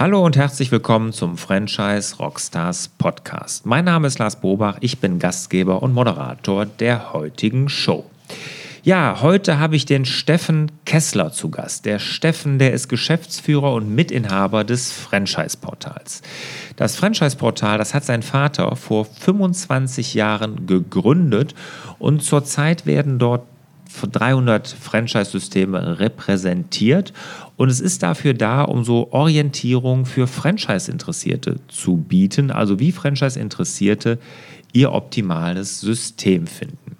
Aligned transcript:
Hallo 0.00 0.24
und 0.24 0.36
herzlich 0.36 0.70
willkommen 0.70 1.12
zum 1.12 1.36
Franchise 1.36 2.18
Rockstars 2.18 2.86
Podcast. 2.86 3.66
Mein 3.66 3.84
Name 3.84 4.06
ist 4.06 4.20
Lars 4.20 4.40
Bobach, 4.40 4.76
ich 4.80 5.00
bin 5.00 5.18
Gastgeber 5.18 5.82
und 5.82 5.92
Moderator 5.92 6.66
der 6.66 7.12
heutigen 7.12 7.68
Show. 7.68 8.08
Ja, 8.84 9.18
heute 9.22 9.58
habe 9.58 9.74
ich 9.74 9.86
den 9.86 10.04
Steffen 10.04 10.70
Kessler 10.84 11.32
zu 11.32 11.50
Gast. 11.50 11.84
Der 11.84 11.98
Steffen, 11.98 12.60
der 12.60 12.74
ist 12.74 12.88
Geschäftsführer 12.88 13.72
und 13.72 13.92
Mitinhaber 13.92 14.62
des 14.62 14.92
Franchise-Portals. 14.92 16.22
Das 16.76 16.94
Franchise-Portal, 16.94 17.76
das 17.78 17.92
hat 17.92 18.04
sein 18.04 18.22
Vater 18.22 18.76
vor 18.76 19.04
25 19.04 20.14
Jahren 20.14 20.68
gegründet 20.68 21.56
und 21.98 22.22
zurzeit 22.22 22.86
werden 22.86 23.18
dort 23.18 23.42
300 24.12 24.68
Franchise-Systeme 24.68 25.98
repräsentiert 25.98 27.12
und 27.58 27.70
es 27.70 27.80
ist 27.80 28.04
dafür 28.04 28.34
da, 28.34 28.62
um 28.62 28.84
so 28.84 29.12
Orientierung 29.12 30.06
für 30.06 30.28
Franchise-Interessierte 30.28 31.56
zu 31.66 31.96
bieten, 31.96 32.52
also 32.52 32.78
wie 32.78 32.92
Franchise-Interessierte 32.92 34.20
ihr 34.72 34.92
optimales 34.92 35.80
System 35.80 36.46
finden. 36.46 36.96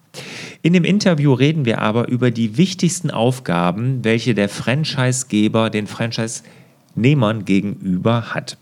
In 0.62 0.72
dem 0.72 0.82
Interview 0.82 1.32
reden 1.32 1.64
wir 1.64 1.80
aber 1.80 2.08
über 2.08 2.32
die 2.32 2.56
wichtigsten 2.56 3.12
Aufgaben, 3.12 4.02
welche 4.02 4.34
der 4.34 4.48
Franchisegeber 4.48 5.70
den 5.70 5.86
Franchise-Nehmern 5.86 7.44
gegenüber 7.44 8.34
hat. 8.34 8.58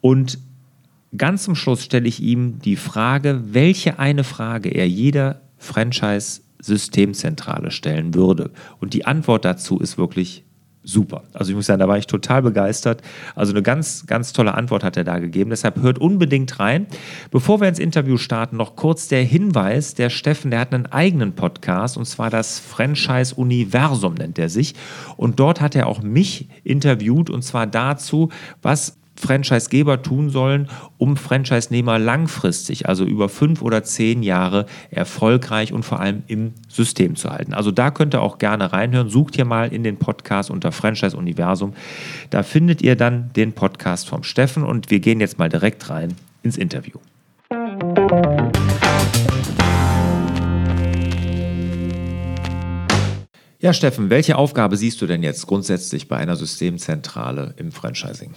Und 0.00 0.38
ganz 1.18 1.42
zum 1.42 1.54
Schluss 1.54 1.84
stelle 1.84 2.08
ich 2.08 2.22
ihm 2.22 2.60
die 2.60 2.76
Frage, 2.76 3.42
welche 3.48 3.98
eine 3.98 4.24
Frage 4.24 4.70
er 4.70 4.88
jeder 4.88 5.42
Franchise 5.58 6.40
Systemzentrale 6.62 7.70
stellen 7.70 8.14
würde. 8.14 8.52
Und 8.80 8.94
die 8.94 9.04
Antwort 9.04 9.44
dazu 9.44 9.78
ist 9.78 9.98
wirklich 9.98 10.45
super. 10.86 11.24
Also 11.34 11.50
ich 11.50 11.56
muss 11.56 11.66
sagen, 11.66 11.80
da 11.80 11.88
war 11.88 11.98
ich 11.98 12.06
total 12.06 12.42
begeistert. 12.42 13.02
Also 13.34 13.52
eine 13.52 13.62
ganz, 13.62 14.06
ganz 14.06 14.32
tolle 14.32 14.54
Antwort 14.54 14.84
hat 14.84 14.96
er 14.96 15.04
da 15.04 15.18
gegeben. 15.18 15.50
Deshalb 15.50 15.80
hört 15.82 15.98
unbedingt 15.98 16.58
rein. 16.58 16.86
Bevor 17.30 17.60
wir 17.60 17.68
ins 17.68 17.78
Interview 17.78 18.16
starten, 18.16 18.56
noch 18.56 18.76
kurz 18.76 19.08
der 19.08 19.22
Hinweis, 19.22 19.94
der 19.94 20.10
Steffen, 20.10 20.50
der 20.50 20.60
hat 20.60 20.72
einen 20.72 20.86
eigenen 20.86 21.34
Podcast 21.34 21.96
und 21.96 22.06
zwar 22.06 22.30
das 22.30 22.60
Franchise 22.60 23.34
Universum 23.34 24.14
nennt 24.14 24.38
er 24.38 24.48
sich. 24.48 24.74
Und 25.16 25.40
dort 25.40 25.60
hat 25.60 25.74
er 25.74 25.88
auch 25.88 26.02
mich 26.02 26.48
interviewt 26.62 27.30
und 27.30 27.42
zwar 27.42 27.66
dazu, 27.66 28.30
was 28.62 28.96
Franchisegeber 29.16 30.02
tun 30.02 30.30
sollen, 30.30 30.68
um 30.98 31.16
Franchise-Nehmer 31.16 31.98
langfristig, 31.98 32.88
also 32.88 33.04
über 33.04 33.28
fünf 33.28 33.62
oder 33.62 33.82
zehn 33.82 34.22
Jahre, 34.22 34.66
erfolgreich 34.90 35.72
und 35.72 35.84
vor 35.84 36.00
allem 36.00 36.22
im 36.26 36.52
System 36.68 37.16
zu 37.16 37.30
halten. 37.30 37.54
Also 37.54 37.70
da 37.70 37.90
könnt 37.90 38.14
ihr 38.14 38.22
auch 38.22 38.38
gerne 38.38 38.72
reinhören. 38.72 39.08
Sucht 39.08 39.36
hier 39.36 39.44
mal 39.44 39.72
in 39.72 39.82
den 39.82 39.96
Podcast 39.96 40.50
unter 40.50 40.72
Franchise 40.72 41.16
Universum. 41.16 41.72
Da 42.30 42.42
findet 42.42 42.82
ihr 42.82 42.96
dann 42.96 43.30
den 43.34 43.52
Podcast 43.52 44.08
vom 44.08 44.22
Steffen 44.22 44.64
und 44.64 44.90
wir 44.90 45.00
gehen 45.00 45.20
jetzt 45.20 45.38
mal 45.38 45.48
direkt 45.48 45.90
rein 45.90 46.14
ins 46.42 46.56
Interview. 46.56 46.98
Ja, 53.58 53.72
Steffen, 53.72 54.10
welche 54.10 54.36
Aufgabe 54.36 54.76
siehst 54.76 55.00
du 55.00 55.06
denn 55.06 55.22
jetzt 55.22 55.46
grundsätzlich 55.46 56.08
bei 56.08 56.16
einer 56.16 56.36
Systemzentrale 56.36 57.54
im 57.56 57.72
Franchising? 57.72 58.32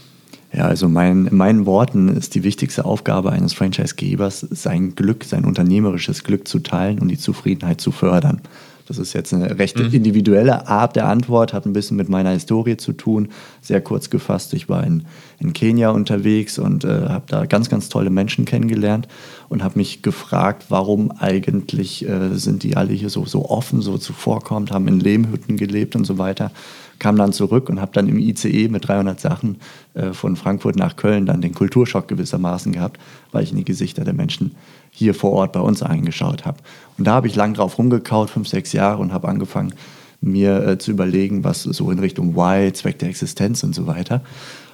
Ja, 0.59 0.65
also 0.65 0.89
mein, 0.89 1.27
in 1.27 1.38
meinen 1.38 1.65
Worten 1.65 2.09
ist 2.09 2.35
die 2.35 2.43
wichtigste 2.43 2.83
Aufgabe 2.83 3.31
eines 3.31 3.53
Franchisegebers, 3.53 4.41
sein 4.41 4.93
Glück, 4.93 5.23
sein 5.23 5.45
unternehmerisches 5.45 6.25
Glück 6.25 6.49
zu 6.49 6.59
teilen 6.59 6.99
und 6.99 7.07
die 7.07 7.17
Zufriedenheit 7.17 7.79
zu 7.79 7.93
fördern. 7.93 8.41
Das 8.85 8.97
ist 8.97 9.13
jetzt 9.13 9.33
eine 9.33 9.57
recht 9.57 9.80
mhm. 9.80 9.93
individuelle 9.93 10.67
Art 10.67 10.97
der 10.97 11.07
Antwort, 11.07 11.53
hat 11.53 11.65
ein 11.65 11.71
bisschen 11.71 11.95
mit 11.95 12.09
meiner 12.09 12.31
Historie 12.31 12.75
zu 12.75 12.91
tun. 12.91 13.30
Sehr 13.61 13.80
kurz 13.80 14.09
gefasst, 14.09 14.53
ich 14.53 14.67
war 14.67 14.83
in, 14.83 15.05
in 15.39 15.53
Kenia 15.53 15.91
unterwegs 15.91 16.59
und 16.59 16.83
äh, 16.83 17.07
habe 17.07 17.23
da 17.27 17.45
ganz, 17.45 17.70
ganz 17.70 17.87
tolle 17.87 18.09
Menschen 18.09 18.43
kennengelernt 18.43 19.08
und 19.49 19.64
habe 19.64 19.77
mich 19.77 20.02
gefragt, 20.02 20.65
warum 20.70 21.11
eigentlich 21.11 22.08
äh, 22.08 22.36
sind 22.36 22.64
die 22.64 22.77
alle 22.77 22.93
hier 22.93 23.10
so, 23.10 23.26
so 23.26 23.49
offen, 23.49 23.82
so 23.82 23.98
zuvorkommend, 23.98 24.71
haben 24.71 24.87
in 24.87 24.99
Lehmhütten 24.99 25.58
gelebt 25.58 25.95
und 25.95 26.05
so 26.05 26.17
weiter 26.17 26.52
kam 26.99 27.15
dann 27.15 27.33
zurück 27.33 27.70
und 27.70 27.82
habe 27.82 27.92
dann 27.93 28.08
im 28.08 28.20
ICE 28.20 28.67
mit 28.67 28.88
300 28.88 29.20
Sachen 29.20 29.58
äh, 29.93 30.14
von 30.14 30.36
Frankfurt 30.36 30.76
nach 30.76 30.98
Köln 30.98 31.26
dann 31.26 31.42
den 31.42 31.55
Kulturschock 31.55 32.08
gewissermaßen 32.08 32.73
gehabt, 32.73 32.99
weil 33.32 33.43
ich 33.43 33.52
in 33.52 33.58
die 33.58 33.65
Gesichter 33.65 34.04
der 34.04 34.14
Menschen 34.14 34.55
hier 34.92 35.14
vor 35.14 35.32
Ort 35.32 35.54
bei 35.54 35.61
uns 35.61 35.82
eingeschaut 35.82 36.45
habe. 36.45 36.58
Und 36.98 37.08
da 37.08 37.14
habe 37.14 37.27
ich 37.27 37.36
lang 37.36 37.54
drauf 37.54 37.77
rumgekaut, 37.77 38.30
fünf, 38.30 38.48
sechs 38.48 38.73
Jahre 38.73 39.02
und 39.02 39.14
habe 39.14 39.30
angefangen, 39.30 39.73
mir 40.21 40.67
äh, 40.67 40.77
zu 40.77 40.92
überlegen, 40.92 41.45
was 41.45 41.64
so 41.64 41.89
in 41.89 41.99
Richtung 41.99 42.36
Why, 42.36 42.73
Zweck 42.73 42.99
der 42.99 43.08
Existenz 43.08 43.64
und 43.64 43.73
so 43.73 43.88
weiter 43.88 44.21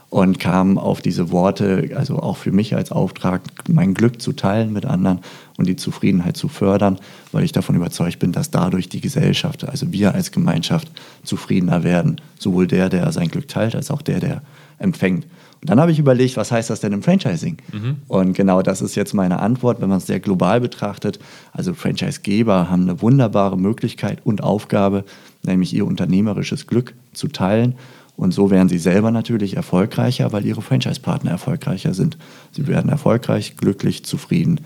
und 0.10 0.40
kam 0.40 0.78
auf 0.78 1.02
diese 1.02 1.32
Worte, 1.32 1.92
also 1.96 2.20
auch 2.20 2.38
für 2.38 2.52
mich 2.52 2.76
als 2.76 2.92
Auftrag, 2.92 3.42
mein 3.68 3.94
Glück 3.94 4.22
zu 4.22 4.34
teilen 4.34 4.72
mit 4.72 4.86
anderen 4.86 5.20
und 5.58 5.68
die 5.68 5.76
Zufriedenheit 5.76 6.38
zu 6.38 6.48
fördern, 6.48 7.00
weil 7.32 7.44
ich 7.44 7.52
davon 7.52 7.76
überzeugt 7.76 8.20
bin, 8.20 8.32
dass 8.32 8.52
dadurch 8.52 8.88
die 8.88 9.02
Gesellschaft, 9.02 9.68
also 9.68 9.92
wir 9.92 10.14
als 10.14 10.32
Gemeinschaft, 10.32 10.90
zufriedener 11.24 11.84
werden. 11.84 12.22
Sowohl 12.40 12.68
der, 12.68 12.90
der 12.90 13.12
sein 13.12 13.30
Glück 13.30 13.48
teilt, 13.48 13.76
als 13.76 13.92
auch 13.92 14.02
der, 14.02 14.20
der 14.20 14.42
empfängt. 14.78 15.26
Und 15.62 15.70
dann 15.70 15.80
habe 15.80 15.92
ich 15.92 15.98
überlegt, 15.98 16.38
was 16.38 16.52
heißt 16.52 16.70
das 16.70 16.80
denn 16.80 16.94
im 16.94 17.02
Franchising? 17.02 17.58
Mhm. 17.74 17.96
Und 18.08 18.34
genau 18.34 18.62
das 18.62 18.82
ist 18.82 18.94
jetzt 18.96 19.14
meine 19.14 19.40
Antwort, 19.40 19.82
wenn 19.82 19.90
man 19.90 19.98
es 19.98 20.06
sehr 20.06 20.20
global 20.20 20.62
betrachtet. 20.62 21.18
Also 21.54 21.74
Franchisegeber 21.74 22.70
haben 22.70 22.84
eine 22.84 23.02
wunderbare 23.02 23.58
Möglichkeit 23.58 24.20
und 24.24 24.44
Aufgabe, 24.44 25.06
nämlich 25.44 25.74
ihr 25.74 25.88
unternehmerisches 25.88 26.68
Glück 26.68 26.94
zu 27.14 27.30
teilen 27.30 27.76
und 28.18 28.34
so 28.34 28.50
werden 28.50 28.70
sie 28.70 28.78
selber 28.78 29.12
natürlich 29.12 29.56
erfolgreicher, 29.56 30.32
weil 30.32 30.46
ihre 30.46 30.62
Franchise-Partner 30.62 31.32
erfolgreicher 31.32 31.94
sind. 31.94 32.18
Sie 32.52 32.68
werden 32.68 32.90
erfolgreich, 32.90 33.58
glücklich, 33.58 34.06
zufrieden. 34.06 34.62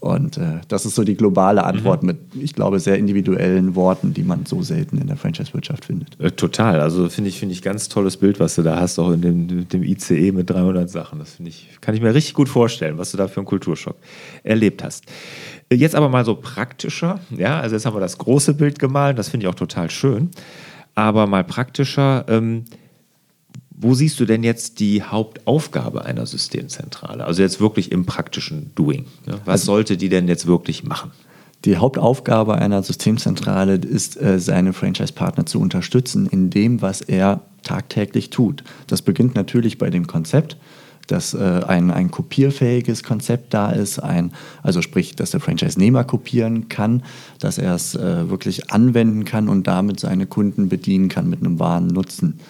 Und 0.00 0.38
äh, 0.38 0.60
das 0.68 0.86
ist 0.86 0.94
so 0.94 1.04
die 1.04 1.14
globale 1.14 1.62
Antwort 1.62 2.02
mhm. 2.02 2.06
mit, 2.06 2.18
ich 2.40 2.54
glaube, 2.54 2.80
sehr 2.80 2.96
individuellen 2.96 3.74
Worten, 3.74 4.14
die 4.14 4.22
man 4.22 4.46
so 4.46 4.62
selten 4.62 4.96
in 4.96 5.06
der 5.06 5.18
Franchise-Wirtschaft 5.18 5.84
findet. 5.84 6.18
Äh, 6.18 6.30
total. 6.30 6.80
Also 6.80 7.10
finde 7.10 7.28
ich, 7.28 7.38
finde 7.38 7.52
ich 7.52 7.60
ganz 7.60 7.90
tolles 7.90 8.16
Bild, 8.16 8.40
was 8.40 8.54
du 8.54 8.62
da 8.62 8.80
hast, 8.80 8.98
auch 8.98 9.10
in 9.10 9.20
dem, 9.20 9.68
dem 9.68 9.82
ICE 9.82 10.32
mit 10.32 10.48
300 10.48 10.88
Sachen. 10.88 11.18
Das 11.18 11.34
finde 11.34 11.50
ich, 11.50 11.68
kann 11.82 11.94
ich 11.94 12.00
mir 12.00 12.14
richtig 12.14 12.32
gut 12.32 12.48
vorstellen, 12.48 12.96
was 12.96 13.10
du 13.10 13.18
da 13.18 13.28
für 13.28 13.40
einen 13.40 13.46
Kulturschock 13.46 13.96
erlebt 14.42 14.82
hast. 14.82 15.04
Jetzt 15.70 15.94
aber 15.94 16.08
mal 16.08 16.24
so 16.24 16.34
praktischer. 16.34 17.20
Ja, 17.36 17.60
also 17.60 17.76
jetzt 17.76 17.84
haben 17.84 17.94
wir 17.94 18.00
das 18.00 18.16
große 18.16 18.54
Bild 18.54 18.78
gemalt. 18.78 19.18
Das 19.18 19.28
finde 19.28 19.44
ich 19.44 19.50
auch 19.50 19.54
total 19.54 19.90
schön. 19.90 20.30
Aber 20.94 21.26
mal 21.26 21.44
praktischer. 21.44 22.24
Ähm, 22.26 22.64
wo 23.80 23.94
siehst 23.94 24.20
du 24.20 24.26
denn 24.26 24.44
jetzt 24.44 24.78
die 24.78 25.02
Hauptaufgabe 25.02 26.04
einer 26.04 26.26
Systemzentrale? 26.26 27.24
Also 27.24 27.42
jetzt 27.42 27.60
wirklich 27.60 27.90
im 27.92 28.04
praktischen 28.04 28.72
Doing. 28.74 29.06
Ne? 29.26 29.40
Was 29.46 29.62
also, 29.62 29.72
sollte 29.72 29.96
die 29.96 30.10
denn 30.10 30.28
jetzt 30.28 30.46
wirklich 30.46 30.84
machen? 30.84 31.12
Die 31.64 31.78
Hauptaufgabe 31.78 32.56
einer 32.56 32.82
Systemzentrale 32.82 33.76
ist, 33.76 34.20
äh, 34.20 34.38
seine 34.38 34.74
Franchise-Partner 34.74 35.46
zu 35.46 35.60
unterstützen 35.60 36.26
in 36.26 36.50
dem, 36.50 36.82
was 36.82 37.00
er 37.00 37.40
tagtäglich 37.62 38.30
tut. 38.30 38.64
Das 38.86 39.00
beginnt 39.00 39.34
natürlich 39.34 39.78
bei 39.78 39.88
dem 39.88 40.06
Konzept, 40.06 40.58
dass 41.06 41.34
äh, 41.34 41.62
ein, 41.66 41.90
ein 41.90 42.10
kopierfähiges 42.10 43.02
Konzept 43.02 43.54
da 43.54 43.70
ist, 43.70 43.98
ein, 43.98 44.32
also 44.62 44.82
sprich, 44.82 45.16
dass 45.16 45.30
der 45.30 45.40
Franchise-Nehmer 45.40 46.04
kopieren 46.04 46.68
kann, 46.68 47.02
dass 47.38 47.56
er 47.56 47.74
es 47.74 47.94
äh, 47.94 48.28
wirklich 48.28 48.70
anwenden 48.70 49.24
kann 49.24 49.48
und 49.48 49.66
damit 49.66 50.00
seine 50.00 50.26
Kunden 50.26 50.68
bedienen 50.68 51.08
kann 51.08 51.28
mit 51.28 51.40
einem 51.40 51.58
wahren 51.58 51.88
Nutzen. 51.88 52.40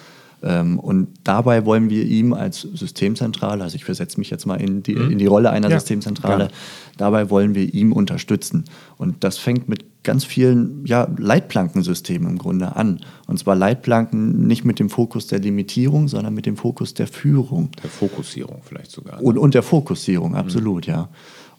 Ähm, 0.43 0.79
und 0.79 1.07
dabei 1.23 1.65
wollen 1.65 1.89
wir 1.89 2.03
ihm 2.05 2.33
als 2.33 2.61
Systemzentrale, 2.61 3.63
also 3.63 3.75
ich 3.75 3.85
versetze 3.85 4.19
mich 4.19 4.29
jetzt 4.29 4.45
mal 4.45 4.59
in 4.59 4.83
die, 4.83 4.93
in 4.93 5.17
die 5.17 5.27
Rolle 5.27 5.51
einer 5.51 5.69
ja, 5.69 5.79
Systemzentrale, 5.79 6.47
klar. 6.47 6.59
dabei 6.97 7.29
wollen 7.29 7.53
wir 7.53 7.73
ihm 7.73 7.93
unterstützen. 7.93 8.65
Und 8.97 9.23
das 9.23 9.37
fängt 9.37 9.69
mit 9.69 10.03
ganz 10.03 10.25
vielen 10.25 10.85
ja, 10.85 11.07
Leitplankensystemen 11.17 12.31
im 12.31 12.37
Grunde 12.39 12.75
an. 12.75 13.01
Und 13.27 13.37
zwar 13.37 13.55
Leitplanken 13.55 14.47
nicht 14.47 14.65
mit 14.65 14.79
dem 14.79 14.89
Fokus 14.89 15.27
der 15.27 15.39
Limitierung, 15.39 16.07
sondern 16.07 16.33
mit 16.33 16.47
dem 16.47 16.57
Fokus 16.57 16.95
der 16.95 17.07
Führung. 17.07 17.69
Der 17.83 17.89
Fokussierung 17.89 18.61
vielleicht 18.63 18.91
sogar. 18.91 19.17
Ne? 19.17 19.21
Und, 19.21 19.37
und 19.37 19.53
der 19.53 19.63
Fokussierung, 19.63 20.35
absolut, 20.35 20.87
mhm. 20.87 20.93
ja 20.93 21.09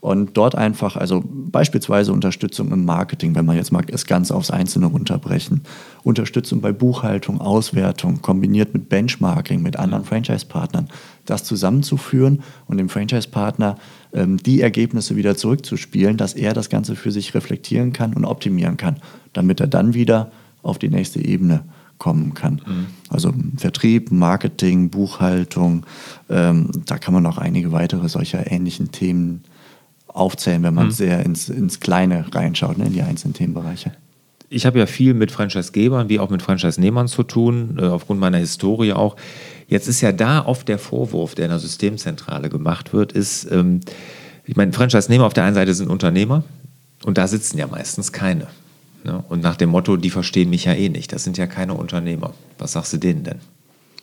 und 0.03 0.37
dort 0.37 0.57
einfach, 0.57 0.97
also 0.97 1.23
beispielsweise 1.25 2.13
Unterstützung 2.13 2.73
im 2.73 2.85
Marketing, 2.85 3.37
wenn 3.37 3.47
man 3.47 3.55
jetzt 3.55 3.71
mal 3.71 3.85
es 3.87 4.05
ganz 4.05 4.33
aufs 4.33 4.51
Einzelne 4.51 4.87
runterbrechen, 4.87 5.61
Unterstützung 6.03 6.61
bei 6.61 6.73
Buchhaltung, 6.73 7.41
Auswertung, 7.41 8.21
kombiniert 8.21 8.75
mit 8.75 8.89
Benchmarking, 8.89 9.63
mit 9.63 9.77
anderen 9.77 10.05
Franchise-Partnern, 10.05 10.89
das 11.25 11.45
zusammenzuführen 11.45 12.43
und 12.67 12.79
dem 12.79 12.89
Franchise-Partner 12.89 13.77
ähm, 14.13 14.39
die 14.39 14.61
Ergebnisse 14.61 15.15
wieder 15.15 15.37
zurückzuspielen, 15.37 16.17
dass 16.17 16.35
er 16.35 16.53
das 16.53 16.69
Ganze 16.69 16.97
für 16.97 17.13
sich 17.13 17.33
reflektieren 17.37 17.93
kann 17.93 18.13
und 18.15 18.25
optimieren 18.25 18.77
kann, 18.77 18.97
damit 19.33 19.61
er 19.61 19.69
dann 19.69 19.95
wieder 19.95 20.33
auf 20.65 20.81
die 20.81 20.91
nächste 20.91 21.25
Ebene 21.25 21.63
kommen 21.99 22.35
kann. 22.35 22.61
Mhm. 22.67 22.87
Also 23.09 23.33
Vertrieb, 23.57 24.11
Marketing, 24.11 24.91
Buchhaltung, 24.91 25.87
ähm, 26.29 26.73
da 26.87 26.99
kann 26.99 27.15
man 27.15 27.23
noch 27.23 27.39
einige 27.39 27.71
weitere 27.71 28.09
solcher 28.09 28.51
ähnlichen 28.51 28.91
Themen 28.91 29.45
aufzählen, 30.13 30.63
wenn 30.63 30.75
man 30.75 30.87
mhm. 30.87 30.93
sehr 30.93 31.25
ins, 31.25 31.49
ins 31.49 31.81
Kleine 31.81 32.25
reinschaut, 32.33 32.79
ne, 32.79 32.87
in 32.87 32.93
die 32.93 33.03
einzelnen 33.03 33.35
Themenbereiche. 33.35 33.93
Ich 34.49 34.67
habe 34.67 34.79
ja 34.79 34.87
viel 34.87 35.15
mit 35.15 35.33
Franchise-Gebern 35.33 36.09
wie 36.11 36.21
auch 36.21 36.29
mit 36.29 36.43
Franchise-Nehmern 36.43 37.09
zu 37.09 37.23
tun, 37.23 37.79
äh, 37.81 37.87
aufgrund 37.87 38.21
meiner 38.21 38.39
Historie 38.39 38.93
auch. 38.93 39.17
Jetzt 39.67 39.89
ist 39.89 40.03
ja 40.03 40.13
da 40.13 40.45
oft 40.45 40.69
der 40.69 40.79
Vorwurf, 40.79 41.35
der 41.35 41.47
in 41.47 41.51
der 41.51 41.59
Systemzentrale 41.59 42.51
gemacht 42.51 42.93
wird, 42.93 43.13
ist, 43.13 43.51
ähm, 43.51 43.81
ich 44.45 44.57
meine, 44.57 44.73
Franchise-Nehmer 44.73 45.25
auf 45.25 45.33
der 45.33 45.45
einen 45.45 45.55
Seite 45.55 45.73
sind 45.73 45.89
Unternehmer 45.89 46.45
und 47.05 47.17
da 47.17 47.27
sitzen 47.27 47.57
ja 47.59 47.67
meistens 47.67 48.13
keine. 48.13 48.49
Ne? 49.05 49.25
Und 49.29 49.43
nach 49.43 49.57
dem 49.57 49.71
Motto, 49.71 49.97
die 49.97 50.11
verstehen 50.11 50.51
mich 50.51 50.67
ja 50.67 50.75
eh 50.75 50.89
nicht, 50.89 51.13
das 51.13 51.25
sind 51.25 51.39
ja 51.39 51.47
keine 51.47 51.75
Unternehmer. 51.75 52.35
Was 52.59 52.73
sagst 52.73 52.93
du 52.93 52.99
denen 52.99 53.25
denn? 53.25 53.39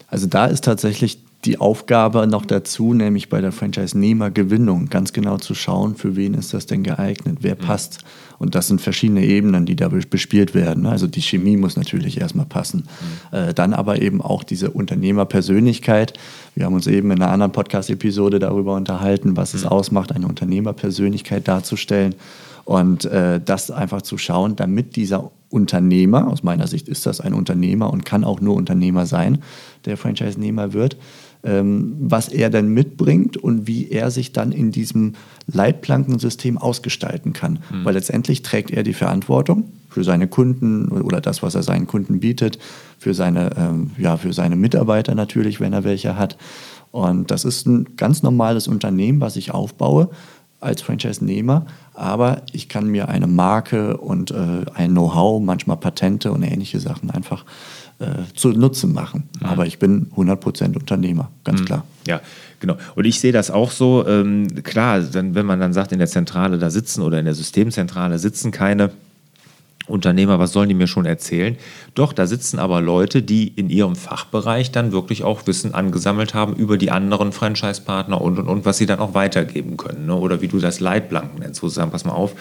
Also 0.08 0.26
da 0.26 0.48
ist 0.48 0.64
tatsächlich 0.64 1.20
die 1.46 1.58
Aufgabe 1.58 2.28
noch 2.28 2.46
dazu, 2.46 2.94
nämlich 2.94 3.30
bei 3.30 3.40
der 3.40 3.54
Franchise-Nehmergewinnung 3.54 4.88
ganz 4.90 5.14
genau 5.14 5.38
zu 5.38 5.56
schauen, 5.56 5.96
für 5.96 6.18
wen 6.18 6.34
ist 6.34 6.54
das 6.54 6.66
denn 6.66 6.84
geeignet, 6.84 7.38
wer 7.42 7.56
mhm. 7.56 7.60
passt. 7.60 8.00
Und 8.40 8.56
das 8.56 8.68
sind 8.68 8.82
verschiedene 8.82 9.26
Ebenen, 9.26 9.66
die 9.66 9.76
da 9.76 9.88
bespielt 9.88 10.54
werden. 10.54 10.86
Also 10.86 11.08
die 11.08 11.22
Chemie 11.22 11.56
muss 11.56 11.78
natürlich 11.78 12.20
erstmal 12.20 12.46
passen. 12.46 12.88
Mhm. 13.32 13.38
Äh, 13.38 13.54
dann 13.54 13.74
aber 13.74 14.02
eben 14.02 14.22
auch 14.22 14.44
diese 14.44 14.72
Unternehmerpersönlichkeit. 14.72 16.14
Wir 16.56 16.66
haben 16.66 16.74
uns 16.74 16.88
eben 16.88 17.12
in 17.12 17.22
einer 17.22 17.32
anderen 17.32 17.54
Podcast-Episode 17.54 18.40
darüber 18.40 18.76
unterhalten, 18.76 19.38
was 19.38 19.54
es 19.54 19.64
mhm. 19.64 19.70
ausmacht, 19.70 20.12
eine 20.12 20.28
Unternehmerpersönlichkeit 20.28 21.48
darzustellen. 21.48 22.16
Und 22.66 23.06
äh, 23.06 23.42
das 23.44 23.72
einfach 23.72 24.02
zu 24.02 24.18
schauen, 24.18 24.56
damit 24.56 24.96
dieser 24.96 25.32
Unternehmer, 25.50 26.28
aus 26.28 26.44
meiner 26.44 26.68
Sicht 26.68 26.88
ist 26.88 27.06
das 27.06 27.22
ein 27.22 27.34
Unternehmer 27.34 27.92
und 27.92 28.06
kann 28.06 28.24
auch 28.24 28.42
nur 28.42 28.56
Unternehmer 28.56 29.06
sein, 29.06 29.40
der 29.86 29.98
Franchise-Nehmer 29.98 30.74
wird, 30.74 30.98
was 31.42 32.28
er 32.28 32.50
denn 32.50 32.70
mitbringt 32.70 33.38
und 33.38 33.66
wie 33.66 33.90
er 33.90 34.12
sich 34.12 34.34
dann 34.34 34.52
in 34.52 34.72
diesem 34.72 35.14
Leitplankensystem 35.48 36.58
ausgestalten 36.58 37.34
kann. 37.34 37.60
Mhm. 37.72 37.86
Weil 37.86 37.94
letztendlich 37.94 38.42
trägt 38.42 38.72
er 38.72 38.84
die 38.84 38.94
Verantwortung 38.94 39.72
für 39.90 40.04
seine 40.04 40.28
Kunden 40.28 40.90
oder 40.90 41.22
das, 41.22 41.42
was 41.42 41.56
er 41.56 41.64
seinen 41.64 41.88
Kunden 41.88 42.20
bietet, 42.20 42.60
für 42.98 43.14
seine, 43.14 43.52
ähm, 43.58 43.92
ja, 43.98 44.18
für 44.18 44.34
seine 44.34 44.56
Mitarbeiter 44.56 45.16
natürlich, 45.16 45.60
wenn 45.60 45.74
er 45.74 45.84
welche 45.84 46.18
hat. 46.18 46.38
Und 46.92 47.32
das 47.32 47.46
ist 47.46 47.68
ein 47.68 47.96
ganz 47.96 48.22
normales 48.22 48.68
Unternehmen, 48.68 49.22
was 49.22 49.36
ich 49.36 49.52
aufbaue 49.52 50.10
als 50.60 50.82
Franchise-Nehmer, 50.82 51.66
aber 51.94 52.42
ich 52.52 52.68
kann 52.68 52.88
mir 52.88 53.08
eine 53.08 53.28
Marke 53.28 53.96
und 53.96 54.32
äh, 54.32 54.66
ein 54.74 54.92
Know-how, 54.92 55.42
manchmal 55.42 55.78
Patente 55.78 56.34
und 56.34 56.44
ähnliche 56.44 56.82
Sachen 56.82 57.10
einfach 57.10 57.44
äh, 57.44 57.79
zunutze 58.34 58.88
machen. 58.88 59.30
Mhm. 59.40 59.46
Aber 59.46 59.66
ich 59.66 59.80
bin 59.80 60.08
100% 60.16 60.76
Unternehmer, 60.76 61.30
ganz 61.44 61.62
mhm. 61.62 61.66
klar. 61.66 61.86
Ja, 62.08 62.22
genau. 62.60 62.78
Und 62.96 63.06
ich 63.06 63.20
sehe 63.20 63.32
das 63.32 63.52
auch 63.52 63.72
so. 63.72 64.06
Ähm, 64.08 64.64
klar, 64.64 65.02
dann, 65.02 65.36
wenn 65.36 65.46
man 65.46 65.60
dann 65.60 65.74
sagt, 65.74 65.92
in 65.92 66.00
der 66.00 66.08
Zentrale 66.08 66.58
da 66.58 66.70
sitzen 66.70 67.02
oder 67.02 67.20
in 67.20 67.26
der 67.26 67.36
Systemzentrale 67.36 68.18
sitzen 68.20 68.52
keine 68.52 68.92
Unternehmer, 69.90 70.40
was 70.40 70.54
sollen 70.54 70.70
die 70.70 70.76
mir 70.76 70.88
schon 70.88 71.06
erzählen? 71.06 71.58
Doch, 71.96 72.14
da 72.14 72.28
sitzen 72.28 72.60
aber 72.60 72.82
Leute, 72.82 73.22
die 73.22 73.48
in 73.48 73.70
ihrem 73.70 73.96
Fachbereich 73.96 74.72
dann 74.72 74.92
wirklich 74.92 75.24
auch 75.24 75.48
Wissen 75.48 75.74
angesammelt 75.74 76.34
haben 76.34 76.56
über 76.56 76.78
die 76.78 76.92
anderen 76.92 77.32
Franchise-Partner 77.32 78.22
und, 78.22 78.40
und, 78.40 78.48
und, 78.48 78.66
was 78.66 78.78
sie 78.78 78.86
dann 78.86 79.00
auch 79.00 79.14
weitergeben 79.14 79.78
können. 79.78 80.06
Ne? 80.06 80.16
Oder 80.16 80.42
wie 80.42 80.48
du 80.48 80.60
das 80.60 80.80
Leitblanken 80.80 81.40
nennst, 81.40 81.64
wo 81.64 81.68
sie 81.68 81.76
sagen, 81.76 81.92
pass 81.92 82.06
mal 82.06 82.14
auf, 82.14 82.34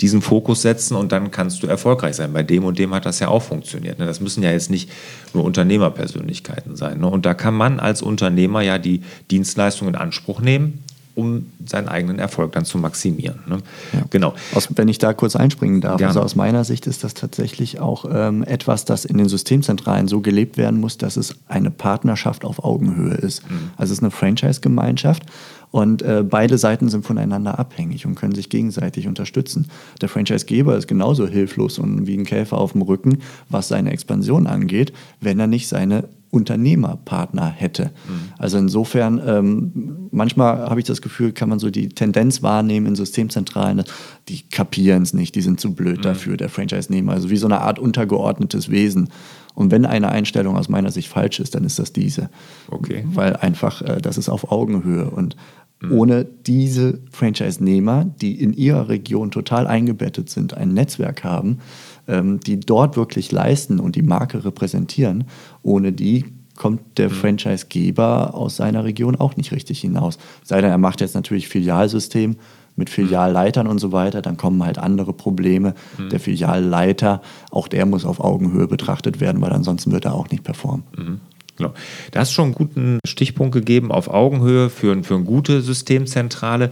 diesen 0.00 0.22
Fokus 0.22 0.62
setzen 0.62 0.96
und 0.96 1.12
dann 1.12 1.30
kannst 1.30 1.62
du 1.62 1.66
erfolgreich 1.66 2.16
sein. 2.16 2.32
Bei 2.32 2.42
dem 2.42 2.64
und 2.64 2.78
dem 2.78 2.94
hat 2.94 3.06
das 3.06 3.20
ja 3.20 3.28
auch 3.28 3.42
funktioniert. 3.42 3.98
Ne? 3.98 4.06
Das 4.06 4.20
müssen 4.20 4.42
ja 4.42 4.50
jetzt 4.50 4.70
nicht 4.70 4.90
nur 5.32 5.44
Unternehmerpersönlichkeiten 5.44 6.76
sein. 6.76 7.00
Ne? 7.00 7.06
Und 7.06 7.26
da 7.26 7.34
kann 7.34 7.54
man 7.54 7.80
als 7.80 8.02
Unternehmer 8.02 8.62
ja 8.62 8.78
die 8.78 9.02
Dienstleistung 9.30 9.88
in 9.88 9.94
Anspruch 9.94 10.40
nehmen, 10.40 10.84
um 11.16 11.46
seinen 11.64 11.88
eigenen 11.88 12.18
Erfolg 12.18 12.52
dann 12.52 12.64
zu 12.64 12.78
maximieren. 12.78 13.40
Ne? 13.46 13.58
Ja. 13.92 14.02
Genau. 14.10 14.34
Aus, 14.54 14.68
wenn 14.76 14.86
ich 14.86 14.98
da 14.98 15.14
kurz 15.14 15.34
einspringen 15.34 15.80
darf, 15.80 15.96
Gerne. 15.96 16.10
also 16.10 16.20
aus 16.20 16.36
meiner 16.36 16.62
Sicht 16.62 16.86
ist 16.86 17.02
das 17.02 17.14
tatsächlich 17.14 17.80
auch 17.80 18.04
ähm, 18.12 18.44
etwas, 18.44 18.84
das 18.84 19.04
in 19.04 19.16
den 19.16 19.28
Systemzentralen 19.28 20.08
so 20.08 20.20
gelebt 20.20 20.58
werden 20.58 20.78
muss, 20.78 20.98
dass 20.98 21.16
es 21.16 21.34
eine 21.48 21.70
Partnerschaft 21.70 22.44
auf 22.44 22.62
Augenhöhe 22.62 23.14
ist. 23.14 23.50
Mhm. 23.50 23.70
Also 23.76 23.92
es 23.92 23.98
ist 23.98 24.04
eine 24.04 24.10
Franchise-Gemeinschaft 24.10 25.24
und 25.70 26.02
äh, 26.02 26.22
beide 26.22 26.58
Seiten 26.58 26.88
sind 26.88 27.04
voneinander 27.04 27.58
abhängig 27.58 28.06
und 28.06 28.14
können 28.14 28.34
sich 28.34 28.50
gegenseitig 28.50 29.08
unterstützen. 29.08 29.68
Der 30.00 30.08
Franchise-Geber 30.08 30.76
ist 30.76 30.86
genauso 30.86 31.26
hilflos 31.26 31.78
und 31.78 32.06
wie 32.06 32.16
ein 32.16 32.24
Käfer 32.24 32.58
auf 32.58 32.72
dem 32.72 32.82
Rücken, 32.82 33.18
was 33.48 33.68
seine 33.68 33.90
Expansion 33.90 34.46
angeht, 34.46 34.92
wenn 35.20 35.40
er 35.40 35.46
nicht 35.46 35.68
seine 35.68 36.04
Unternehmerpartner 36.36 37.48
hätte. 37.48 37.86
Mhm. 38.08 38.32
Also 38.38 38.58
insofern, 38.58 39.20
ähm, 39.26 40.08
manchmal 40.10 40.68
habe 40.68 40.80
ich 40.80 40.86
das 40.86 41.02
Gefühl, 41.02 41.32
kann 41.32 41.48
man 41.48 41.58
so 41.58 41.70
die 41.70 41.88
Tendenz 41.88 42.42
wahrnehmen 42.42 42.86
in 42.86 42.94
Systemzentralen, 42.94 43.82
die 44.28 44.42
kapieren 44.48 45.02
es 45.02 45.14
nicht, 45.14 45.34
die 45.34 45.40
sind 45.40 45.60
zu 45.60 45.74
blöd 45.74 45.98
mhm. 45.98 46.02
dafür, 46.02 46.36
der 46.36 46.48
Franchise-Nehmer. 46.48 47.12
Also 47.12 47.30
wie 47.30 47.36
so 47.36 47.46
eine 47.46 47.60
Art 47.60 47.78
untergeordnetes 47.78 48.70
Wesen. 48.70 49.08
Und 49.54 49.70
wenn 49.70 49.86
eine 49.86 50.10
Einstellung 50.10 50.56
aus 50.56 50.68
meiner 50.68 50.90
Sicht 50.90 51.08
falsch 51.08 51.40
ist, 51.40 51.54
dann 51.54 51.64
ist 51.64 51.78
das 51.78 51.92
diese. 51.92 52.28
Okay. 52.70 53.04
Weil 53.12 53.36
einfach, 53.36 53.80
äh, 53.82 54.00
das 54.00 54.18
ist 54.18 54.28
auf 54.28 54.52
Augenhöhe. 54.52 55.08
Und 55.10 55.34
mhm. 55.80 55.92
ohne 55.92 56.24
diese 56.24 57.00
Franchise-Nehmer, 57.10 58.04
die 58.20 58.40
in 58.40 58.52
ihrer 58.52 58.88
Region 58.88 59.30
total 59.30 59.66
eingebettet 59.66 60.28
sind, 60.28 60.54
ein 60.54 60.74
Netzwerk 60.74 61.24
haben, 61.24 61.58
ähm, 62.08 62.40
die 62.40 62.60
dort 62.60 62.96
wirklich 62.96 63.32
leisten 63.32 63.80
und 63.80 63.96
die 63.96 64.02
Marke 64.02 64.44
repräsentieren. 64.44 65.24
Ohne 65.62 65.92
die 65.92 66.24
kommt 66.56 66.98
der 66.98 67.10
mhm. 67.10 67.14
Franchise-Geber 67.14 68.34
aus 68.34 68.56
seiner 68.56 68.84
Region 68.84 69.16
auch 69.16 69.36
nicht 69.36 69.52
richtig 69.52 69.80
hinaus. 69.80 70.18
Sei 70.42 70.60
denn, 70.60 70.70
er 70.70 70.78
macht 70.78 71.00
jetzt 71.00 71.14
natürlich 71.14 71.48
Filialsystem 71.48 72.36
mit 72.76 72.90
Filialleitern 72.90 73.66
und 73.66 73.78
so 73.78 73.92
weiter, 73.92 74.20
dann 74.20 74.36
kommen 74.36 74.62
halt 74.62 74.78
andere 74.78 75.12
Probleme. 75.14 75.74
Mhm. 75.98 76.10
Der 76.10 76.20
Filialleiter, 76.20 77.22
auch 77.50 77.68
der 77.68 77.86
muss 77.86 78.04
auf 78.04 78.20
Augenhöhe 78.20 78.68
betrachtet 78.68 79.20
werden, 79.20 79.40
weil 79.40 79.52
ansonsten 79.52 79.92
wird 79.92 80.04
er 80.04 80.14
auch 80.14 80.28
nicht 80.30 80.44
performen. 80.44 80.84
Mhm. 80.96 81.20
Genau. 81.56 81.72
Da 82.10 82.20
hast 82.20 82.32
du 82.32 82.34
schon 82.34 82.44
einen 82.46 82.54
guten 82.54 82.98
Stichpunkt 83.06 83.54
gegeben 83.54 83.90
auf 83.90 84.08
Augenhöhe 84.08 84.68
für, 84.68 85.02
für 85.02 85.14
eine 85.14 85.24
gute 85.24 85.62
Systemzentrale. 85.62 86.68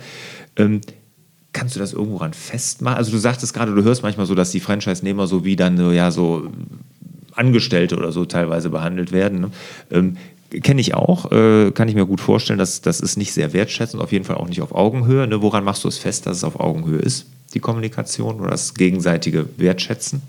Ähm, 0.57 0.83
Kannst 1.65 1.77
du 1.77 1.81
das 1.81 1.95
irgendwo 1.95 2.19
ran 2.19 2.35
festmachen? 2.35 2.99
Also 2.99 3.11
du 3.11 3.17
sagtest 3.17 3.55
gerade, 3.55 3.75
du 3.75 3.83
hörst 3.83 4.03
manchmal 4.03 4.27
so, 4.27 4.35
dass 4.35 4.51
die 4.51 4.61
Franchise-Nehmer 4.61 5.27
so 5.27 5.47
wie 5.47 5.57
dann 5.57 5.95
ja 5.95 6.11
so 6.11 6.53
Angestellte 7.33 7.97
oder 7.97 8.13
so 8.13 8.27
teilweise 8.27 8.69
behandelt 8.69 9.13
werden. 9.13 9.41
Ne? 9.41 9.51
Ähm, 9.91 10.17
Kenne 10.51 10.83
ich 10.83 10.93
auch, 10.93 11.33
äh, 11.33 11.71
kann 11.71 11.89
ich 11.89 11.95
mir 11.95 12.05
gut 12.05 12.21
vorstellen, 12.21 12.59
dass 12.59 12.83
das 12.83 13.01
ist 13.01 13.17
nicht 13.17 13.33
sehr 13.33 13.55
wertschätzend, 13.55 14.03
auf 14.03 14.13
jeden 14.13 14.27
Fall 14.27 14.37
auch 14.37 14.47
nicht 14.47 14.61
auf 14.61 14.75
Augenhöhe. 14.75 15.27
Ne? 15.27 15.41
Woran 15.41 15.65
machst 15.65 15.85
du 15.85 15.89
es 15.89 15.97
fest, 15.97 16.27
dass 16.27 16.37
es 16.37 16.45
auf 16.45 16.61
Augenhöhe 16.61 16.99
ist, 16.99 17.29
die 17.55 17.61
Kommunikation 17.61 18.41
oder 18.41 18.51
das 18.51 18.75
gegenseitige 18.75 19.47
Wertschätzen? 19.57 20.21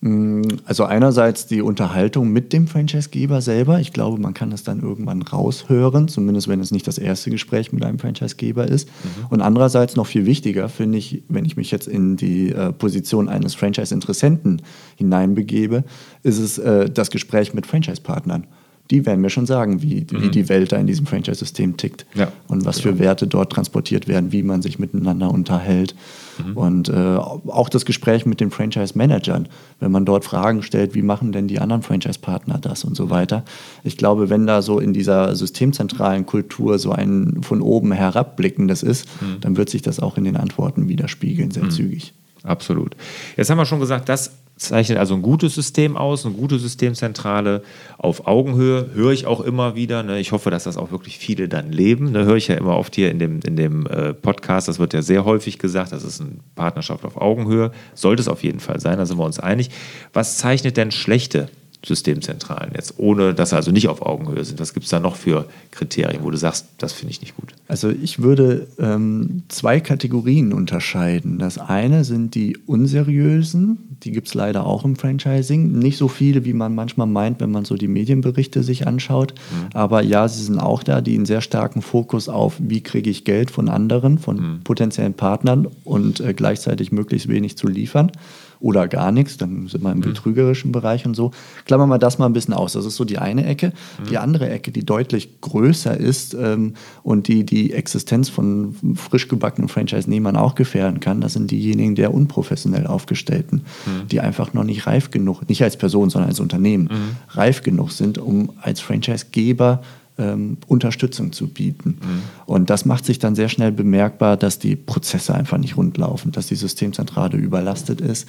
Mm, 0.00 0.42
also 0.66 0.84
einerseits 0.84 1.46
die 1.46 1.62
Unterhaltung 1.62 2.30
mit 2.30 2.52
dem 2.52 2.66
Franchisegeber 2.66 3.40
selber. 3.40 3.80
Ich 3.80 3.92
glaube, 3.92 4.20
man 4.20 4.34
kann 4.34 4.50
das 4.50 4.62
dann 4.62 4.80
irgendwann 4.80 5.22
raushören, 5.22 6.08
zumindest 6.08 6.48
wenn 6.48 6.60
es 6.60 6.70
nicht 6.70 6.86
das 6.86 6.98
erste 6.98 7.30
Gespräch 7.30 7.72
mit 7.72 7.84
einem 7.84 7.98
Franchisegeber 7.98 8.66
ist. 8.66 8.88
Mhm. 8.88 9.26
Und 9.30 9.40
andererseits 9.40 9.96
noch 9.96 10.06
viel 10.06 10.26
wichtiger 10.26 10.68
finde 10.68 10.98
ich, 10.98 11.22
wenn 11.28 11.44
ich 11.44 11.56
mich 11.56 11.70
jetzt 11.70 11.88
in 11.88 12.16
die 12.16 12.52
äh, 12.52 12.72
Position 12.72 13.28
eines 13.28 13.54
Franchise-Interessenten 13.54 14.62
hineinbegebe, 14.96 15.84
ist 16.22 16.38
es 16.38 16.58
äh, 16.58 16.90
das 16.90 17.10
Gespräch 17.10 17.54
mit 17.54 17.66
Franchise-Partnern 17.66 18.46
die 18.90 19.04
werden 19.04 19.20
mir 19.20 19.30
schon 19.30 19.46
sagen, 19.46 19.82
wie, 19.82 20.06
mhm. 20.10 20.22
wie 20.22 20.28
die 20.30 20.48
Welt 20.48 20.72
da 20.72 20.76
in 20.76 20.86
diesem 20.86 21.06
Franchise-System 21.06 21.76
tickt 21.76 22.06
ja. 22.14 22.30
und 22.48 22.64
was 22.64 22.80
für 22.80 22.98
Werte 22.98 23.26
dort 23.26 23.52
transportiert 23.52 24.06
werden, 24.08 24.32
wie 24.32 24.42
man 24.42 24.62
sich 24.62 24.78
miteinander 24.78 25.30
unterhält. 25.30 25.94
Mhm. 26.38 26.56
Und 26.56 26.88
äh, 26.88 27.16
auch 27.16 27.68
das 27.68 27.84
Gespräch 27.84 28.26
mit 28.26 28.40
den 28.40 28.50
Franchise-Managern, 28.50 29.48
wenn 29.80 29.90
man 29.90 30.04
dort 30.04 30.24
Fragen 30.24 30.62
stellt, 30.62 30.94
wie 30.94 31.02
machen 31.02 31.32
denn 31.32 31.48
die 31.48 31.58
anderen 31.58 31.82
Franchise-Partner 31.82 32.58
das 32.58 32.84
und 32.84 32.96
so 32.96 33.10
weiter. 33.10 33.44
Ich 33.82 33.96
glaube, 33.96 34.30
wenn 34.30 34.46
da 34.46 34.62
so 34.62 34.78
in 34.78 34.92
dieser 34.92 35.34
systemzentralen 35.34 36.26
Kultur 36.26 36.78
so 36.78 36.92
ein 36.92 37.38
von 37.42 37.60
oben 37.60 37.92
herabblickendes 37.92 38.82
ist, 38.82 39.08
mhm. 39.20 39.40
dann 39.40 39.56
wird 39.56 39.70
sich 39.70 39.82
das 39.82 40.00
auch 40.00 40.16
in 40.16 40.24
den 40.24 40.36
Antworten 40.36 40.88
widerspiegeln, 40.88 41.50
sehr 41.50 41.64
mhm. 41.64 41.70
zügig. 41.70 42.14
Absolut. 42.42 42.96
Jetzt 43.36 43.50
haben 43.50 43.58
wir 43.58 43.66
schon 43.66 43.80
gesagt, 43.80 44.08
das 44.08 44.32
zeichnet 44.56 44.98
also 44.98 45.14
ein 45.14 45.22
gutes 45.22 45.54
System 45.54 45.96
aus, 45.96 46.24
eine 46.24 46.34
gute 46.34 46.58
Systemzentrale 46.58 47.62
auf 47.98 48.26
Augenhöhe. 48.26 48.90
Höre 48.94 49.12
ich 49.12 49.26
auch 49.26 49.40
immer 49.40 49.74
wieder. 49.74 50.02
Ne? 50.02 50.18
Ich 50.18 50.32
hoffe, 50.32 50.50
dass 50.50 50.64
das 50.64 50.78
auch 50.78 50.90
wirklich 50.90 51.18
viele 51.18 51.48
dann 51.48 51.72
leben. 51.72 52.12
Ne? 52.12 52.24
Höre 52.24 52.36
ich 52.36 52.48
ja 52.48 52.54
immer 52.54 52.76
oft 52.76 52.94
hier 52.94 53.10
in 53.10 53.18
dem, 53.18 53.40
in 53.40 53.56
dem 53.56 53.86
äh, 53.86 54.14
Podcast. 54.14 54.68
Das 54.68 54.78
wird 54.78 54.94
ja 54.94 55.02
sehr 55.02 55.24
häufig 55.24 55.58
gesagt. 55.58 55.92
Das 55.92 56.04
ist 56.04 56.20
eine 56.20 56.30
Partnerschaft 56.54 57.04
auf 57.04 57.16
Augenhöhe. 57.18 57.70
Sollte 57.94 58.22
es 58.22 58.28
auf 58.28 58.42
jeden 58.42 58.60
Fall 58.60 58.80
sein, 58.80 58.96
da 58.96 59.04
sind 59.04 59.18
wir 59.18 59.24
uns 59.24 59.38
einig. 59.38 59.70
Was 60.12 60.38
zeichnet 60.38 60.76
denn 60.78 60.90
schlechte 60.90 61.48
Systemzentralen 61.86 62.72
jetzt, 62.74 62.94
ohne 62.98 63.32
dass 63.32 63.50
sie 63.50 63.56
also 63.56 63.70
nicht 63.70 63.88
auf 63.88 64.02
Augenhöhe 64.02 64.44
sind? 64.44 64.58
Was 64.60 64.74
gibt 64.74 64.84
es 64.84 64.90
da 64.90 65.00
noch 65.00 65.16
für 65.16 65.46
Kriterien, 65.70 66.24
wo 66.24 66.30
du 66.30 66.36
sagst, 66.36 66.66
das 66.78 66.92
finde 66.92 67.12
ich 67.12 67.20
nicht 67.20 67.36
gut? 67.36 67.54
Also 67.68 67.90
ich 67.90 68.22
würde 68.22 68.66
ähm, 68.78 69.42
zwei 69.48 69.80
Kategorien 69.80 70.52
unterscheiden. 70.52 71.38
Das 71.38 71.58
eine 71.58 72.04
sind 72.04 72.34
die 72.34 72.56
unseriösen, 72.66 73.96
die 74.02 74.12
gibt 74.12 74.28
es 74.28 74.34
leider 74.34 74.66
auch 74.66 74.84
im 74.84 74.96
Franchising. 74.96 75.78
Nicht 75.78 75.96
so 75.96 76.08
viele, 76.08 76.44
wie 76.44 76.52
man 76.52 76.74
manchmal 76.74 77.06
meint, 77.06 77.40
wenn 77.40 77.50
man 77.50 77.64
so 77.64 77.76
die 77.76 77.88
Medienberichte 77.88 78.62
sich 78.62 78.86
anschaut. 78.86 79.34
Mhm. 79.34 79.68
Aber 79.72 80.02
ja, 80.02 80.28
sie 80.28 80.42
sind 80.42 80.58
auch 80.58 80.82
da, 80.82 81.00
die 81.00 81.14
einen 81.14 81.26
sehr 81.26 81.40
starken 81.40 81.82
Fokus 81.82 82.28
auf, 82.28 82.56
wie 82.58 82.82
kriege 82.82 83.10
ich 83.10 83.24
Geld 83.24 83.50
von 83.50 83.68
anderen, 83.68 84.18
von 84.18 84.36
mhm. 84.36 84.60
potenziellen 84.64 85.14
Partnern 85.14 85.68
und 85.84 86.20
äh, 86.20 86.34
gleichzeitig 86.34 86.92
möglichst 86.92 87.28
wenig 87.28 87.56
zu 87.56 87.68
liefern 87.68 88.10
oder 88.60 88.88
gar 88.88 89.12
nichts, 89.12 89.36
dann 89.36 89.68
sind 89.68 89.82
wir 89.82 89.92
im 89.92 89.98
mhm. 89.98 90.02
betrügerischen 90.02 90.72
Bereich 90.72 91.06
und 91.06 91.14
so. 91.14 91.30
Klammern 91.64 91.88
wir 91.88 91.98
das 91.98 92.18
mal 92.18 92.26
ein 92.26 92.32
bisschen 92.32 92.54
aus. 92.54 92.72
Das 92.72 92.84
ist 92.84 92.96
so 92.96 93.04
die 93.04 93.18
eine 93.18 93.46
Ecke. 93.46 93.72
Mhm. 93.98 94.08
Die 94.08 94.18
andere 94.18 94.48
Ecke, 94.48 94.72
die 94.72 94.84
deutlich 94.84 95.40
größer 95.40 95.96
ist 95.96 96.34
ähm, 96.34 96.74
und 97.02 97.28
die 97.28 97.44
die 97.44 97.72
Existenz 97.72 98.28
von 98.28 98.74
frisch 98.94 99.28
gebackenen 99.28 99.68
Franchise-Nehmern 99.68 100.36
auch 100.36 100.54
gefährden 100.54 101.00
kann, 101.00 101.20
das 101.20 101.34
sind 101.34 101.50
diejenigen 101.50 101.94
der 101.94 102.14
unprofessionell 102.14 102.86
aufgestellten, 102.86 103.62
mhm. 103.86 104.08
die 104.08 104.20
einfach 104.20 104.54
noch 104.54 104.64
nicht 104.64 104.86
reif 104.86 105.10
genug, 105.10 105.48
nicht 105.48 105.62
als 105.62 105.76
Person, 105.76 106.10
sondern 106.10 106.30
als 106.30 106.40
Unternehmen, 106.40 106.84
mhm. 106.84 107.36
reif 107.36 107.62
genug 107.62 107.92
sind, 107.92 108.18
um 108.18 108.50
als 108.60 108.80
Franchise-Geber 108.80 109.82
ähm, 110.18 110.58
Unterstützung 110.66 111.32
zu 111.32 111.48
bieten. 111.48 111.98
Mhm. 112.00 112.22
Und 112.46 112.70
das 112.70 112.84
macht 112.84 113.04
sich 113.04 113.18
dann 113.18 113.34
sehr 113.34 113.48
schnell 113.48 113.72
bemerkbar, 113.72 114.36
dass 114.36 114.58
die 114.58 114.76
Prozesse 114.76 115.34
einfach 115.34 115.58
nicht 115.58 115.76
rund 115.76 115.96
laufen, 115.98 116.32
dass 116.32 116.46
die 116.46 116.54
Systemzentrale 116.54 117.36
überlastet 117.36 118.00
ist, 118.00 118.28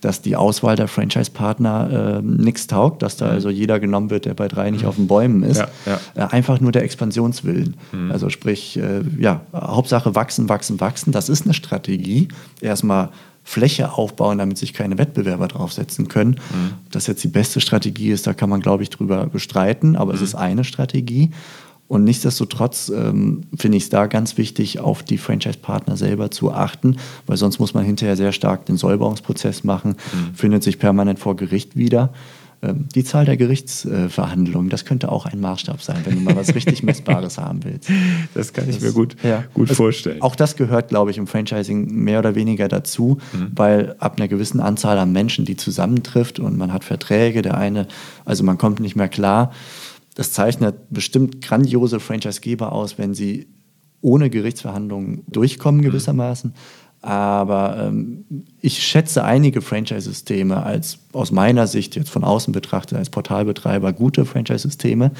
dass 0.00 0.22
die 0.22 0.34
Auswahl 0.34 0.76
der 0.76 0.88
Franchise-Partner 0.88 2.20
äh, 2.20 2.22
nichts 2.22 2.66
taugt, 2.66 3.02
dass 3.02 3.16
da 3.16 3.26
mhm. 3.26 3.32
also 3.32 3.50
jeder 3.50 3.80
genommen 3.80 4.10
wird, 4.10 4.24
der 4.24 4.34
bei 4.34 4.48
drei 4.48 4.70
nicht 4.70 4.82
mhm. 4.82 4.88
auf 4.88 4.96
den 4.96 5.06
Bäumen 5.06 5.42
ist. 5.42 5.58
Ja, 5.58 5.68
ja. 5.86 6.00
Äh, 6.14 6.28
einfach 6.30 6.60
nur 6.60 6.72
der 6.72 6.84
Expansionswillen. 6.84 7.76
Mhm. 7.92 8.10
Also 8.10 8.30
sprich, 8.30 8.78
äh, 8.78 9.02
ja, 9.18 9.42
Hauptsache 9.54 10.14
wachsen, 10.14 10.48
wachsen, 10.48 10.80
wachsen. 10.80 11.12
Das 11.12 11.28
ist 11.28 11.44
eine 11.44 11.54
Strategie. 11.54 12.28
Erstmal 12.60 13.10
Fläche 13.50 13.94
aufbauen, 13.94 14.38
damit 14.38 14.58
sich 14.58 14.72
keine 14.72 14.96
Wettbewerber 14.96 15.48
draufsetzen 15.48 16.06
können. 16.06 16.36
Mhm. 16.52 16.74
Das 16.92 17.08
jetzt 17.08 17.24
die 17.24 17.28
beste 17.28 17.60
Strategie 17.60 18.10
ist, 18.10 18.28
da 18.28 18.32
kann 18.32 18.48
man, 18.48 18.60
glaube 18.60 18.84
ich, 18.84 18.90
drüber 18.90 19.26
bestreiten, 19.26 19.96
aber 19.96 20.12
mhm. 20.12 20.18
es 20.18 20.22
ist 20.22 20.34
eine 20.36 20.62
Strategie. 20.62 21.30
Und 21.88 22.04
nichtsdestotrotz 22.04 22.92
ähm, 22.94 23.42
finde 23.56 23.78
ich 23.78 23.84
es 23.84 23.88
da 23.88 24.06
ganz 24.06 24.38
wichtig, 24.38 24.78
auf 24.78 25.02
die 25.02 25.18
Franchise-Partner 25.18 25.96
selber 25.96 26.30
zu 26.30 26.52
achten, 26.52 26.98
weil 27.26 27.36
sonst 27.36 27.58
muss 27.58 27.74
man 27.74 27.84
hinterher 27.84 28.16
sehr 28.16 28.30
stark 28.30 28.66
den 28.66 28.76
Säuberungsprozess 28.76 29.64
machen, 29.64 29.96
mhm. 30.12 30.34
findet 30.36 30.62
sich 30.62 30.78
permanent 30.78 31.18
vor 31.18 31.34
Gericht 31.34 31.74
wieder. 31.74 32.12
Ähm, 32.62 32.86
die 32.94 33.04
Zahl 33.04 33.24
der 33.24 33.38
Gerichtsverhandlungen, 33.38 34.68
das 34.68 34.84
könnte 34.84 35.10
auch 35.10 35.24
ein 35.24 35.40
Maßstab 35.40 35.80
sein, 35.80 36.02
wenn 36.04 36.16
du 36.16 36.20
mal 36.20 36.36
was 36.36 36.54
richtig 36.54 36.82
Messbares 36.82 37.38
haben 37.38 37.64
willst. 37.64 37.90
Das 38.34 38.52
kann 38.52 38.68
ich 38.68 38.76
das, 38.76 38.84
mir 38.84 38.92
gut, 38.92 39.16
ja. 39.22 39.44
gut 39.54 39.70
vorstellen. 39.70 40.20
Auch 40.20 40.36
das 40.36 40.56
gehört, 40.56 40.88
glaube 40.88 41.10
ich, 41.10 41.16
im 41.16 41.26
Franchising 41.26 41.86
mehr 41.86 42.18
oder 42.18 42.34
weniger 42.34 42.68
dazu, 42.68 43.18
mhm. 43.32 43.52
weil 43.56 43.96
ab 43.98 44.18
einer 44.18 44.28
gewissen 44.28 44.60
Anzahl 44.60 44.98
an 44.98 45.12
Menschen, 45.12 45.46
die 45.46 45.56
zusammentrifft 45.56 46.38
und 46.38 46.58
man 46.58 46.72
hat 46.72 46.84
Verträge, 46.84 47.40
der 47.40 47.56
eine, 47.56 47.88
also 48.26 48.44
man 48.44 48.58
kommt 48.58 48.80
nicht 48.80 48.94
mehr 48.94 49.08
klar. 49.08 49.52
Das 50.14 50.32
zeichnet 50.32 50.74
bestimmt 50.90 51.40
grandiose 51.40 51.98
Franchisegeber 51.98 52.72
aus, 52.72 52.98
wenn 52.98 53.14
sie 53.14 53.46
ohne 54.02 54.28
Gerichtsverhandlungen 54.28 55.22
durchkommen 55.28 55.80
mhm. 55.80 55.84
gewissermaßen. 55.84 56.50
Mhm 56.50 56.89
aber 57.02 57.86
ähm, 57.86 58.24
ich 58.60 58.82
schätze 58.82 59.24
einige 59.24 59.62
Franchise-Systeme 59.62 60.62
als 60.62 60.98
aus 61.12 61.32
meiner 61.32 61.66
Sicht 61.66 61.96
jetzt 61.96 62.10
von 62.10 62.24
außen 62.24 62.52
betrachtet 62.52 62.98
als 62.98 63.08
Portalbetreiber 63.08 63.92
gute 63.92 64.26
Franchise-Systeme, 64.26 65.08
mhm. 65.08 65.12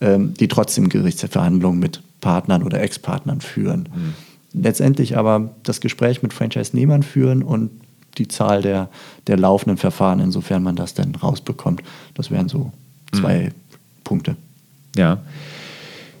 ähm, 0.00 0.34
die 0.34 0.48
trotzdem 0.48 0.88
Gerichtsverhandlungen 0.88 1.80
mit 1.80 2.02
Partnern 2.20 2.62
oder 2.62 2.80
Ex-Partnern 2.80 3.40
führen. 3.40 3.88
Mhm. 3.94 4.62
Letztendlich 4.62 5.16
aber 5.16 5.50
das 5.64 5.80
Gespräch 5.80 6.22
mit 6.22 6.32
Franchise-Nehmern 6.32 7.02
führen 7.02 7.42
und 7.42 7.70
die 8.18 8.28
Zahl 8.28 8.62
der, 8.62 8.88
der 9.26 9.36
laufenden 9.36 9.76
Verfahren, 9.76 10.20
insofern 10.20 10.62
man 10.62 10.76
das 10.76 10.94
dann 10.94 11.16
rausbekommt. 11.16 11.82
Das 12.14 12.30
wären 12.30 12.48
so 12.48 12.72
zwei 13.12 13.46
mhm. 13.46 13.50
Punkte. 14.04 14.36
Ja. 14.96 15.18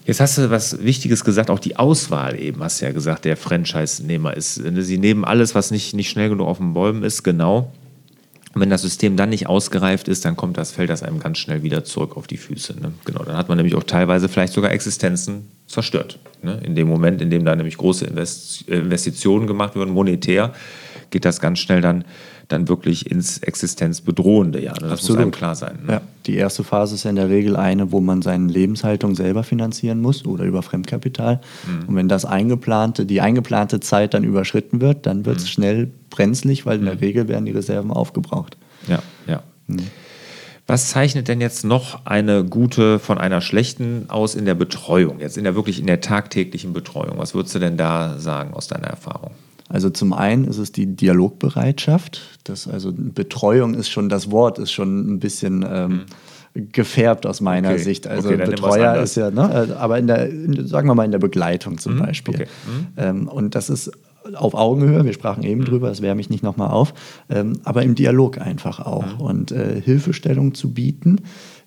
Jetzt 0.04 0.20
hast 0.20 0.36
du 0.36 0.50
was 0.50 0.82
Wichtiges 0.82 1.24
gesagt, 1.24 1.50
auch 1.50 1.58
die 1.58 1.76
Auswahl 1.76 2.38
eben, 2.38 2.62
hast 2.62 2.80
du 2.80 2.84
ja 2.84 2.92
gesagt, 2.92 3.24
der 3.24 3.36
Franchise-Nehmer 3.36 4.36
ist. 4.36 4.54
Sie 4.54 4.98
nehmen 4.98 5.24
alles, 5.24 5.54
was 5.54 5.70
nicht, 5.70 5.94
nicht 5.94 6.10
schnell 6.10 6.28
genug 6.28 6.46
auf 6.46 6.58
den 6.58 6.74
Bäumen 6.74 7.02
ist, 7.02 7.22
genau. 7.22 7.72
Und 8.54 8.60
wenn 8.60 8.70
das 8.70 8.82
System 8.82 9.16
dann 9.16 9.30
nicht 9.30 9.48
ausgereift 9.48 10.06
ist, 10.06 10.24
dann 10.24 10.36
kommt 10.36 10.58
das, 10.58 10.70
fällt 10.70 10.88
das 10.88 11.02
einem 11.02 11.18
ganz 11.18 11.38
schnell 11.38 11.62
wieder 11.64 11.84
zurück 11.84 12.16
auf 12.16 12.28
die 12.28 12.36
Füße. 12.36 12.80
Ne? 12.80 12.92
Genau, 13.04 13.24
dann 13.24 13.36
hat 13.36 13.48
man 13.48 13.56
nämlich 13.56 13.74
auch 13.74 13.82
teilweise 13.82 14.28
vielleicht 14.28 14.52
sogar 14.52 14.70
Existenzen 14.70 15.48
zerstört. 15.66 16.20
Ne? 16.42 16.60
In 16.62 16.76
dem 16.76 16.86
Moment, 16.86 17.20
in 17.20 17.30
dem 17.30 17.44
da 17.44 17.56
nämlich 17.56 17.76
große 17.78 18.04
Invest 18.04 18.68
Investitionen 18.68 19.48
gemacht 19.48 19.74
werden, 19.74 19.92
monetär, 19.92 20.52
geht 21.10 21.24
das 21.24 21.40
ganz 21.40 21.58
schnell 21.58 21.80
dann 21.80 22.04
dann 22.48 22.68
wirklich 22.68 23.10
ins 23.10 23.38
Existenzbedrohende. 23.38 24.62
Ja, 24.62 24.72
das 24.74 24.92
Absolut. 24.92 25.16
muss 25.16 25.22
einem 25.22 25.30
klar 25.30 25.54
sein. 25.54 25.78
Ne? 25.86 25.92
Ja, 25.94 26.00
die 26.26 26.36
erste 26.36 26.64
Phase 26.64 26.94
ist 26.94 27.04
ja 27.04 27.10
in 27.10 27.16
der 27.16 27.28
Regel 27.28 27.56
eine, 27.56 27.92
wo 27.92 28.00
man 28.00 28.22
seine 28.22 28.50
Lebenshaltung 28.50 29.14
selber 29.14 29.44
finanzieren 29.44 30.00
muss 30.00 30.24
oder 30.26 30.44
über 30.44 30.62
Fremdkapital. 30.62 31.40
Mhm. 31.66 31.88
Und 31.88 31.96
wenn 31.96 32.08
das 32.08 32.24
eingeplante, 32.24 33.06
die 33.06 33.20
eingeplante 33.20 33.80
Zeit 33.80 34.14
dann 34.14 34.24
überschritten 34.24 34.80
wird, 34.80 35.06
dann 35.06 35.24
wird 35.24 35.38
es 35.38 35.44
mhm. 35.44 35.48
schnell 35.48 35.90
brenzlig, 36.10 36.66
weil 36.66 36.78
in 36.78 36.84
der 36.84 36.94
mhm. 36.94 37.00
Regel 37.00 37.28
werden 37.28 37.46
die 37.46 37.52
Reserven 37.52 37.90
aufgebraucht. 37.90 38.56
Ja, 38.86 39.02
ja. 39.26 39.42
Mhm. 39.66 39.86
Was 40.66 40.88
zeichnet 40.88 41.28
denn 41.28 41.42
jetzt 41.42 41.64
noch 41.64 42.06
eine 42.06 42.42
gute 42.42 42.98
von 42.98 43.18
einer 43.18 43.42
schlechten 43.42 44.08
aus 44.08 44.34
in 44.34 44.46
der 44.46 44.54
Betreuung, 44.54 45.20
jetzt 45.20 45.36
in 45.36 45.44
der 45.44 45.54
wirklich 45.54 45.78
in 45.78 45.86
der 45.86 46.00
tagtäglichen 46.00 46.72
Betreuung? 46.72 47.18
Was 47.18 47.34
würdest 47.34 47.54
du 47.54 47.58
denn 47.58 47.76
da 47.76 48.18
sagen 48.18 48.54
aus 48.54 48.66
deiner 48.66 48.86
Erfahrung? 48.86 49.32
Also 49.68 49.90
zum 49.90 50.12
einen 50.12 50.44
ist 50.44 50.58
es 50.58 50.72
die 50.72 50.94
Dialogbereitschaft. 50.94 52.20
Das 52.44 52.68
also 52.68 52.92
Betreuung 52.94 53.74
ist 53.74 53.88
schon 53.88 54.08
das 54.08 54.30
Wort 54.30 54.58
ist 54.58 54.72
schon 54.72 55.14
ein 55.14 55.18
bisschen 55.20 55.64
ähm, 55.68 56.04
mhm. 56.54 56.68
gefärbt 56.72 57.26
aus 57.26 57.40
meiner 57.40 57.70
okay. 57.70 57.78
Sicht. 57.78 58.06
Also 58.06 58.28
okay, 58.28 58.44
Betreuer 58.44 59.02
ist 59.02 59.16
ja, 59.16 59.30
ne, 59.30 59.68
äh, 59.70 59.72
aber 59.72 59.98
in 59.98 60.06
der, 60.06 60.28
in, 60.28 60.66
sagen 60.66 60.88
wir 60.88 60.94
mal 60.94 61.04
in 61.04 61.12
der 61.12 61.18
Begleitung 61.18 61.78
zum 61.78 61.94
mhm. 61.94 62.00
Beispiel. 62.00 62.34
Okay. 62.34 62.46
Mhm. 62.66 62.86
Ähm, 62.96 63.28
und 63.28 63.54
das 63.54 63.70
ist 63.70 63.90
auf 64.34 64.54
Augenhöhe, 64.54 65.04
wir 65.04 65.12
sprachen 65.12 65.42
eben 65.42 65.60
mhm. 65.60 65.66
drüber, 65.66 65.88
das 65.88 66.02
wärme 66.02 66.20
ich 66.20 66.30
nicht 66.30 66.42
nochmal 66.42 66.70
auf, 66.70 66.94
ähm, 67.28 67.60
aber 67.64 67.82
im 67.82 67.94
Dialog 67.94 68.38
einfach 68.38 68.80
auch 68.80 69.18
mhm. 69.18 69.20
und 69.20 69.52
äh, 69.52 69.80
Hilfestellung 69.80 70.54
zu 70.54 70.72
bieten 70.72 71.20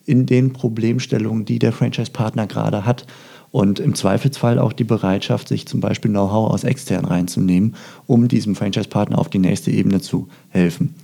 in 0.06 0.26
den 0.26 0.54
Problemstellungen, 0.54 1.46
die 1.46 1.60
der 1.60 1.72
Franchise-Partner 1.72 2.48
gerade 2.48 2.86
hat 2.86 3.06
und 3.52 3.80
im 3.80 3.96
Zweifelsfall 3.96 4.60
auch 4.60 4.74
die 4.74 4.84
Bereitschaft, 4.84 5.48
sich 5.48 5.66
zum 5.68 5.80
Beispiel 5.80 6.12
Know-how 6.12 6.52
aus 6.52 6.64
extern 6.64 7.06
reinzunehmen, 7.06 7.76
um 8.06 8.28
diesem 8.28 8.56
Franchise-Partner 8.56 9.18
auf 9.18 9.30
die 9.30 9.40
nächste 9.40 9.72
Ebene 9.72 10.02
zu 10.02 10.28
helfen. 10.50 10.96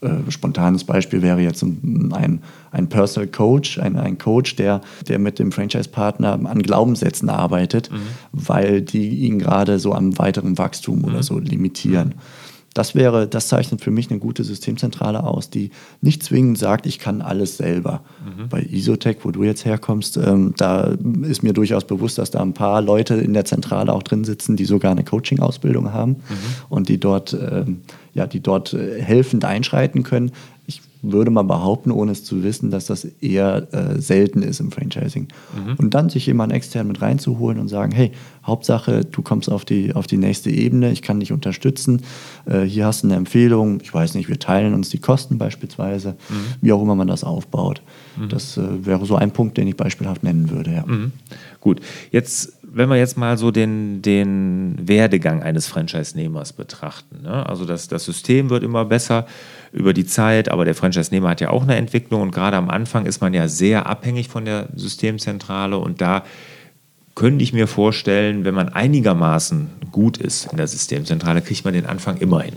Äh, 0.00 0.30
spontanes 0.30 0.84
Beispiel 0.84 1.20
wäre 1.20 1.40
jetzt 1.40 1.62
ein, 1.62 2.40
ein 2.70 2.88
Personal 2.88 3.28
Coach, 3.28 3.78
ein, 3.78 3.96
ein 3.96 4.16
Coach, 4.16 4.56
der, 4.56 4.80
der 5.08 5.18
mit 5.18 5.38
dem 5.38 5.52
Franchise-Partner 5.52 6.40
an 6.44 6.62
Glaubenssätzen 6.62 7.28
arbeitet, 7.28 7.90
mhm. 7.90 7.96
weil 8.32 8.80
die 8.80 9.10
ihn 9.26 9.38
gerade 9.38 9.78
so 9.78 9.92
am 9.92 10.18
weiteren 10.18 10.56
Wachstum 10.56 11.00
mhm. 11.00 11.04
oder 11.04 11.22
so 11.22 11.38
limitieren. 11.38 12.08
Mhm 12.08 12.39
das 12.80 12.94
wäre, 12.94 13.28
das 13.28 13.48
zeichnet 13.48 13.82
für 13.82 13.90
mich 13.90 14.10
eine 14.10 14.20
gute 14.20 14.42
Systemzentrale 14.42 15.22
aus, 15.22 15.50
die 15.50 15.70
nicht 16.00 16.22
zwingend 16.22 16.56
sagt, 16.56 16.86
ich 16.86 16.98
kann 16.98 17.20
alles 17.20 17.58
selber. 17.58 18.00
Mhm. 18.24 18.48
Bei 18.48 18.62
Isotech, 18.62 19.18
wo 19.22 19.30
du 19.32 19.44
jetzt 19.44 19.66
herkommst, 19.66 20.16
ähm, 20.16 20.54
da 20.56 20.94
ist 21.24 21.42
mir 21.42 21.52
durchaus 21.52 21.84
bewusst, 21.84 22.16
dass 22.16 22.30
da 22.30 22.40
ein 22.40 22.54
paar 22.54 22.80
Leute 22.80 23.16
in 23.16 23.34
der 23.34 23.44
Zentrale 23.44 23.92
auch 23.92 24.02
drin 24.02 24.24
sitzen, 24.24 24.56
die 24.56 24.64
sogar 24.64 24.92
eine 24.92 25.04
Coaching-Ausbildung 25.04 25.92
haben 25.92 26.12
mhm. 26.12 26.36
und 26.70 26.88
die 26.88 26.98
dort, 26.98 27.34
ähm, 27.34 27.82
ja, 28.14 28.26
die 28.26 28.40
dort 28.40 28.72
äh, 28.72 29.02
helfend 29.02 29.44
einschreiten 29.44 30.02
können 30.02 30.32
würde 31.02 31.30
man 31.30 31.46
behaupten, 31.46 31.90
ohne 31.90 32.12
es 32.12 32.24
zu 32.24 32.42
wissen, 32.42 32.70
dass 32.70 32.86
das 32.86 33.04
eher 33.04 33.72
äh, 33.72 33.98
selten 34.00 34.42
ist 34.42 34.60
im 34.60 34.70
Franchising. 34.70 35.28
Mhm. 35.54 35.74
Und 35.76 35.94
dann 35.94 36.10
sich 36.10 36.26
jemanden 36.26 36.54
extern 36.54 36.88
mit 36.88 37.00
reinzuholen 37.00 37.58
und 37.58 37.68
sagen, 37.68 37.92
hey, 37.92 38.12
Hauptsache, 38.44 39.04
du 39.04 39.22
kommst 39.22 39.50
auf 39.50 39.64
die, 39.64 39.94
auf 39.94 40.06
die 40.06 40.16
nächste 40.16 40.50
Ebene, 40.50 40.92
ich 40.92 41.02
kann 41.02 41.20
dich 41.20 41.32
unterstützen, 41.32 42.02
äh, 42.46 42.62
hier 42.62 42.86
hast 42.86 43.02
du 43.02 43.06
eine 43.06 43.16
Empfehlung, 43.16 43.80
ich 43.82 43.92
weiß 43.92 44.14
nicht, 44.14 44.28
wir 44.28 44.38
teilen 44.38 44.74
uns 44.74 44.90
die 44.90 44.98
Kosten 44.98 45.38
beispielsweise, 45.38 46.16
mhm. 46.28 46.34
wie 46.60 46.72
auch 46.72 46.82
immer 46.82 46.94
man 46.94 47.08
das 47.08 47.24
aufbaut. 47.24 47.82
Mhm. 48.18 48.28
Das 48.28 48.56
äh, 48.56 48.84
wäre 48.84 49.06
so 49.06 49.16
ein 49.16 49.30
Punkt, 49.30 49.56
den 49.56 49.68
ich 49.68 49.76
beispielhaft 49.76 50.22
nennen 50.22 50.50
würde. 50.50 50.72
Ja. 50.72 50.86
Mhm. 50.86 51.12
Gut, 51.60 51.80
jetzt, 52.10 52.58
wenn 52.72 52.88
wir 52.88 52.96
jetzt 52.96 53.16
mal 53.16 53.36
so 53.36 53.50
den, 53.50 54.00
den 54.02 54.76
Werdegang 54.80 55.42
eines 55.42 55.66
Franchise-Nehmers 55.66 56.52
betrachten, 56.52 57.22
ne? 57.22 57.46
also 57.46 57.64
das, 57.64 57.88
das 57.88 58.04
System 58.04 58.50
wird 58.50 58.62
immer 58.62 58.84
besser, 58.84 59.26
über 59.72 59.92
die 59.92 60.06
Zeit, 60.06 60.50
aber 60.50 60.64
der 60.64 60.74
Franchise-Nehmer 60.74 61.30
hat 61.30 61.40
ja 61.40 61.50
auch 61.50 61.62
eine 61.62 61.76
Entwicklung 61.76 62.22
und 62.22 62.30
gerade 62.32 62.56
am 62.56 62.70
Anfang 62.70 63.06
ist 63.06 63.20
man 63.20 63.34
ja 63.34 63.48
sehr 63.48 63.86
abhängig 63.86 64.28
von 64.28 64.44
der 64.44 64.68
Systemzentrale 64.74 65.78
und 65.78 66.00
da 66.00 66.24
könnte 67.14 67.42
ich 67.42 67.52
mir 67.52 67.66
vorstellen, 67.66 68.44
wenn 68.44 68.54
man 68.54 68.68
einigermaßen 68.68 69.68
gut 69.92 70.16
ist 70.16 70.50
in 70.50 70.56
der 70.56 70.66
Systemzentrale, 70.66 71.42
kriegt 71.42 71.64
man 71.64 71.74
den 71.74 71.86
Anfang 71.86 72.16
immer 72.18 72.40
hin. 72.40 72.56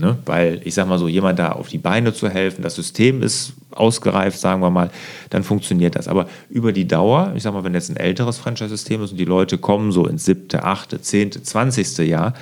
Ne? 0.00 0.18
Weil 0.26 0.60
ich 0.64 0.74
sage 0.74 0.88
mal 0.88 0.98
so, 0.98 1.08
jemand 1.08 1.38
da 1.38 1.52
auf 1.52 1.68
die 1.68 1.78
Beine 1.78 2.12
zu 2.12 2.28
helfen, 2.28 2.62
das 2.62 2.74
System 2.74 3.22
ist 3.22 3.52
ausgereift, 3.70 4.38
sagen 4.38 4.60
wir 4.60 4.70
mal, 4.70 4.90
dann 5.30 5.44
funktioniert 5.44 5.94
das. 5.96 6.08
Aber 6.08 6.28
über 6.48 6.72
die 6.72 6.88
Dauer, 6.88 7.32
ich 7.36 7.42
sage 7.42 7.56
mal, 7.56 7.64
wenn 7.64 7.74
jetzt 7.74 7.90
ein 7.90 7.96
älteres 7.96 8.38
Franchise-System 8.38 9.02
ist 9.02 9.12
und 9.12 9.18
die 9.18 9.24
Leute 9.24 9.58
kommen 9.58 9.92
so 9.92 10.06
ins 10.06 10.24
siebte, 10.24 10.64
achte, 10.64 11.00
zehnte, 11.00 11.42
zwanzigste 11.42 12.02
Jahr, 12.02 12.34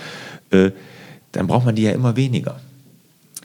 äh, 0.50 0.70
dann 1.32 1.46
braucht 1.46 1.66
man 1.66 1.74
die 1.74 1.82
ja 1.82 1.92
immer 1.92 2.16
weniger. 2.16 2.60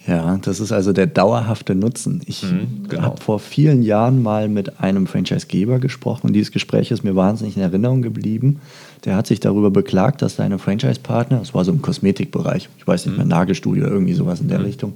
Ja, 0.05 0.37
das 0.41 0.59
ist 0.59 0.73
also 0.73 0.91
der 0.91 1.07
dauerhafte 1.07 1.75
Nutzen. 1.75 2.21
Ich 2.25 2.43
mhm, 2.43 2.89
genau. 2.89 3.03
habe 3.03 3.21
vor 3.21 3.39
vielen 3.39 3.83
Jahren 3.83 4.21
mal 4.21 4.49
mit 4.49 4.81
einem 4.81 5.07
Franchisegeber 5.07 5.79
gesprochen 5.79 6.27
und 6.27 6.33
dieses 6.33 6.51
Gespräch 6.51 6.91
ist 6.91 7.03
mir 7.03 7.15
wahnsinnig 7.15 7.55
in 7.55 7.63
Erinnerung 7.63 8.01
geblieben. 8.01 8.59
Der 9.05 9.15
hat 9.15 9.27
sich 9.27 9.39
darüber 9.39 9.71
beklagt, 9.71 10.21
dass 10.21 10.35
seine 10.35 10.59
Franchise-Partner, 10.59 11.39
das 11.39 11.53
war 11.53 11.63
so 11.63 11.71
im 11.71 11.81
Kosmetikbereich, 11.81 12.67
ich 12.77 12.87
weiß 12.87 13.05
nicht 13.05 13.15
mehr, 13.15 13.25
mhm. 13.25 13.31
Nagelstudio 13.31 13.85
oder 13.85 13.93
irgendwie 13.93 14.13
sowas 14.13 14.41
in 14.41 14.49
der 14.49 14.59
mhm. 14.59 14.65
Richtung, 14.65 14.93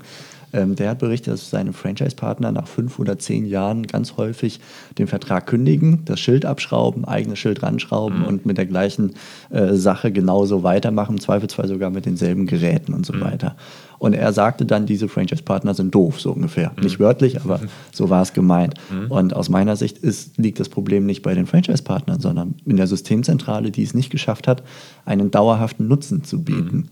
ähm, 0.54 0.76
der 0.76 0.92
hat 0.92 1.00
berichtet, 1.00 1.34
dass 1.34 1.50
seine 1.50 1.74
Franchise-Partner 1.74 2.52
nach 2.52 2.68
fünf 2.68 3.00
oder 3.00 3.20
zehn 3.20 3.46
Jahren 3.46 3.86
ganz 3.86 4.16
häufig 4.18 4.60
den 4.98 5.08
Vertrag 5.08 5.48
kündigen, 5.48 6.00
das 6.06 6.20
Schild 6.20 6.46
abschrauben, 6.46 7.06
eigenes 7.06 7.40
Schild 7.40 7.64
ranschrauben 7.64 8.20
mhm. 8.20 8.26
und 8.26 8.46
mit 8.46 8.58
der 8.58 8.66
gleichen 8.66 9.14
äh, 9.50 9.74
Sache 9.74 10.12
genauso 10.12 10.64
weitermachen, 10.64 11.16
im 11.16 11.22
Zweifelsfall 11.22 11.68
sogar 11.68 11.90
mit 11.90 12.06
denselben 12.06 12.46
Geräten 12.46 12.94
und 12.94 13.06
so 13.06 13.14
mhm. 13.14 13.22
weiter. 13.22 13.56
Und 14.00 14.14
er 14.14 14.32
sagte 14.34 14.66
dann, 14.66 14.86
diese 14.86 15.08
Franchise-Partner 15.08 15.74
sind 15.74 15.94
doof, 15.94 16.22
so 16.22 16.32
ungefähr. 16.32 16.72
Mhm. 16.76 16.84
Nicht 16.84 17.00
wörtlich, 17.00 17.42
aber 17.42 17.60
mhm. 17.60 17.68
so 17.92 18.10
war 18.10 18.22
es 18.22 18.34
gemeint. 18.34 18.76
Mhm. 18.92 19.12
Und 19.12 19.36
aus 19.36 19.50
meiner 19.50 19.76
Sicht 19.76 19.98
ist, 19.98 20.38
liegt 20.38 20.60
das 20.60 20.70
Problem 20.70 21.06
nicht 21.06 21.22
bei 21.22 21.34
den 21.34 21.48
Franchise-Partnern, 21.48 22.20
sondern 22.20 22.56
in 22.66 22.78
der 22.78 22.88
Systemzentrale, 22.88 23.72
die 23.72 23.84
es 23.84 23.94
nicht 23.94 24.10
geschafft 24.10 24.48
hat, 24.48 24.64
einen 25.06 25.32
dauerhaften 25.32 25.88
Nutzen 25.88 26.24
zu 26.24 26.44
bieten. 26.44 26.78
Mhm. 26.78 26.88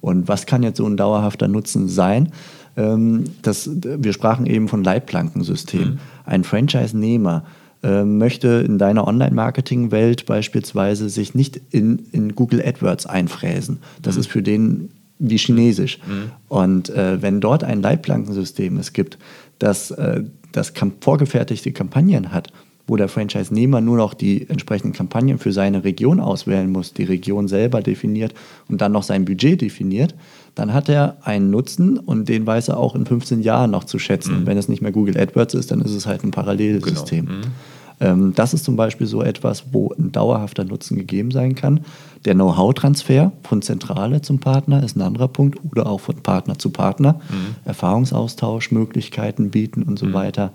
Und 0.00 0.28
was 0.28 0.46
kann 0.46 0.62
jetzt 0.62 0.78
so 0.78 0.86
ein 0.86 0.96
dauerhafter 0.96 1.48
Nutzen 1.48 1.88
sein? 1.88 2.32
Ähm, 2.76 3.24
das, 3.42 3.70
wir 3.82 4.12
sprachen 4.12 4.46
eben 4.46 4.68
von 4.68 4.84
Leitplankensystem. 4.84 5.80
Mhm. 5.80 5.98
Ein 6.24 6.44
Franchise-Nehmer 6.44 7.44
äh, 7.82 8.04
möchte 8.04 8.48
in 8.66 8.78
deiner 8.78 9.06
Online-Marketing-Welt 9.06 10.26
beispielsweise 10.26 11.08
sich 11.08 11.34
nicht 11.34 11.60
in, 11.70 12.06
in 12.12 12.34
Google 12.34 12.62
AdWords 12.64 13.06
einfräsen. 13.06 13.78
Das 14.02 14.16
mhm. 14.16 14.20
ist 14.20 14.26
für 14.26 14.42
den 14.42 14.90
wie 15.18 15.36
Chinesisch. 15.36 15.98
Mhm. 16.06 16.30
Und 16.48 16.90
äh, 16.90 17.20
wenn 17.20 17.40
dort 17.40 17.64
ein 17.64 17.82
Leitplankensystem 17.82 18.78
es 18.78 18.92
gibt, 18.92 19.18
das, 19.58 19.90
äh, 19.90 20.22
das 20.52 20.72
vorgefertigte 21.00 21.72
Kampagnen 21.72 22.32
hat, 22.32 22.52
wo 22.86 22.96
der 22.96 23.08
Franchise-Nehmer 23.08 23.80
nur 23.80 23.98
noch 23.98 24.14
die 24.14 24.48
entsprechenden 24.48 24.94
Kampagnen 24.94 25.38
für 25.38 25.52
seine 25.52 25.84
Region 25.84 26.20
auswählen 26.20 26.70
muss, 26.70 26.94
die 26.94 27.04
Region 27.04 27.46
selber 27.46 27.82
definiert 27.82 28.32
und 28.68 28.80
dann 28.80 28.92
noch 28.92 29.02
sein 29.02 29.26
Budget 29.26 29.60
definiert, 29.60 30.14
dann 30.54 30.72
hat 30.72 30.88
er 30.88 31.18
einen 31.22 31.50
Nutzen 31.50 31.98
und 31.98 32.28
den 32.28 32.46
weiß 32.46 32.68
er 32.68 32.78
auch 32.78 32.96
in 32.96 33.04
15 33.04 33.42
Jahren 33.42 33.70
noch 33.70 33.84
zu 33.84 33.98
schätzen. 33.98 34.40
Mhm. 34.40 34.46
Wenn 34.46 34.56
es 34.56 34.68
nicht 34.68 34.80
mehr 34.80 34.90
Google 34.90 35.18
AdWords 35.18 35.54
ist, 35.54 35.70
dann 35.70 35.82
ist 35.82 35.94
es 35.94 36.06
halt 36.06 36.24
ein 36.24 36.30
Parallelsystem. 36.30 37.26
Genau. 37.26 37.38
Mhm. 37.38 37.52
Ähm, 38.00 38.32
das 38.34 38.54
ist 38.54 38.64
zum 38.64 38.76
Beispiel 38.76 39.06
so 39.06 39.22
etwas, 39.22 39.72
wo 39.72 39.92
ein 39.98 40.12
dauerhafter 40.12 40.64
Nutzen 40.64 40.96
gegeben 40.96 41.30
sein 41.30 41.54
kann. 41.54 41.80
Der 42.24 42.34
Know-how-Transfer 42.34 43.32
von 43.42 43.62
Zentrale 43.62 44.22
zum 44.22 44.38
Partner 44.38 44.82
ist 44.82 44.96
ein 44.96 45.02
anderer 45.02 45.28
Punkt 45.28 45.58
oder 45.70 45.86
auch 45.86 46.00
von 46.00 46.16
Partner 46.16 46.58
zu 46.58 46.70
Partner. 46.70 47.14
Mhm. 47.28 47.56
Erfahrungsaustausch, 47.64 48.70
Möglichkeiten 48.70 49.50
bieten 49.50 49.82
und 49.82 49.98
so 49.98 50.06
mhm. 50.06 50.14
weiter. 50.14 50.52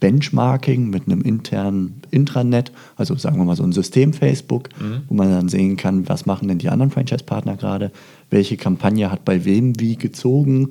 Benchmarking 0.00 0.90
mit 0.90 1.06
einem 1.06 1.22
internen 1.22 2.02
Intranet, 2.10 2.72
also 2.96 3.16
sagen 3.16 3.38
wir 3.38 3.44
mal 3.44 3.56
so 3.56 3.62
ein 3.62 3.72
System 3.72 4.12
Facebook, 4.12 4.68
mhm. 4.78 5.02
wo 5.08 5.14
man 5.14 5.30
dann 5.30 5.48
sehen 5.48 5.76
kann, 5.76 6.08
was 6.08 6.26
machen 6.26 6.48
denn 6.48 6.58
die 6.58 6.68
anderen 6.68 6.90
Franchise-Partner 6.90 7.56
gerade, 7.56 7.90
welche 8.28 8.56
Kampagne 8.56 9.10
hat 9.10 9.24
bei 9.24 9.44
wem 9.44 9.80
wie 9.80 9.96
gezogen. 9.96 10.70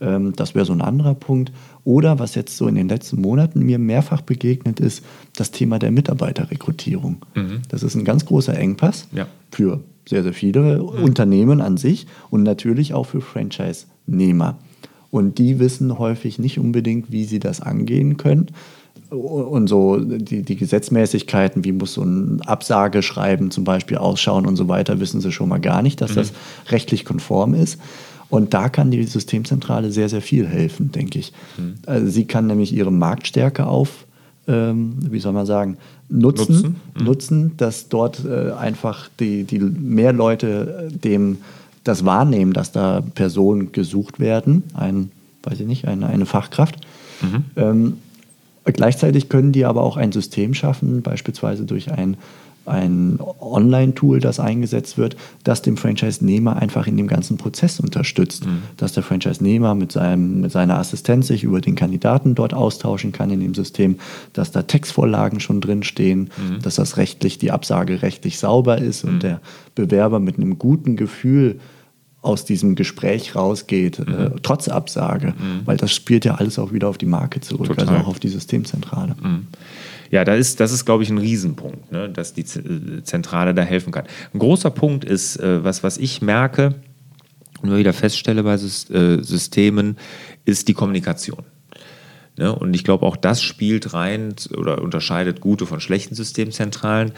Ähm, 0.00 0.32
das 0.36 0.54
wäre 0.54 0.64
so 0.64 0.72
ein 0.72 0.80
anderer 0.80 1.14
Punkt. 1.14 1.52
Oder 1.84 2.18
was 2.18 2.34
jetzt 2.34 2.56
so 2.56 2.68
in 2.68 2.76
den 2.76 2.88
letzten 2.88 3.20
Monaten 3.20 3.60
mir 3.60 3.78
mehrfach 3.78 4.20
begegnet 4.20 4.78
ist, 4.78 5.04
das 5.36 5.50
Thema 5.50 5.78
der 5.78 5.90
Mitarbeiterrekrutierung. 5.90 7.16
Mhm. 7.34 7.62
Das 7.68 7.82
ist 7.82 7.94
ein 7.94 8.04
ganz 8.04 8.24
großer 8.24 8.56
Engpass 8.56 9.08
ja. 9.12 9.26
für 9.50 9.80
sehr, 10.08 10.22
sehr 10.22 10.32
viele 10.32 10.78
mhm. 10.78 11.02
Unternehmen 11.02 11.60
an 11.60 11.76
sich 11.76 12.06
und 12.30 12.42
natürlich 12.42 12.94
auch 12.94 13.06
für 13.06 13.20
Franchise-Nehmer. 13.20 14.58
Und 15.10 15.38
die 15.38 15.58
wissen 15.58 15.98
häufig 15.98 16.38
nicht 16.38 16.58
unbedingt, 16.58 17.12
wie 17.12 17.24
sie 17.24 17.38
das 17.38 17.60
angehen 17.60 18.16
können. 18.16 18.46
Und 19.12 19.66
so 19.68 19.98
die, 19.98 20.42
die 20.42 20.56
Gesetzmäßigkeiten, 20.56 21.64
wie 21.64 21.72
muss 21.72 21.94
so 21.94 22.02
ein 22.02 22.40
Absageschreiben 22.42 23.50
zum 23.50 23.64
Beispiel 23.64 23.98
ausschauen 23.98 24.46
und 24.46 24.56
so 24.56 24.68
weiter, 24.68 25.00
wissen 25.00 25.20
sie 25.20 25.32
schon 25.32 25.50
mal 25.50 25.60
gar 25.60 25.82
nicht, 25.82 26.00
dass 26.00 26.12
mhm. 26.12 26.16
das 26.16 26.32
rechtlich 26.70 27.04
konform 27.04 27.52
ist. 27.54 27.78
Und 28.30 28.54
da 28.54 28.70
kann 28.70 28.90
die 28.90 29.04
Systemzentrale 29.04 29.92
sehr, 29.92 30.08
sehr 30.08 30.22
viel 30.22 30.46
helfen, 30.46 30.90
denke 30.92 31.18
ich. 31.18 31.32
Mhm. 31.58 31.74
Also 31.84 32.08
sie 32.08 32.24
kann 32.24 32.46
nämlich 32.46 32.72
ihre 32.72 32.90
Marktstärke 32.90 33.66
auf, 33.66 34.06
ähm, 34.48 34.94
wie 35.10 35.20
soll 35.20 35.34
man 35.34 35.44
sagen, 35.44 35.76
nutzen, 36.08 36.54
nutzen, 36.54 36.76
mhm. 36.96 37.04
nutzen 37.04 37.56
dass 37.58 37.90
dort 37.90 38.24
äh, 38.24 38.52
einfach 38.52 39.10
die, 39.20 39.44
die 39.44 39.58
mehr 39.58 40.14
Leute 40.14 40.88
äh, 40.90 40.96
dem 40.96 41.38
das 41.84 42.06
wahrnehmen, 42.06 42.54
dass 42.54 42.72
da 42.72 43.02
Personen 43.14 43.72
gesucht 43.72 44.20
werden, 44.20 44.62
ein, 44.72 45.10
weiß 45.42 45.60
ich 45.60 45.66
nicht, 45.66 45.86
eine, 45.86 46.06
eine 46.06 46.24
Fachkraft. 46.24 46.76
Mhm. 47.20 47.44
Ähm, 47.56 47.92
gleichzeitig 48.64 49.28
können 49.28 49.52
die 49.52 49.64
aber 49.64 49.82
auch 49.82 49.96
ein 49.96 50.12
System 50.12 50.54
schaffen, 50.54 51.02
beispielsweise 51.02 51.64
durch 51.64 51.90
ein, 51.90 52.16
ein 52.64 53.18
Online-Tool, 53.40 54.20
das 54.20 54.38
eingesetzt 54.38 54.98
wird, 54.98 55.16
das 55.42 55.62
dem 55.62 55.76
Franchise-Nehmer 55.76 56.56
einfach 56.56 56.86
in 56.86 56.96
dem 56.96 57.08
ganzen 57.08 57.36
Prozess 57.36 57.80
unterstützt. 57.80 58.46
Mhm. 58.46 58.62
Dass 58.76 58.92
der 58.92 59.02
Franchise-Nehmer 59.02 59.74
mit, 59.74 59.96
mit 60.16 60.52
seiner 60.52 60.78
Assistenz 60.78 61.26
sich 61.26 61.42
über 61.42 61.60
den 61.60 61.74
Kandidaten 61.74 62.34
dort 62.34 62.54
austauschen 62.54 63.12
kann 63.12 63.30
in 63.30 63.40
dem 63.40 63.54
System, 63.54 63.98
dass 64.32 64.52
da 64.52 64.62
Textvorlagen 64.62 65.40
schon 65.40 65.60
drinstehen, 65.60 66.30
mhm. 66.36 66.62
dass 66.62 66.76
das 66.76 66.96
rechtlich, 66.96 67.38
die 67.38 67.50
Absage 67.50 68.02
rechtlich 68.02 68.38
sauber 68.38 68.78
ist 68.78 69.04
mhm. 69.04 69.10
und 69.10 69.22
der 69.24 69.40
Bewerber 69.74 70.20
mit 70.20 70.36
einem 70.36 70.58
guten 70.58 70.96
Gefühl 70.96 71.58
aus 72.22 72.44
diesem 72.44 72.76
Gespräch 72.76 73.34
rausgeht, 73.34 73.98
äh, 73.98 74.02
mhm. 74.02 74.14
äh, 74.14 74.30
trotz 74.42 74.68
Absage, 74.68 75.28
mhm. 75.28 75.62
weil 75.66 75.76
das 75.76 75.92
spielt 75.92 76.24
ja 76.24 76.36
alles 76.36 76.58
auch 76.58 76.72
wieder 76.72 76.88
auf 76.88 76.96
die 76.96 77.06
Marke 77.06 77.40
zurück, 77.40 77.66
Total. 77.66 77.88
also 77.88 78.00
auch 78.02 78.08
auf 78.08 78.20
die 78.20 78.28
Systemzentrale. 78.28 79.16
Mhm. 79.20 79.48
Ja, 80.10 80.24
da 80.24 80.34
ist, 80.34 80.60
das 80.60 80.72
ist, 80.72 80.84
glaube 80.84 81.02
ich, 81.02 81.10
ein 81.10 81.18
Riesenpunkt, 81.18 81.90
ne, 81.90 82.08
dass 82.08 82.32
die 82.32 82.42
äh, 82.42 83.02
Zentrale 83.02 83.54
da 83.54 83.62
helfen 83.62 83.92
kann. 83.92 84.04
Ein 84.32 84.38
großer 84.38 84.70
Punkt 84.70 85.04
ist, 85.04 85.36
äh, 85.36 85.64
was, 85.64 85.82
was 85.82 85.98
ich 85.98 86.22
merke 86.22 86.76
und 87.60 87.76
wieder 87.76 87.92
feststelle 87.92 88.42
bei 88.42 88.56
Systemen, 88.56 89.96
ist 90.44 90.68
die 90.68 90.74
Kommunikation. 90.74 91.44
Ne? 92.42 92.52
Und 92.52 92.74
ich 92.74 92.82
glaube, 92.82 93.06
auch 93.06 93.16
das 93.16 93.40
spielt 93.40 93.94
rein 93.94 94.34
oder 94.56 94.82
unterscheidet 94.82 95.40
gute 95.40 95.64
von 95.64 95.80
schlechten 95.80 96.16
Systemzentralen, 96.16 97.12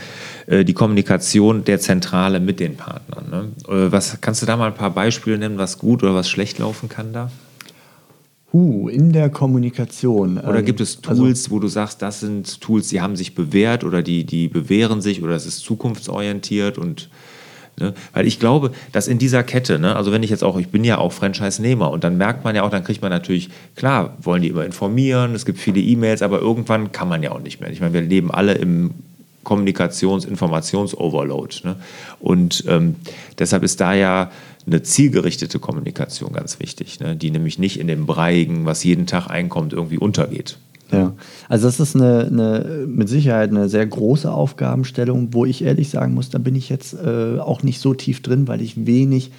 äh, 0.47 0.67
die 0.67 0.75
Kommunikation 0.75 1.65
der 1.65 1.81
Zentrale 1.81 2.41
mit 2.41 2.61
den 2.61 2.77
Partnern. 2.77 3.31
Ne? 3.31 3.75
Äh, 3.75 3.91
was, 3.91 4.21
kannst 4.21 4.43
du 4.43 4.47
da 4.47 4.59
mal 4.59 4.67
ein 4.67 4.75
paar 4.75 4.91
Beispiele 4.91 5.39
nennen, 5.39 5.57
was 5.57 5.79
gut 5.79 6.03
oder 6.03 6.15
was 6.15 6.29
schlecht 6.29 6.59
laufen 6.59 6.91
kann 6.91 7.15
da? 7.15 7.31
Uh, 8.53 8.91
in 8.91 9.15
der 9.15 9.31
Kommunikation. 9.31 10.39
Oder 10.39 10.63
gibt 10.63 10.83
es 10.83 10.99
also 11.07 11.23
Tools, 11.23 11.45
also, 11.45 11.57
wo 11.57 11.59
du 11.59 11.69
sagst, 11.69 12.03
das 12.03 12.21
sind 12.21 12.61
Tools, 12.61 12.89
die 12.89 13.01
haben 13.01 13.17
sich 13.17 13.35
bewährt 13.35 13.83
oder 13.83 14.03
die, 14.03 14.25
die 14.25 14.49
bewähren 14.49 15.01
sich 15.01 15.23
oder 15.23 15.35
es 15.35 15.47
ist 15.47 15.61
zukunftsorientiert 15.61 16.77
und 16.77 17.09
Ne? 17.79 17.95
Weil 18.13 18.27
ich 18.27 18.39
glaube, 18.39 18.73
dass 18.93 19.09
in 19.09 19.19
dieser 19.19 19.43
Kette, 19.43 19.79
ne, 19.79 19.97
also 19.97 20.13
wenn 20.13 20.23
ich 20.23 20.31
jetzt 20.31 20.45
auch, 20.45 20.59
ich 20.59 20.69
bin 20.69 20.85
ja 20.85 20.99
auch 20.99 21.13
Franchise-Nehmer 21.13 21.91
und 21.91 22.05
dann 22.05 22.17
merkt 22.17 22.45
man 22.45 22.55
ja 22.55 22.63
auch, 22.63 22.71
dann 22.71 22.85
kriegt 22.85 23.03
man 23.03 23.11
natürlich, 23.11 23.51
klar, 23.77 24.17
wollen 24.21 24.43
die 24.43 24.49
immer 24.49 24.65
informieren, 24.65 25.35
es 25.35 25.45
gibt 25.45 25.59
viele 25.59 25.81
E-Mails, 25.81 26.23
aber 26.23 26.41
irgendwann 26.41 26.93
kann 26.93 27.09
man 27.09 27.23
ja 27.23 27.33
auch 27.33 27.41
nicht 27.41 27.61
mehr. 27.61 27.71
Ich 27.71 27.81
meine, 27.81 27.93
wir 27.93 28.03
leben 28.03 28.31
alle 28.31 28.55
im 28.55 28.93
Kommunikations-, 29.45 30.27
Informations-Overload. 30.27 31.57
Ne? 31.65 31.77
Und 32.21 32.65
ähm, 32.69 32.97
deshalb 33.39 33.63
ist 33.63 33.81
da 33.81 33.95
ja 33.95 34.31
eine 34.67 34.83
zielgerichtete 34.83 35.59
Kommunikation 35.59 36.33
ganz 36.33 36.59
wichtig, 36.59 37.01
ne? 37.01 37.17
die 37.17 37.31
nämlich 37.31 37.59
nicht 37.59 37.79
in 37.79 37.87
dem 37.87 38.07
Breigen, 38.07 38.65
was 38.65 38.83
jeden 38.83 39.07
Tag 39.07 39.29
einkommt, 39.29 39.73
irgendwie 39.73 39.99
untergeht. 39.99 40.59
Ja, 40.93 41.15
also 41.49 41.67
das 41.67 41.81
ist 41.81 41.97
eine, 41.97 42.27
eine, 42.27 42.87
mit 42.87 43.09
Sicherheit 43.09 43.51
eine 43.51 43.69
sehr 43.69 43.87
große 43.87 44.31
Aufgabenstellung, 44.31 45.29
wo 45.33 45.45
ich 45.45 45.65
ehrlich 45.65 45.91
sagen 45.91 46.15
muss, 46.15 46.31
da 46.31 46.39
bin 46.39 46.55
ich 46.55 46.69
jetzt 46.69 46.95
äh, 46.95 47.39
auch 47.39 47.63
nicht 47.63 47.81
so 47.81 47.95
tief 47.95 48.23
drin, 48.23 48.47
weil 48.49 48.61
ich 48.61 48.87
wenig 48.87 49.33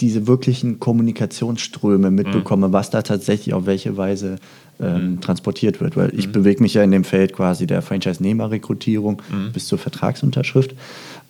diese 0.00 0.26
wirklichen 0.26 0.78
Kommunikationsströme 0.78 2.10
mitbekomme, 2.10 2.68
mhm. 2.68 2.72
was 2.72 2.90
da 2.90 3.02
tatsächlich 3.02 3.54
auf 3.54 3.66
welche 3.66 3.96
Weise 3.96 4.36
ähm, 4.80 5.12
mhm. 5.12 5.20
transportiert 5.20 5.80
wird. 5.80 5.96
Weil 5.96 6.12
ich 6.16 6.28
mhm. 6.28 6.32
bewege 6.32 6.62
mich 6.62 6.74
ja 6.74 6.84
in 6.84 6.92
dem 6.92 7.04
Feld 7.04 7.32
quasi 7.32 7.66
der 7.66 7.82
Franchise-Nehmer-Rekrutierung 7.82 9.22
mhm. 9.30 9.52
bis 9.52 9.66
zur 9.66 9.78
Vertragsunterschrift. 9.78 10.74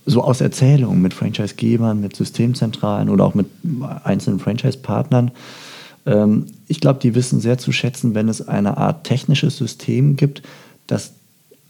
So 0.04 0.22
aus 0.22 0.40
Erzählungen 0.40 1.00
mit 1.00 1.14
Franchise-Gebern, 1.14 2.00
mit 2.00 2.16
Systemzentralen 2.16 3.08
oder 3.08 3.24
auch 3.24 3.34
mit 3.34 3.46
einzelnen 4.04 4.38
Franchise-Partnern 4.38 5.30
ich 6.68 6.80
glaube, 6.80 7.00
die 7.00 7.14
wissen 7.14 7.40
sehr 7.40 7.58
zu 7.58 7.72
schätzen, 7.72 8.14
wenn 8.14 8.28
es 8.28 8.46
eine 8.46 8.78
Art 8.78 9.04
technisches 9.04 9.56
System 9.56 10.16
gibt, 10.16 10.42
das 10.86 11.12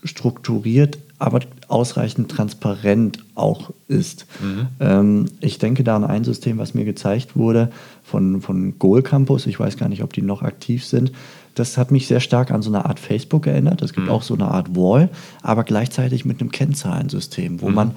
strukturiert, 0.05 0.98
aber 1.18 1.40
ausreichend 1.66 2.31
transparent 2.31 3.24
auch 3.35 3.70
ist. 3.88 4.27
Mhm. 4.40 4.66
Ähm, 4.79 5.27
ich 5.40 5.59
denke 5.59 5.83
da 5.83 5.96
an 5.96 6.05
ein 6.05 6.22
System, 6.24 6.59
was 6.59 6.74
mir 6.74 6.85
gezeigt 6.85 7.37
wurde 7.37 7.70
von, 8.05 8.40
von 8.40 8.79
Goal 8.79 9.03
Campus. 9.03 9.46
Ich 9.46 9.59
weiß 9.59 9.77
gar 9.77 9.88
nicht, 9.88 10.03
ob 10.03 10.12
die 10.12 10.22
noch 10.22 10.42
aktiv 10.42 10.85
sind. 10.85 11.12
das 11.55 11.77
hat 11.77 11.90
mich 11.90 12.07
sehr 12.07 12.20
stark 12.20 12.53
an 12.53 12.62
so 12.62 12.70
eine 12.70 12.85
Art 12.85 13.01
Facebook 13.01 13.48
erinnert. 13.48 13.83
Es 13.83 13.92
gibt 13.92 14.07
mhm. 14.07 14.12
auch 14.12 14.22
so 14.22 14.35
eine 14.35 14.46
Art 14.46 14.77
Wall, 14.77 15.09
aber 15.42 15.64
gleichzeitig 15.64 16.24
mit 16.24 16.40
einem 16.40 16.53
Kennzahlensystem, 16.53 17.61
wo 17.61 17.68
mhm. 17.68 17.74
man 17.74 17.90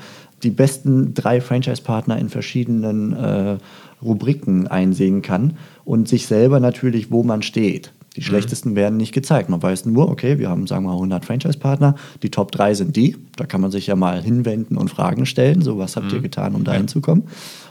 die 0.44 0.52
besten 0.52 1.14
drei 1.14 1.42
Franchise-Partner 1.42 2.18
in 2.18 2.30
verschiedenen 2.30 3.14
äh, 3.14 3.58
Rubriken 4.02 4.68
einsehen 4.68 5.22
kann 5.22 5.58
und 5.86 6.08
sich 6.08 6.28
selber 6.28 6.60
natürlich, 6.60 7.12
wo 7.12 7.24
man 7.24 7.42
steht. 7.42 7.94
Die 8.16 8.20
mhm. 8.20 8.26
schlechtesten 8.26 8.76
werden 8.76 8.98
nicht 8.98 9.14
gezeigt. 9.14 9.50
Man 9.50 9.62
weiß 9.62 9.86
nur, 9.86 10.10
okay, 10.10 10.38
wir 10.40 10.50
haben, 10.50 10.68
sagen 10.68 10.84
wir 10.84 10.90
mal, 10.90 10.96
100 10.96 11.24
Franchise-Partner. 11.24 11.96
Die 12.24 12.30
Top 12.30 12.52
3 12.52 12.74
sind 12.74 12.96
die. 12.96 13.16
Da 13.36 13.46
kann 13.46 13.62
man 13.62 13.72
sich 13.72 13.88
ja 13.88 13.96
mal 13.96 14.22
hinwenden 14.22 14.78
und 14.78 14.90
Fragen 14.90 15.26
stellen. 15.26 15.62
So, 15.62 15.78
was 15.78 15.96
habt 15.96 16.08
mhm. 16.08 16.16
ihr 16.16 16.22
getan, 16.22 16.56
um 16.56 16.64
da 16.64 16.74
hinzukommen? 16.74 17.26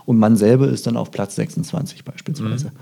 Und 0.07 0.19
man 0.19 0.37
selber 0.37 0.69
ist 0.69 0.87
dann 0.87 0.97
auf 0.97 1.11
Platz 1.11 1.37
26 1.37 2.05
beispielsweise. 2.05 2.73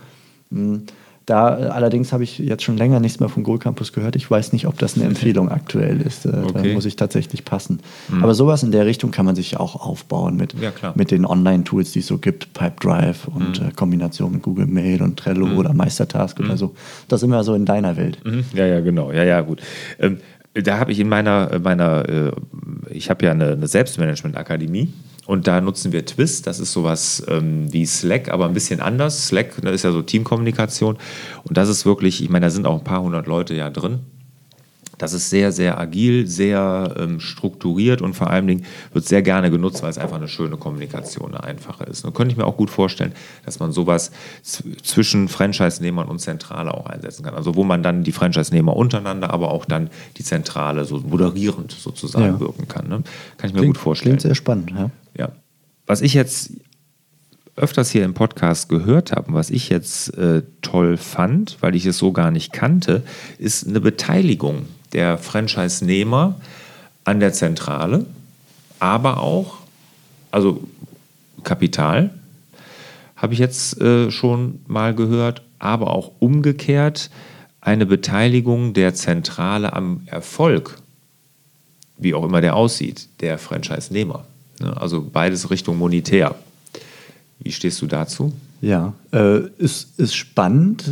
Mhm. 0.50 0.84
Da 1.28 1.58
äh, 1.58 1.66
allerdings 1.66 2.12
habe 2.14 2.24
ich 2.24 2.38
jetzt 2.38 2.62
schon 2.62 2.78
länger 2.78 3.00
nichts 3.00 3.20
mehr 3.20 3.28
vom 3.28 3.42
Goal 3.42 3.58
Campus 3.58 3.92
gehört. 3.92 4.16
Ich 4.16 4.30
weiß 4.30 4.54
nicht, 4.54 4.66
ob 4.66 4.78
das 4.78 4.96
eine 4.96 5.04
Empfehlung 5.04 5.50
aktuell 5.50 6.00
ist. 6.00 6.24
Äh, 6.24 6.30
okay. 6.30 6.68
Da 6.68 6.72
muss 6.72 6.86
ich 6.86 6.96
tatsächlich 6.96 7.44
passen. 7.44 7.80
Mhm. 8.08 8.24
Aber 8.24 8.34
sowas 8.34 8.62
in 8.62 8.72
der 8.72 8.86
Richtung 8.86 9.10
kann 9.10 9.26
man 9.26 9.36
sich 9.36 9.58
auch 9.58 9.76
aufbauen 9.76 10.36
mit, 10.36 10.54
ja, 10.54 10.72
mit 10.94 11.10
den 11.10 11.26
Online-Tools, 11.26 11.92
die 11.92 11.98
es 11.98 12.06
so 12.06 12.16
gibt, 12.16 12.54
Pipedrive 12.54 13.28
und 13.28 13.60
mhm. 13.60 13.68
äh, 13.68 13.72
Kombination 13.72 14.32
mit 14.32 14.42
Google 14.42 14.66
Mail 14.66 15.02
und 15.02 15.18
Trello 15.18 15.46
mhm. 15.46 15.58
oder 15.58 15.74
Meistertask 15.74 16.40
oder 16.40 16.52
mhm. 16.52 16.56
so. 16.56 16.74
Das 17.08 17.20
sind 17.20 17.28
wir 17.28 17.44
so 17.44 17.52
in 17.52 17.66
deiner 17.66 17.98
Welt. 17.98 18.18
Mhm. 18.24 18.44
Ja, 18.54 18.64
ja, 18.64 18.80
genau. 18.80 19.12
Ja, 19.12 19.24
ja, 19.24 19.42
gut. 19.42 19.60
Ähm, 19.98 20.18
da 20.54 20.78
habe 20.78 20.92
ich 20.92 20.98
in 20.98 21.10
meiner, 21.10 21.58
meiner 21.62 22.08
äh, 22.08 22.32
ich 22.90 23.10
habe 23.10 23.26
ja 23.26 23.32
eine, 23.32 23.52
eine 23.52 23.66
Selbstmanagement-Akademie 23.66 24.88
und 25.28 25.46
da 25.46 25.60
nutzen 25.60 25.92
wir 25.92 26.06
Twist, 26.06 26.46
das 26.46 26.58
ist 26.58 26.72
sowas 26.72 27.22
ähm, 27.28 27.70
wie 27.70 27.84
Slack, 27.84 28.30
aber 28.30 28.46
ein 28.46 28.54
bisschen 28.54 28.80
anders. 28.80 29.26
Slack 29.26 29.62
ne, 29.62 29.68
ist 29.72 29.84
ja 29.84 29.92
so 29.92 30.00
Teamkommunikation. 30.00 30.96
Und 31.44 31.56
das 31.58 31.68
ist 31.68 31.84
wirklich, 31.84 32.22
ich 32.22 32.30
meine, 32.30 32.46
da 32.46 32.50
sind 32.50 32.66
auch 32.66 32.78
ein 32.78 32.84
paar 32.84 33.02
hundert 33.02 33.26
Leute 33.26 33.52
ja 33.52 33.68
drin. 33.68 34.00
Das 34.98 35.12
ist 35.12 35.30
sehr, 35.30 35.52
sehr 35.52 35.78
agil, 35.78 36.26
sehr 36.26 36.94
ähm, 36.98 37.20
strukturiert 37.20 38.02
und 38.02 38.14
vor 38.14 38.28
allen 38.28 38.46
Dingen 38.46 38.64
wird 38.92 39.06
sehr 39.06 39.22
gerne 39.22 39.50
genutzt, 39.50 39.82
weil 39.82 39.90
es 39.90 39.98
einfach 39.98 40.16
eine 40.16 40.28
schöne 40.28 40.56
Kommunikation, 40.56 41.34
eine 41.34 41.44
einfache 41.44 41.84
ist. 41.84 42.04
Und 42.04 42.14
könnte 42.14 42.32
ich 42.32 42.36
mir 42.36 42.44
auch 42.44 42.56
gut 42.56 42.68
vorstellen, 42.68 43.12
dass 43.46 43.60
man 43.60 43.72
sowas 43.72 44.10
zwischen 44.42 45.28
Franchise-Nehmern 45.28 46.08
und 46.08 46.18
Zentrale 46.18 46.74
auch 46.74 46.86
einsetzen 46.86 47.24
kann. 47.24 47.34
Also 47.34 47.54
wo 47.54 47.64
man 47.64 47.82
dann 47.82 48.02
die 48.02 48.12
Franchise-Nehmer 48.12 48.76
untereinander, 48.76 49.30
aber 49.30 49.52
auch 49.52 49.64
dann 49.64 49.88
die 50.16 50.24
Zentrale 50.24 50.84
so 50.84 50.98
moderierend 50.98 51.70
sozusagen 51.70 52.34
ja. 52.34 52.40
wirken 52.40 52.66
kann. 52.66 52.88
Ne? 52.88 53.02
Kann 53.36 53.50
ich 53.50 53.54
mir 53.54 53.60
klingt, 53.60 53.76
gut 53.76 53.82
vorstellen. 53.82 54.16
Klingt 54.16 54.22
sehr 54.22 54.34
spannend, 54.34 54.72
ja. 54.72 54.90
Ja. 55.16 55.32
Was 55.86 56.02
ich 56.02 56.12
jetzt 56.14 56.52
öfters 57.56 57.90
hier 57.90 58.04
im 58.04 58.14
Podcast 58.14 58.68
gehört 58.68 59.12
habe 59.12 59.28
und 59.28 59.34
was 59.34 59.50
ich 59.50 59.68
jetzt 59.68 60.16
äh, 60.16 60.42
toll 60.62 60.96
fand, 60.96 61.56
weil 61.60 61.74
ich 61.74 61.86
es 61.86 61.98
so 61.98 62.12
gar 62.12 62.30
nicht 62.30 62.52
kannte, 62.52 63.02
ist 63.38 63.66
eine 63.66 63.80
Beteiligung 63.80 64.66
der 64.92 65.18
Franchise-Nehmer 65.18 66.36
an 67.04 67.20
der 67.20 67.32
Zentrale, 67.32 68.06
aber 68.78 69.18
auch, 69.18 69.58
also 70.30 70.62
Kapital, 71.44 72.10
habe 73.16 73.32
ich 73.32 73.40
jetzt 73.40 73.80
äh, 73.80 74.10
schon 74.10 74.60
mal 74.66 74.94
gehört, 74.94 75.42
aber 75.58 75.90
auch 75.90 76.12
umgekehrt 76.20 77.10
eine 77.60 77.86
Beteiligung 77.86 78.72
der 78.74 78.94
Zentrale 78.94 79.72
am 79.72 80.02
Erfolg, 80.06 80.78
wie 81.98 82.14
auch 82.14 82.24
immer 82.24 82.40
der 82.40 82.54
aussieht, 82.54 83.08
der 83.20 83.38
Franchise-Nehmer. 83.38 84.24
Ne? 84.60 84.76
Also 84.76 85.02
beides 85.02 85.50
Richtung 85.50 85.78
monetär. 85.78 86.34
Wie 87.40 87.52
stehst 87.52 87.82
du 87.82 87.86
dazu? 87.86 88.32
Ja, 88.60 88.92
äh, 89.12 89.40
ist, 89.58 89.98
ist 89.98 90.14
spannend. 90.14 90.84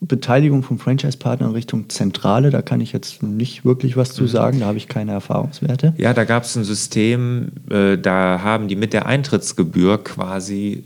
Beteiligung 0.00 0.62
von 0.62 0.78
Franchise-Partnern 0.78 1.52
Richtung 1.52 1.90
Zentrale, 1.90 2.50
da 2.50 2.62
kann 2.62 2.80
ich 2.80 2.92
jetzt 2.92 3.22
nicht 3.22 3.64
wirklich 3.66 3.96
was 3.96 4.12
zu 4.12 4.22
mhm. 4.22 4.28
sagen, 4.28 4.60
da 4.60 4.66
habe 4.66 4.78
ich 4.78 4.88
keine 4.88 5.12
Erfahrungswerte. 5.12 5.94
Ja, 5.98 6.14
da 6.14 6.24
gab 6.24 6.44
es 6.44 6.56
ein 6.56 6.64
System, 6.64 7.52
äh, 7.70 7.98
da 7.98 8.40
haben 8.42 8.68
die 8.68 8.76
mit 8.76 8.94
der 8.94 9.06
Eintrittsgebühr 9.06 10.02
quasi 10.02 10.84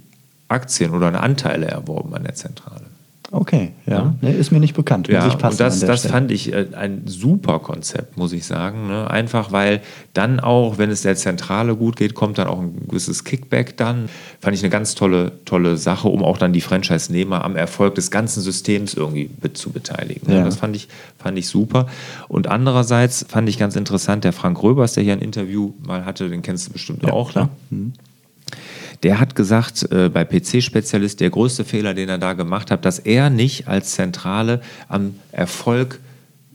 Aktien 0.48 0.90
oder 0.90 1.22
Anteile 1.22 1.66
erworben 1.66 2.14
an 2.14 2.24
der 2.24 2.35
Zentrale. 2.35 2.87
Okay, 3.34 3.72
ja. 3.86 4.14
ja. 4.22 4.28
Ist 4.28 4.52
mir 4.52 4.60
nicht 4.60 4.74
bekannt. 4.74 5.08
Ja, 5.08 5.24
und 5.26 5.60
das, 5.60 5.80
das 5.80 6.06
fand 6.06 6.30
ich 6.30 6.52
äh, 6.52 6.68
ein 6.74 7.02
super 7.06 7.58
Konzept, 7.58 8.16
muss 8.16 8.32
ich 8.32 8.46
sagen. 8.46 8.86
Ne? 8.86 9.10
Einfach 9.10 9.50
weil 9.50 9.80
dann 10.12 10.38
auch, 10.38 10.78
wenn 10.78 10.88
es 10.88 11.02
der 11.02 11.16
Zentrale 11.16 11.74
gut 11.74 11.96
geht, 11.96 12.14
kommt 12.14 12.38
dann 12.38 12.46
auch 12.46 12.60
ein 12.60 12.86
gewisses 12.86 13.24
Kickback 13.24 13.76
dann. 13.76 14.08
Fand 14.40 14.56
ich 14.56 14.62
eine 14.62 14.70
ganz 14.70 14.94
tolle, 14.94 15.32
tolle 15.44 15.76
Sache, 15.76 16.06
um 16.06 16.22
auch 16.22 16.38
dann 16.38 16.52
die 16.52 16.60
Franchise-Nehmer 16.60 17.44
am 17.44 17.56
Erfolg 17.56 17.96
des 17.96 18.12
ganzen 18.12 18.40
Systems 18.40 18.94
irgendwie 18.94 19.28
zu 19.52 19.70
beteiligen. 19.70 20.28
Ne? 20.28 20.38
Ja. 20.38 20.44
Das 20.44 20.56
fand 20.56 20.76
ich, 20.76 20.88
fand 21.18 21.36
ich 21.36 21.48
super. 21.48 21.86
Und 22.28 22.46
andererseits 22.46 23.26
fand 23.28 23.48
ich 23.48 23.58
ganz 23.58 23.74
interessant, 23.74 24.22
der 24.22 24.32
Frank 24.32 24.62
Röbers, 24.62 24.92
der 24.92 25.02
hier 25.02 25.12
ein 25.12 25.20
Interview 25.20 25.72
mal 25.84 26.04
hatte, 26.04 26.28
den 26.28 26.42
kennst 26.42 26.68
du 26.68 26.72
bestimmt 26.72 27.02
ja, 27.02 27.12
auch. 27.12 27.34
Ne? 27.34 27.48
Mhm. 27.70 27.92
Der 29.04 29.20
hat 29.20 29.34
gesagt, 29.34 29.90
äh, 29.92 30.08
bei 30.08 30.24
PC-Spezialist, 30.24 31.20
der 31.20 31.30
größte 31.30 31.64
Fehler, 31.64 31.92
den 31.92 32.08
er 32.08 32.18
da 32.18 32.32
gemacht 32.32 32.70
hat, 32.70 32.84
dass 32.86 32.98
er 32.98 33.30
nicht 33.30 33.68
als 33.68 33.94
Zentrale 33.94 34.62
am 34.88 35.14
Erfolg 35.30 36.00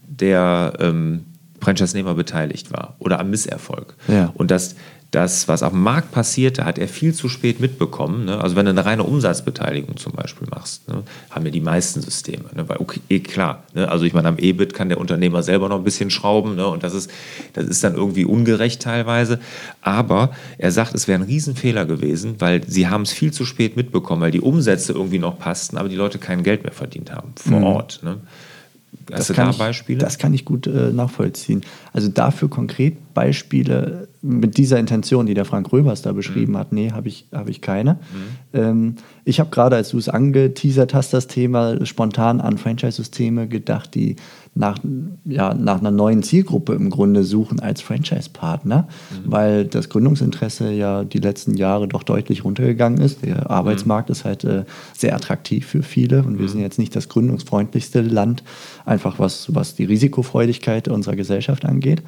der 0.07 0.73
ähm, 0.79 1.25
Franchise-Nehmer 1.61 2.15
beteiligt 2.15 2.71
war 2.71 2.95
oder 2.99 3.19
am 3.19 3.29
Misserfolg. 3.29 3.95
Ja. 4.07 4.31
Und 4.33 4.49
dass 4.49 4.75
das, 5.11 5.47
was 5.47 5.63
auf 5.63 5.71
dem 5.71 5.81
Markt 5.81 6.11
passierte, 6.11 6.65
hat 6.65 6.77
er 6.77 6.87
viel 6.87 7.13
zu 7.13 7.29
spät 7.29 7.59
mitbekommen. 7.59 8.25
Ne? 8.25 8.39
Also 8.39 8.55
wenn 8.55 8.65
du 8.65 8.71
eine 8.71 8.85
reine 8.85 9.03
Umsatzbeteiligung 9.03 9.97
zum 9.97 10.13
Beispiel 10.13 10.47
machst, 10.49 10.87
ne? 10.87 11.03
haben 11.31 11.45
ja 11.45 11.51
die 11.51 11.61
meisten 11.61 12.01
Systeme. 12.01 12.45
Ne? 12.53 12.69
Weil, 12.69 12.77
okay, 12.77 12.99
eh 13.09 13.19
klar, 13.19 13.63
ne? 13.73 13.89
also 13.89 14.05
ich 14.05 14.13
meine, 14.13 14.27
am 14.27 14.37
EBIT 14.37 14.73
kann 14.73 14.89
der 14.89 14.99
Unternehmer 14.99 15.41
selber 15.41 15.67
noch 15.67 15.77
ein 15.77 15.83
bisschen 15.83 16.11
schrauben 16.11 16.55
ne? 16.55 16.67
und 16.67 16.83
das 16.83 16.93
ist, 16.93 17.09
das 17.53 17.65
ist 17.65 17.83
dann 17.83 17.95
irgendwie 17.95 18.25
ungerecht 18.25 18.83
teilweise. 18.83 19.39
Aber 19.81 20.31
er 20.59 20.71
sagt, 20.71 20.93
es 20.93 21.07
wäre 21.07 21.19
ein 21.19 21.25
Riesenfehler 21.25 21.85
gewesen, 21.85 22.35
weil 22.39 22.61
sie 22.67 22.87
haben 22.87 23.01
es 23.01 23.11
viel 23.11 23.33
zu 23.33 23.45
spät 23.45 23.75
mitbekommen, 23.75 24.21
weil 24.21 24.31
die 24.31 24.41
Umsätze 24.41 24.93
irgendwie 24.93 25.19
noch 25.19 25.39
passten, 25.39 25.77
aber 25.77 25.89
die 25.89 25.95
Leute 25.95 26.19
kein 26.19 26.43
Geld 26.43 26.63
mehr 26.63 26.73
verdient 26.73 27.11
haben 27.11 27.33
vor 27.35 27.57
mhm. 27.57 27.63
Ort. 27.63 28.01
Hast 29.11 29.21
das 29.21 29.27
du 29.27 29.33
da 29.33 29.49
ich, 29.49 29.57
Beispiele? 29.57 29.99
Das 29.99 30.17
kann 30.17 30.33
ich 30.33 30.45
gut 30.45 30.67
äh, 30.67 30.91
nachvollziehen. 30.91 31.61
Also 31.93 32.09
dafür 32.09 32.49
konkret 32.49 33.13
Beispiele 33.13 34.07
mit 34.21 34.57
dieser 34.57 34.79
Intention, 34.79 35.25
die 35.25 35.33
der 35.33 35.45
Frank 35.45 35.71
Röbers 35.71 36.01
da 36.01 36.11
beschrieben 36.11 36.53
mhm. 36.53 36.57
hat, 36.57 36.73
nee, 36.73 36.91
habe 36.91 37.07
ich, 37.07 37.25
hab 37.31 37.49
ich 37.49 37.61
keine. 37.61 37.93
Mhm. 37.93 37.99
Ähm, 38.53 38.95
ich 39.25 39.39
habe 39.39 39.49
gerade, 39.49 39.75
als 39.75 39.89
du 39.89 39.97
es 39.97 40.09
angeteasert 40.09 40.93
hast, 40.93 41.13
das 41.13 41.27
Thema 41.27 41.85
spontan 41.85 42.41
an 42.41 42.57
Franchise-Systeme 42.57 43.47
gedacht, 43.47 43.95
die 43.95 44.15
nach, 44.59 44.77
ja, 45.23 45.53
nach 45.53 45.79
einer 45.79 45.89
neuen 45.89 46.21
Zielgruppe 46.21 46.73
im 46.73 46.89
Grunde 46.89 47.23
suchen 47.23 47.61
als 47.61 47.81
Franchise-Partner, 47.81 48.87
mhm. 49.09 49.31
weil 49.31 49.65
das 49.65 49.87
Gründungsinteresse 49.87 50.71
ja 50.71 51.05
die 51.05 51.19
letzten 51.19 51.55
Jahre 51.55 51.87
doch 51.87 52.03
deutlich 52.03 52.43
runtergegangen 52.43 52.99
ist. 52.99 53.23
Der 53.23 53.49
Arbeitsmarkt 53.49 54.09
mhm. 54.09 54.11
ist 54.11 54.25
halt 54.25 54.43
äh, 54.43 54.65
sehr 54.93 55.15
attraktiv 55.15 55.65
für 55.65 55.81
viele 55.81 56.23
und 56.23 56.37
wir 56.39 56.45
mhm. 56.45 56.49
sind 56.49 56.61
jetzt 56.61 56.77
nicht 56.77 56.93
das 56.93 57.07
gründungsfreundlichste 57.07 58.01
Land, 58.01 58.43
einfach 58.85 59.17
was, 59.17 59.55
was 59.55 59.75
die 59.75 59.85
Risikofreudigkeit 59.85 60.89
unserer 60.89 61.15
Gesellschaft 61.15 61.63
angeht. 61.63 62.03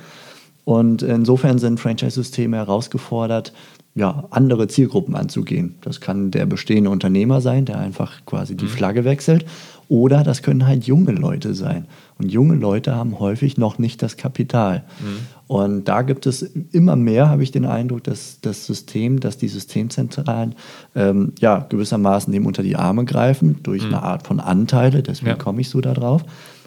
Und 0.66 1.02
insofern 1.02 1.58
sind 1.58 1.80
Franchise-Systeme 1.80 2.58
herausgefordert, 2.58 3.54
ja, 3.96 4.26
andere 4.30 4.68
Zielgruppen 4.68 5.16
anzugehen. 5.16 5.76
Das 5.82 6.00
kann 6.00 6.32
der 6.32 6.46
bestehende 6.46 6.90
Unternehmer 6.90 7.42
sein, 7.42 7.66
der 7.66 7.80
einfach 7.80 8.26
quasi 8.26 8.56
die 8.56 8.66
mhm. 8.66 8.70
Flagge 8.70 9.06
wechselt. 9.06 9.46
Oder 9.91 10.23
das 10.23 10.41
können 10.41 10.65
halt 10.65 10.86
junge 10.86 11.12
Leute 11.12 11.54
sein. 11.54 11.86
Und 12.17 12.32
junge 12.32 12.56
Leute 12.56 12.95
haben 12.95 13.19
häufig 13.19 13.58
noch 13.58 13.77
nicht 13.77 14.01
das 14.01 14.15
Kapital. 14.15 14.86
Mhm. 15.01 15.54
Und 15.54 15.84
da 15.89 16.01
gibt 16.01 16.25
es 16.27 16.43
immer 16.71 16.95
mehr, 16.95 17.27
habe 17.27 17.43
ich 17.43 17.51
den 17.51 17.65
Eindruck, 17.65 18.06
dass 18.06 18.38
das 18.39 18.65
System, 18.65 19.19
dass 19.19 19.38
die 19.38 19.49
Systemzentralen 19.49 20.56
ähm, 20.95 21.34
ja, 21.41 21.65
gewissermaßen 21.67 22.32
dem 22.32 22.45
unter 22.45 22.63
die 22.63 22.77
Arme 22.77 23.04
greifen 23.04 23.58
durch 23.63 23.82
mhm. 23.84 23.89
eine 23.89 24.04
Art 24.04 24.25
von 24.25 24.39
Anteile, 24.39 25.04
deswegen 25.04 25.32
ja. 25.32 25.36
komme 25.36 25.60
ich 25.60 25.67
so 25.67 25.82
darauf, 25.82 26.23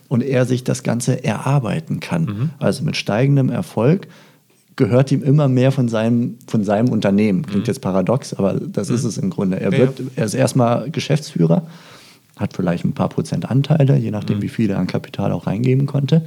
und 0.08 0.22
er 0.22 0.44
sich 0.44 0.62
das 0.62 0.82
Ganze 0.82 1.24
erarbeiten 1.24 2.00
kann. 2.00 2.24
Mhm. 2.26 2.50
Also 2.58 2.84
mit 2.84 2.94
steigendem 2.94 3.48
Erfolg 3.48 4.06
gehört 4.76 5.10
ihm 5.12 5.22
immer 5.22 5.48
mehr 5.48 5.72
von 5.72 5.88
seinem, 5.88 6.36
von 6.46 6.62
seinem 6.62 6.90
Unternehmen. 6.90 7.46
Klingt 7.46 7.64
mhm. 7.64 7.68
jetzt 7.68 7.80
paradox, 7.80 8.34
aber 8.34 8.60
das 8.60 8.90
ist 8.90 9.04
mhm. 9.04 9.08
es 9.08 9.16
im 9.16 9.30
Grunde. 9.30 9.60
Er, 9.60 9.72
wird, 9.72 10.02
er 10.14 10.26
ist 10.26 10.34
erstmal 10.34 10.90
Geschäftsführer 10.90 11.62
hat 12.36 12.54
vielleicht 12.54 12.84
ein 12.84 12.94
paar 12.94 13.08
Prozent 13.08 13.50
Anteile, 13.50 13.96
je 13.96 14.10
nachdem, 14.10 14.38
mhm. 14.38 14.42
wie 14.42 14.48
viel 14.48 14.70
er 14.70 14.78
an 14.78 14.86
Kapital 14.86 15.32
auch 15.32 15.46
reingeben 15.46 15.86
konnte. 15.86 16.22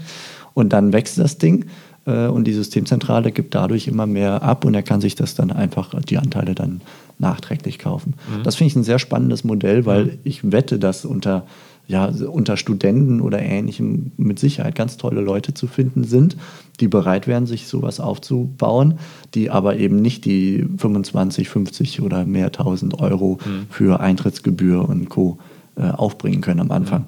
Und 0.54 0.74
dann 0.74 0.94
wächst 0.94 1.18
das 1.18 1.38
Ding 1.38 1.66
äh, 2.06 2.28
und 2.28 2.46
die 2.46 2.54
Systemzentrale 2.54 3.32
gibt 3.32 3.54
dadurch 3.54 3.88
immer 3.88 4.08
mehr 4.08 4.42
ab 4.42 4.66
und 4.66 4.74
er 4.74 4.84
kann 4.84 5.02
sich 5.02 5.16
das 5.16 5.36
dann 5.36 5.52
einfach, 5.52 5.94
die 6.02 6.18
Anteile 6.18 6.56
dann 6.56 6.82
nachträglich 7.20 7.80
kaufen. 7.80 8.14
Mhm. 8.14 8.44
Das 8.44 8.56
finde 8.56 8.70
ich 8.70 8.76
ein 8.76 8.84
sehr 8.84 9.00
spannendes 9.00 9.44
Modell, 9.44 9.86
weil 9.86 10.06
mhm. 10.06 10.12
ich 10.24 10.52
wette, 10.52 10.80
dass 10.80 11.04
unter, 11.04 11.46
ja, 11.88 12.06
unter 12.06 12.58
Studenten 12.58 13.22
oder 13.22 13.40
Ähnlichem 13.40 14.12
mit 14.18 14.40
Sicherheit 14.40 14.76
ganz 14.76 14.98
tolle 14.98 15.22
Leute 15.22 15.54
zu 15.54 15.68
finden 15.68 16.06
sind, 16.06 16.38
die 16.80 16.88
bereit 16.88 17.28
wären, 17.28 17.46
sich 17.46 17.68
sowas 17.68 18.00
aufzubauen, 18.00 19.00
die 19.34 19.50
aber 19.50 19.78
eben 19.78 20.02
nicht 20.02 20.26
die 20.26 20.66
25, 20.78 21.50
50 21.50 22.02
oder 22.02 22.26
mehr 22.26 22.52
tausend 22.52 23.00
Euro 23.00 23.40
mhm. 23.44 23.68
für 23.70 24.00
Eintrittsgebühr 24.00 24.88
und 24.88 25.10
Co. 25.10 25.40
Äh, 25.78 25.92
aufbringen 25.92 26.42
können 26.42 26.60
am 26.60 26.72
Anfang. 26.72 27.06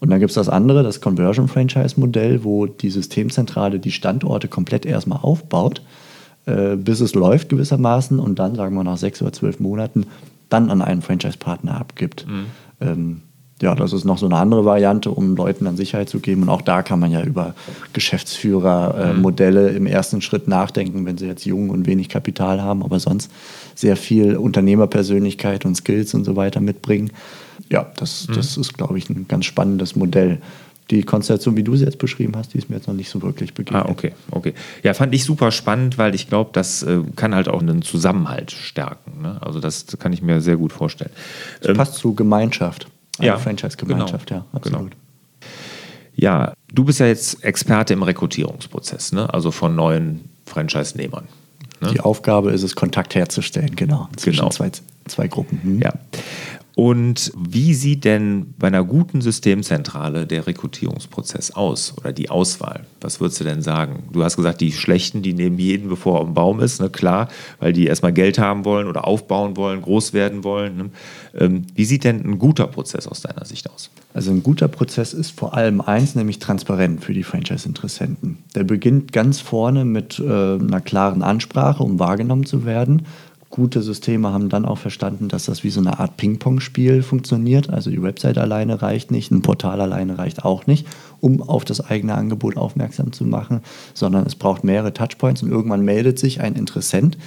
Und 0.00 0.10
dann 0.10 0.18
gibt 0.18 0.30
es 0.30 0.34
das 0.34 0.48
andere, 0.48 0.82
das 0.82 1.00
Conversion 1.00 1.46
Franchise 1.46 2.00
Modell, 2.00 2.42
wo 2.42 2.66
die 2.66 2.90
Systemzentrale 2.90 3.78
die 3.78 3.92
Standorte 3.92 4.48
komplett 4.48 4.84
erstmal 4.84 5.20
aufbaut, 5.22 5.80
äh, 6.46 6.74
bis 6.74 7.00
es 7.00 7.14
läuft 7.14 7.50
gewissermaßen 7.50 8.18
und 8.18 8.40
dann, 8.40 8.56
sagen 8.56 8.74
wir 8.74 8.82
nach 8.82 8.96
sechs 8.96 9.22
oder 9.22 9.32
zwölf 9.32 9.60
Monaten, 9.60 10.06
dann 10.48 10.70
an 10.70 10.82
einen 10.82 11.02
Franchise-Partner 11.02 11.78
abgibt. 11.78 12.26
Mhm. 12.26 12.46
Ähm, 12.80 13.22
ja, 13.60 13.74
das 13.74 13.92
ist 13.92 14.04
noch 14.04 14.18
so 14.18 14.26
eine 14.26 14.36
andere 14.36 14.64
Variante, 14.64 15.10
um 15.10 15.36
Leuten 15.36 15.66
dann 15.66 15.76
Sicherheit 15.76 16.08
zu 16.08 16.20
geben. 16.20 16.42
Und 16.42 16.48
auch 16.48 16.62
da 16.62 16.82
kann 16.82 16.98
man 16.98 17.10
ja 17.12 17.22
über 17.22 17.54
Geschäftsführermodelle 17.92 19.68
äh, 19.68 19.72
mhm. 19.72 19.76
im 19.76 19.86
ersten 19.86 20.22
Schritt 20.22 20.48
nachdenken, 20.48 21.04
wenn 21.04 21.18
sie 21.18 21.26
jetzt 21.26 21.44
jung 21.44 21.70
und 21.70 21.86
wenig 21.86 22.08
Kapital 22.08 22.62
haben, 22.62 22.82
aber 22.82 23.00
sonst 23.00 23.30
sehr 23.74 23.96
viel 23.96 24.36
Unternehmerpersönlichkeit 24.36 25.64
und 25.66 25.74
Skills 25.76 26.14
und 26.14 26.24
so 26.24 26.36
weiter 26.36 26.60
mitbringen. 26.60 27.10
Ja, 27.68 27.90
das, 27.96 28.28
mhm. 28.28 28.34
das 28.34 28.56
ist, 28.56 28.74
glaube 28.74 28.98
ich, 28.98 29.10
ein 29.10 29.26
ganz 29.28 29.44
spannendes 29.44 29.94
Modell 29.94 30.38
die 30.90 31.02
Konstellation, 31.02 31.56
wie 31.56 31.62
du 31.62 31.76
sie 31.76 31.84
jetzt 31.84 31.98
beschrieben 31.98 32.36
hast, 32.36 32.52
die 32.52 32.58
ist 32.58 32.68
mir 32.68 32.76
jetzt 32.76 32.88
noch 32.88 32.94
nicht 32.94 33.10
so 33.10 33.22
wirklich 33.22 33.54
begegnet. 33.54 33.84
Ah, 33.84 33.88
okay, 33.88 34.12
okay. 34.32 34.54
Ja, 34.82 34.92
fand 34.92 35.14
ich 35.14 35.24
super 35.24 35.52
spannend, 35.52 35.98
weil 35.98 36.14
ich 36.14 36.28
glaube, 36.28 36.50
das 36.52 36.82
äh, 36.82 37.00
kann 37.16 37.34
halt 37.34 37.48
auch 37.48 37.60
einen 37.60 37.82
Zusammenhalt 37.82 38.50
stärken. 38.50 39.22
Ne? 39.22 39.38
Also 39.40 39.60
das 39.60 39.86
kann 39.98 40.12
ich 40.12 40.20
mir 40.20 40.40
sehr 40.40 40.56
gut 40.56 40.72
vorstellen. 40.72 41.12
Das 41.60 41.70
ähm, 41.70 41.76
passt 41.76 41.94
zu 41.94 42.14
Gemeinschaft. 42.14 42.88
Eine 43.20 43.28
ja, 43.28 43.38
Franchise-Gemeinschaft, 43.38 44.28
genau, 44.28 44.40
ja, 44.40 44.46
absolut. 44.52 44.90
Genau. 44.90 45.02
Ja, 46.14 46.52
du 46.72 46.84
bist 46.84 47.00
ja 47.00 47.06
jetzt 47.06 47.44
Experte 47.44 47.94
im 47.94 48.02
Rekrutierungsprozess, 48.02 49.12
ne? 49.12 49.32
also 49.32 49.50
von 49.50 49.74
neuen 49.74 50.28
Franchise-Nehmern. 50.46 51.28
Ne? 51.80 51.92
Die 51.92 52.00
Aufgabe 52.00 52.50
ist 52.50 52.62
es, 52.62 52.76
Kontakt 52.76 53.14
herzustellen, 53.14 53.74
genau, 53.74 54.08
zwischen 54.16 54.40
genau. 54.40 54.50
Zwei, 54.50 54.70
zwei 55.06 55.28
Gruppen. 55.28 55.60
Hm. 55.62 55.80
Ja. 55.80 55.94
Und 56.80 57.30
wie 57.36 57.74
sieht 57.74 58.06
denn 58.06 58.54
bei 58.58 58.68
einer 58.68 58.84
guten 58.84 59.20
Systemzentrale 59.20 60.26
der 60.26 60.46
Rekrutierungsprozess 60.46 61.50
aus 61.50 61.92
oder 61.98 62.14
die 62.14 62.30
Auswahl? 62.30 62.86
Was 63.02 63.20
würdest 63.20 63.38
du 63.38 63.44
denn 63.44 63.60
sagen? 63.60 64.04
Du 64.10 64.24
hast 64.24 64.36
gesagt, 64.36 64.62
die 64.62 64.72
Schlechten, 64.72 65.20
die 65.20 65.34
nehmen 65.34 65.58
jeden, 65.58 65.90
bevor 65.90 66.16
er 66.16 66.22
am 66.22 66.32
Baum 66.32 66.58
ist, 66.60 66.80
ne? 66.80 66.88
klar, 66.88 67.28
weil 67.58 67.74
die 67.74 67.84
erstmal 67.84 68.14
Geld 68.14 68.38
haben 68.38 68.64
wollen 68.64 68.86
oder 68.86 69.06
aufbauen 69.06 69.58
wollen, 69.58 69.82
groß 69.82 70.14
werden 70.14 70.42
wollen. 70.42 70.76
Ne? 70.78 70.90
Ähm, 71.34 71.66
wie 71.74 71.84
sieht 71.84 72.04
denn 72.04 72.24
ein 72.24 72.38
guter 72.38 72.66
Prozess 72.66 73.06
aus 73.06 73.20
deiner 73.20 73.44
Sicht 73.44 73.68
aus? 73.68 73.90
Also 74.14 74.30
ein 74.30 74.42
guter 74.42 74.66
Prozess 74.66 75.12
ist 75.12 75.38
vor 75.38 75.52
allem 75.52 75.82
eins, 75.82 76.14
nämlich 76.14 76.38
transparent 76.38 77.04
für 77.04 77.12
die 77.12 77.24
Franchise-Interessenten. 77.24 78.38
Der 78.54 78.64
beginnt 78.64 79.12
ganz 79.12 79.38
vorne 79.38 79.84
mit 79.84 80.18
äh, 80.18 80.24
einer 80.24 80.80
klaren 80.80 81.22
Ansprache, 81.22 81.82
um 81.82 81.98
wahrgenommen 81.98 82.46
zu 82.46 82.64
werden 82.64 83.06
gute 83.50 83.82
Systeme 83.82 84.32
haben 84.32 84.48
dann 84.48 84.64
auch 84.64 84.78
verstanden, 84.78 85.28
dass 85.28 85.46
das 85.46 85.64
wie 85.64 85.70
so 85.70 85.80
eine 85.80 85.98
Art 85.98 86.16
Ping-Pong-Spiel 86.16 87.02
funktioniert. 87.02 87.68
Also 87.68 87.90
die 87.90 88.02
Website 88.02 88.38
alleine 88.38 88.80
reicht 88.80 89.10
nicht, 89.10 89.32
ein 89.32 89.42
Portal 89.42 89.80
alleine 89.80 90.18
reicht 90.18 90.44
auch 90.44 90.68
nicht, 90.68 90.86
um 91.20 91.42
auf 91.42 91.64
das 91.64 91.80
eigene 91.80 92.14
Angebot 92.14 92.56
aufmerksam 92.56 93.12
zu 93.12 93.24
machen, 93.24 93.60
sondern 93.92 94.24
es 94.24 94.36
braucht 94.36 94.62
mehrere 94.62 94.94
Touchpoints 94.94 95.42
und 95.42 95.50
irgendwann 95.50 95.84
meldet 95.84 96.18
sich 96.18 96.40
ein 96.40 96.54
Interessent 96.54 97.18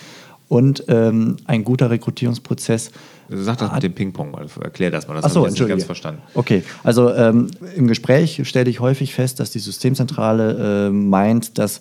und 0.48 0.84
ähm, 0.88 1.38
ein 1.46 1.64
guter 1.64 1.90
Rekrutierungsprozess 1.90 2.92
Sag 3.30 3.58
das 3.58 3.72
mit 3.74 3.84
dem 3.84 3.94
Ping-Pong, 3.94 4.36
erklär 4.62 4.92
das 4.92 5.08
mal, 5.08 5.16
das 5.16 5.26
Achso, 5.26 5.42
habe 5.42 5.50
ich 5.50 5.60
nicht 5.60 5.70
ganz 5.70 5.84
verstanden. 5.86 6.22
Okay, 6.34 6.64
also 6.84 7.14
ähm, 7.14 7.48
im 7.76 7.88
Gespräch 7.88 8.42
stelle 8.48 8.70
ich 8.70 8.80
häufig 8.80 9.14
fest, 9.14 9.40
dass 9.40 9.52
die 9.52 9.60
Systemzentrale 9.60 10.88
äh, 10.88 10.90
meint, 10.92 11.58
dass, 11.58 11.80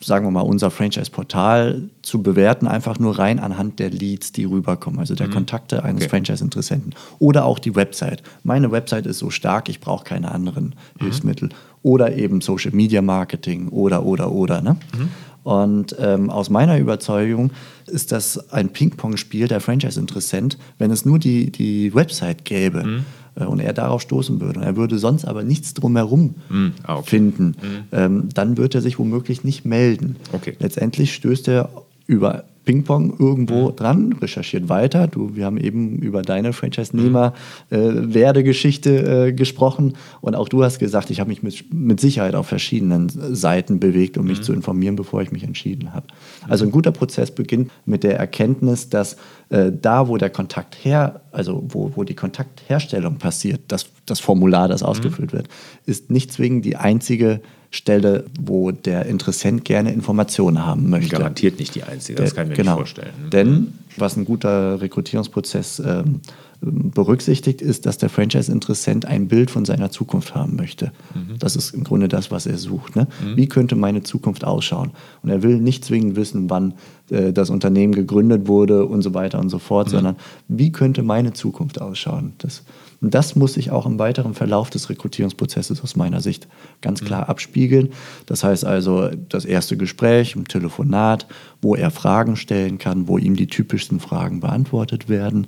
sagen 0.00 0.26
wir 0.26 0.30
mal, 0.30 0.40
unser 0.40 0.70
Franchise-Portal 0.70 1.82
zu 2.02 2.22
bewerten 2.22 2.66
einfach 2.66 2.98
nur 2.98 3.18
rein 3.18 3.38
anhand 3.38 3.78
der 3.78 3.90
Leads, 3.90 4.32
die 4.32 4.44
rüberkommen, 4.44 4.98
also 4.98 5.14
der 5.14 5.28
mhm. 5.28 5.32
Kontakte 5.32 5.84
eines 5.84 6.02
okay. 6.02 6.10
Franchise-Interessenten. 6.10 6.94
Oder 7.18 7.44
auch 7.44 7.58
die 7.58 7.74
Website. 7.74 8.22
Meine 8.42 8.72
Website 8.72 9.06
ist 9.06 9.18
so 9.18 9.30
stark, 9.30 9.68
ich 9.68 9.80
brauche 9.80 10.04
keine 10.04 10.32
anderen 10.32 10.74
mhm. 10.98 11.04
Hilfsmittel. 11.04 11.50
Oder 11.82 12.16
eben 12.16 12.40
Social 12.40 12.72
Media 12.72 13.02
Marketing 13.02 13.68
oder, 13.68 14.04
oder, 14.04 14.32
oder. 14.32 14.62
Ne? 14.62 14.76
Mhm. 14.96 15.08
Und 15.42 15.96
ähm, 15.98 16.30
aus 16.30 16.50
meiner 16.50 16.78
Überzeugung 16.78 17.50
ist 17.86 18.12
das 18.12 18.50
ein 18.50 18.70
Ping-Pong-Spiel 18.70 19.48
der 19.48 19.60
Franchise-Interessent, 19.60 20.58
wenn 20.78 20.90
es 20.90 21.04
nur 21.04 21.18
die, 21.18 21.50
die 21.50 21.94
Website 21.94 22.44
gäbe. 22.44 22.84
Mhm 22.84 23.06
äh, 23.38 23.44
und 23.44 23.60
er 23.60 23.72
darauf 23.72 24.02
stoßen 24.02 24.40
würde 24.40 24.60
und 24.60 24.66
er 24.66 24.76
würde 24.76 24.98
sonst 24.98 25.24
aber 25.24 25.44
nichts 25.44 25.74
drumherum 25.74 26.34
mm, 26.48 26.66
okay. 26.86 27.02
finden, 27.04 27.48
mm. 27.48 27.54
ähm, 27.92 28.28
dann 28.34 28.56
wird 28.56 28.74
er 28.74 28.80
sich 28.80 28.98
womöglich 28.98 29.44
nicht 29.44 29.64
melden. 29.64 30.16
Okay. 30.32 30.56
Letztendlich 30.58 31.14
stößt 31.14 31.48
er 31.48 31.70
über 32.06 32.44
Ping-Pong 32.68 33.14
irgendwo 33.18 33.70
mhm. 33.70 33.76
dran, 33.76 34.14
recherchiert 34.20 34.68
weiter. 34.68 35.06
Du, 35.06 35.34
wir 35.34 35.46
haben 35.46 35.56
eben 35.56 36.00
über 36.00 36.20
deine 36.20 36.52
Franchise-Nehmer-Werdegeschichte 36.52 38.90
äh, 38.90 39.28
äh, 39.28 39.32
gesprochen 39.32 39.94
und 40.20 40.34
auch 40.34 40.50
du 40.50 40.62
hast 40.62 40.78
gesagt, 40.78 41.08
ich 41.08 41.18
habe 41.18 41.30
mich 41.30 41.42
mit, 41.42 41.72
mit 41.72 41.98
Sicherheit 41.98 42.34
auf 42.34 42.46
verschiedenen 42.46 43.08
Seiten 43.08 43.80
bewegt, 43.80 44.18
um 44.18 44.26
mich 44.26 44.40
mhm. 44.40 44.42
zu 44.42 44.52
informieren, 44.52 44.96
bevor 44.96 45.22
ich 45.22 45.32
mich 45.32 45.44
entschieden 45.44 45.94
habe. 45.94 46.08
Also 46.46 46.66
ein 46.66 46.70
guter 46.70 46.92
Prozess 46.92 47.30
beginnt 47.30 47.70
mit 47.86 48.04
der 48.04 48.18
Erkenntnis, 48.18 48.90
dass 48.90 49.16
äh, 49.48 49.72
da, 49.72 50.08
wo 50.08 50.18
der 50.18 50.28
Kontakt 50.28 50.76
her, 50.84 51.22
also 51.32 51.64
wo, 51.68 51.92
wo 51.94 52.04
die 52.04 52.16
Kontaktherstellung 52.16 53.16
passiert, 53.16 53.62
das, 53.68 53.86
das 54.04 54.20
Formular, 54.20 54.68
das 54.68 54.82
mhm. 54.82 54.88
ausgefüllt 54.88 55.32
wird, 55.32 55.48
ist 55.86 56.10
nicht 56.10 56.34
zwingend 56.34 56.66
die 56.66 56.76
einzige 56.76 57.40
Stelle, 57.70 58.24
wo 58.40 58.70
der 58.70 59.06
Interessent 59.06 59.64
gerne 59.64 59.92
Informationen 59.92 60.64
haben 60.64 60.88
möchte. 60.88 61.10
Garantiert 61.10 61.58
nicht 61.58 61.74
die 61.74 61.82
einzige, 61.82 62.22
das 62.22 62.34
kann 62.34 62.44
ich 62.44 62.50
mir 62.50 62.56
genau. 62.56 62.72
nicht 62.72 62.78
vorstellen. 62.78 63.12
Ne? 63.24 63.30
Denn 63.30 63.72
was 63.98 64.16
ein 64.16 64.24
guter 64.24 64.80
Rekrutierungsprozess 64.80 65.82
ähm, 65.84 66.20
berücksichtigt, 66.60 67.62
ist, 67.62 67.86
dass 67.86 67.98
der 67.98 68.08
Franchise-Interessent 68.08 69.06
ein 69.06 69.28
Bild 69.28 69.50
von 69.50 69.64
seiner 69.64 69.90
Zukunft 69.90 70.34
haben 70.34 70.56
möchte. 70.56 70.92
Mhm. 71.14 71.38
Das 71.38 71.56
ist 71.56 71.74
im 71.74 71.84
Grunde 71.84 72.08
das, 72.08 72.30
was 72.30 72.46
er 72.46 72.58
sucht. 72.58 72.96
Ne? 72.96 73.06
Mhm. 73.22 73.36
Wie 73.36 73.48
könnte 73.48 73.76
meine 73.76 74.02
Zukunft 74.02 74.44
ausschauen? 74.44 74.90
Und 75.22 75.30
er 75.30 75.42
will 75.42 75.58
nicht 75.58 75.84
zwingend 75.84 76.16
wissen, 76.16 76.50
wann 76.50 76.74
äh, 77.10 77.32
das 77.32 77.50
Unternehmen 77.50 77.94
gegründet 77.94 78.48
wurde 78.48 78.86
und 78.86 79.02
so 79.02 79.14
weiter 79.14 79.38
und 79.38 79.50
so 79.50 79.58
fort, 79.58 79.88
mhm. 79.88 79.92
sondern 79.92 80.16
wie 80.48 80.72
könnte 80.72 81.02
meine 81.02 81.32
Zukunft 81.32 81.80
ausschauen? 81.80 82.32
Das 82.38 82.64
und 83.00 83.14
das 83.14 83.36
muss 83.36 83.54
sich 83.54 83.70
auch 83.70 83.86
im 83.86 83.98
weiteren 83.98 84.34
Verlauf 84.34 84.70
des 84.70 84.90
Rekrutierungsprozesses 84.90 85.82
aus 85.82 85.94
meiner 85.94 86.20
Sicht 86.20 86.48
ganz 86.80 87.02
klar 87.04 87.28
abspiegeln. 87.28 87.90
Das 88.26 88.42
heißt 88.42 88.64
also, 88.64 89.10
das 89.28 89.44
erste 89.44 89.76
Gespräch, 89.76 90.34
ein 90.34 90.46
Telefonat, 90.46 91.26
wo 91.62 91.76
er 91.76 91.90
Fragen 91.90 92.36
stellen 92.36 92.78
kann, 92.78 93.06
wo 93.06 93.16
ihm 93.18 93.36
die 93.36 93.46
typischsten 93.46 94.00
Fragen 94.00 94.40
beantwortet 94.40 95.08
werden 95.08 95.46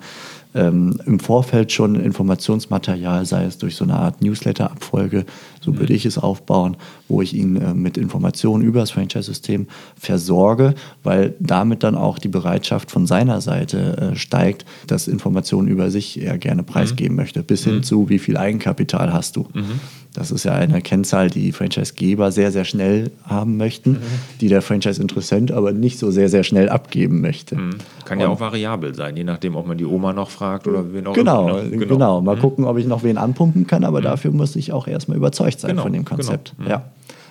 ähm, 0.55 1.01
im 1.07 1.21
Vorfeld 1.21 1.73
schon 1.73 1.95
Informationsmaterial, 1.95 3.25
sei 3.25 3.45
es 3.45 3.59
durch 3.59 3.77
so 3.77 3.85
eine 3.85 3.95
Art 3.95 4.21
Newsletter-Abfolge, 4.23 5.25
so 5.61 5.79
würde 5.79 5.93
ich 5.93 6.07
es 6.07 6.19
aufbauen, 6.19 6.77
wo 7.09 7.23
ich 7.23 7.35
ihn 7.35 7.57
äh, 7.57 7.75
mit 7.75 7.99
Informationen 7.99 8.65
über 8.65 8.81
das 8.81 8.91
Franchise-System 8.91 9.67
versorge, 9.99 10.75
weil 11.03 11.35
damit 11.39 11.83
dann 11.83 11.95
auch 11.95 12.19
die 12.19 12.29
Bereitschaft 12.29 12.91
von 12.91 13.07
seiner 13.07 13.41
Seite 13.41 14.13
äh, 14.13 14.17
steigt, 14.17 14.65
dass 14.87 15.09
Informationen 15.09 15.69
über 15.69 15.91
sich 15.91 16.23
er 16.23 16.39
gerne 16.39 16.63
preisgeben 16.63 17.15
mhm. 17.15 17.23
möchte, 17.23 17.43
bis 17.43 17.65
hin 17.65 17.77
mhm. 17.77 17.83
zu, 17.83 18.09
wie 18.09 18.19
viel 18.19 18.37
Eigenkapital 18.37 19.13
hast 19.13 19.37
du. 19.37 19.47
Mhm. 19.53 19.81
Das 20.13 20.33
ist 20.33 20.45
ja 20.45 20.55
eine 20.55 20.83
Kennzahl, 20.83 21.31
die 21.31 21.53
Franchise-Geber 21.53 22.33
sehr, 22.33 22.51
sehr 22.51 22.65
schnell 22.65 23.13
haben 23.25 23.57
möchten, 23.57 23.93
mhm. 23.93 23.99
die 24.41 24.49
der 24.49 24.61
Franchise-Interessent 24.61 25.53
aber 25.53 25.73
nicht 25.73 26.01
so 26.01 26.11
sehr, 26.11 26.29
sehr 26.29 26.43
schnell 26.43 26.69
abgeben 26.69 27.21
möchte. 27.21 27.55
Mhm. 27.55 27.71
Kann 28.05 28.19
Und 28.19 28.23
ja 28.23 28.29
auch 28.29 28.41
variabel 28.41 28.93
sein, 28.95 29.17
je 29.17 29.23
nachdem, 29.23 29.55
ob 29.55 29.69
man 29.69 29.79
die 29.79 29.85
Oma 29.85 30.13
noch 30.13 30.31
fragt 30.31 30.67
oder 30.67 30.93
wen 30.93 31.07
auch 31.07 31.13
genau, 31.13 31.49
immer. 31.49 31.63
Ne? 31.63 31.71
Genau, 31.71 31.87
genau. 31.87 32.21
Mal 32.23 32.37
mhm. 32.37 32.41
gucken, 32.41 32.65
ob 32.65 32.77
ich 32.79 32.87
noch 32.87 33.05
wen 33.05 33.19
anpumpen 33.19 33.69
kann, 33.69 33.85
aber 33.85 34.01
dafür 34.01 34.33
muss 34.33 34.57
ich 34.57 34.73
auch 34.73 34.89
erstmal 34.89 35.17
überzeugt 35.55 35.61
sein 35.61 35.71
genau, 35.71 35.83
von 35.83 35.93
dem 35.93 36.05
genau. 36.05 36.17
Konzept. 36.17 36.55
Genau. 36.57 36.71
Ja, 36.71 36.85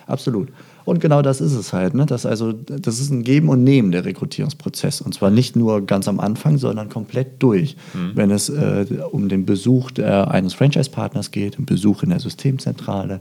absolut. 0.06 0.48
Und 0.84 1.00
genau 1.00 1.22
das 1.22 1.40
ist 1.40 1.52
es 1.52 1.72
halt. 1.72 1.94
Ne? 1.94 2.06
Das, 2.06 2.26
also, 2.26 2.52
das 2.52 3.00
ist 3.00 3.10
ein 3.10 3.22
Geben 3.22 3.48
und 3.48 3.62
Nehmen 3.62 3.92
der 3.92 4.04
Rekrutierungsprozess. 4.04 5.00
Und 5.00 5.14
zwar 5.14 5.30
nicht 5.30 5.54
nur 5.54 5.86
ganz 5.86 6.08
am 6.08 6.20
Anfang, 6.20 6.58
sondern 6.58 6.88
komplett 6.88 7.42
durch. 7.42 7.76
Mhm. 7.94 8.12
Wenn 8.14 8.30
es 8.30 8.48
äh, 8.48 8.86
um 9.10 9.28
den 9.28 9.46
Besuch 9.46 9.90
der, 9.90 10.30
eines 10.30 10.54
Franchise-Partners 10.54 11.30
geht, 11.30 11.58
den 11.58 11.66
Besuch 11.66 12.02
in 12.02 12.10
der 12.10 12.20
Systemzentrale, 12.20 13.20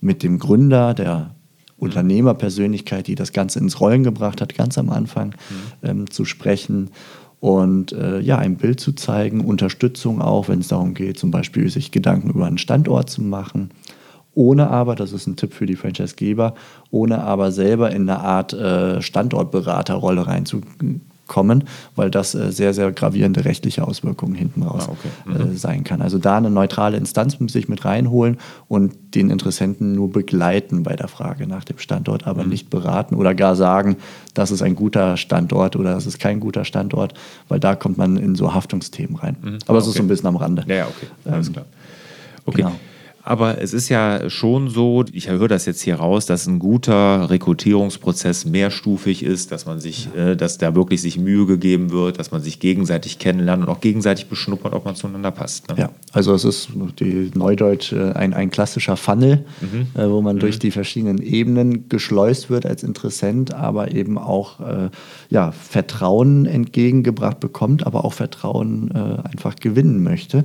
mit 0.00 0.22
dem 0.22 0.38
Gründer, 0.38 0.94
der 0.94 1.34
Unternehmerpersönlichkeit, 1.76 3.06
die 3.06 3.14
das 3.14 3.32
Ganze 3.32 3.58
ins 3.58 3.80
Rollen 3.80 4.04
gebracht 4.04 4.40
hat, 4.40 4.54
ganz 4.54 4.78
am 4.78 4.90
Anfang 4.90 5.28
mhm. 5.82 5.88
ähm, 5.88 6.10
zu 6.10 6.24
sprechen 6.24 6.90
und 7.40 7.92
äh, 7.92 8.20
ja, 8.20 8.38
ein 8.38 8.56
Bild 8.56 8.80
zu 8.80 8.92
zeigen, 8.92 9.40
Unterstützung 9.40 10.20
auch, 10.20 10.48
wenn 10.48 10.60
es 10.60 10.68
darum 10.68 10.92
geht, 10.92 11.18
zum 11.18 11.30
Beispiel 11.30 11.70
sich 11.70 11.90
Gedanken 11.90 12.28
über 12.30 12.46
einen 12.46 12.58
Standort 12.58 13.08
zu 13.08 13.22
machen 13.22 13.70
ohne 14.40 14.70
aber, 14.70 14.96
das 14.96 15.12
ist 15.12 15.26
ein 15.26 15.36
Tipp 15.36 15.52
für 15.52 15.66
die 15.66 15.76
Franchise-Geber, 15.76 16.54
ohne 16.90 17.22
aber 17.22 17.52
selber 17.52 17.90
in 17.90 18.08
eine 18.08 18.20
Art 18.20 18.54
äh, 18.54 19.02
Standortberaterrolle 19.02 20.26
reinzukommen, 20.26 21.64
weil 21.94 22.10
das 22.10 22.34
äh, 22.34 22.50
sehr, 22.50 22.72
sehr 22.72 22.90
gravierende 22.90 23.44
rechtliche 23.44 23.86
Auswirkungen 23.86 24.34
hinten 24.34 24.62
raus 24.62 24.88
ah, 24.88 24.92
okay. 24.92 25.08
mhm. 25.26 25.52
äh, 25.52 25.56
sein 25.56 25.84
kann. 25.84 26.00
Also 26.00 26.16
da 26.16 26.38
eine 26.38 26.48
neutrale 26.48 26.96
Instanz 26.96 27.36
sich 27.48 27.68
mit 27.68 27.84
reinholen 27.84 28.38
und 28.66 28.94
den 29.14 29.28
Interessenten 29.28 29.94
nur 29.94 30.10
begleiten 30.10 30.84
bei 30.84 30.96
der 30.96 31.08
Frage 31.08 31.46
nach 31.46 31.64
dem 31.64 31.76
Standort, 31.76 32.26
aber 32.26 32.44
mhm. 32.44 32.48
nicht 32.48 32.70
beraten 32.70 33.16
oder 33.16 33.34
gar 33.34 33.56
sagen, 33.56 33.98
das 34.32 34.50
ist 34.50 34.62
ein 34.62 34.74
guter 34.74 35.18
Standort 35.18 35.76
oder 35.76 35.92
das 35.92 36.06
ist 36.06 36.18
kein 36.18 36.40
guter 36.40 36.64
Standort, 36.64 37.12
weil 37.48 37.60
da 37.60 37.74
kommt 37.74 37.98
man 37.98 38.16
in 38.16 38.36
so 38.36 38.54
Haftungsthemen 38.54 39.16
rein. 39.16 39.36
Mhm. 39.42 39.58
Aber 39.66 39.76
es 39.76 39.84
okay. 39.84 39.90
ist 39.90 39.96
so 39.98 40.02
ein 40.02 40.08
bisschen 40.08 40.28
am 40.28 40.36
Rande. 40.36 40.64
Ja, 40.66 40.86
okay, 40.86 41.08
alles 41.30 41.48
ähm, 41.48 41.52
klar. 41.52 41.66
Okay. 42.46 42.62
Genau. 42.62 42.72
Aber 43.22 43.60
es 43.60 43.74
ist 43.74 43.88
ja 43.88 44.30
schon 44.30 44.70
so, 44.70 45.04
ich 45.12 45.28
höre 45.28 45.48
das 45.48 45.66
jetzt 45.66 45.82
hier 45.82 45.96
raus, 45.96 46.24
dass 46.26 46.46
ein 46.46 46.58
guter 46.58 47.28
Rekrutierungsprozess 47.28 48.46
mehrstufig 48.46 49.22
ist, 49.22 49.52
dass 49.52 49.66
man 49.66 49.78
sich, 49.78 50.08
äh, 50.16 50.36
dass 50.36 50.58
da 50.58 50.74
wirklich 50.74 51.02
sich 51.02 51.18
Mühe 51.18 51.44
gegeben 51.44 51.90
wird, 51.90 52.18
dass 52.18 52.30
man 52.30 52.40
sich 52.40 52.60
gegenseitig 52.60 53.18
kennenlernt 53.18 53.62
und 53.62 53.68
auch 53.68 53.80
gegenseitig 53.80 54.28
beschnuppert, 54.28 54.72
ob 54.72 54.86
man 54.86 54.94
zueinander 54.94 55.30
passt. 55.30 55.68
Ne? 55.68 55.74
Ja, 55.78 55.90
also 56.12 56.34
es 56.34 56.44
ist 56.44 56.70
die 56.98 57.30
Neudeutsch 57.34 57.92
äh, 57.92 58.12
ein, 58.12 58.32
ein 58.32 58.50
klassischer 58.50 58.96
Funnel, 58.96 59.44
mhm. 59.60 60.00
äh, 60.00 60.08
wo 60.08 60.22
man 60.22 60.36
mhm. 60.36 60.40
durch 60.40 60.58
die 60.58 60.70
verschiedenen 60.70 61.18
Ebenen 61.18 61.88
geschleust 61.90 62.48
wird 62.48 62.64
als 62.64 62.82
Interessent, 62.82 63.52
aber 63.52 63.92
eben 63.92 64.16
auch 64.16 64.60
äh, 64.60 64.88
ja, 65.28 65.52
Vertrauen 65.52 66.46
entgegengebracht 66.46 67.38
bekommt, 67.38 67.86
aber 67.86 68.04
auch 68.04 68.14
Vertrauen 68.14 68.90
äh, 68.94 69.28
einfach 69.28 69.56
gewinnen 69.56 70.02
möchte. 70.02 70.44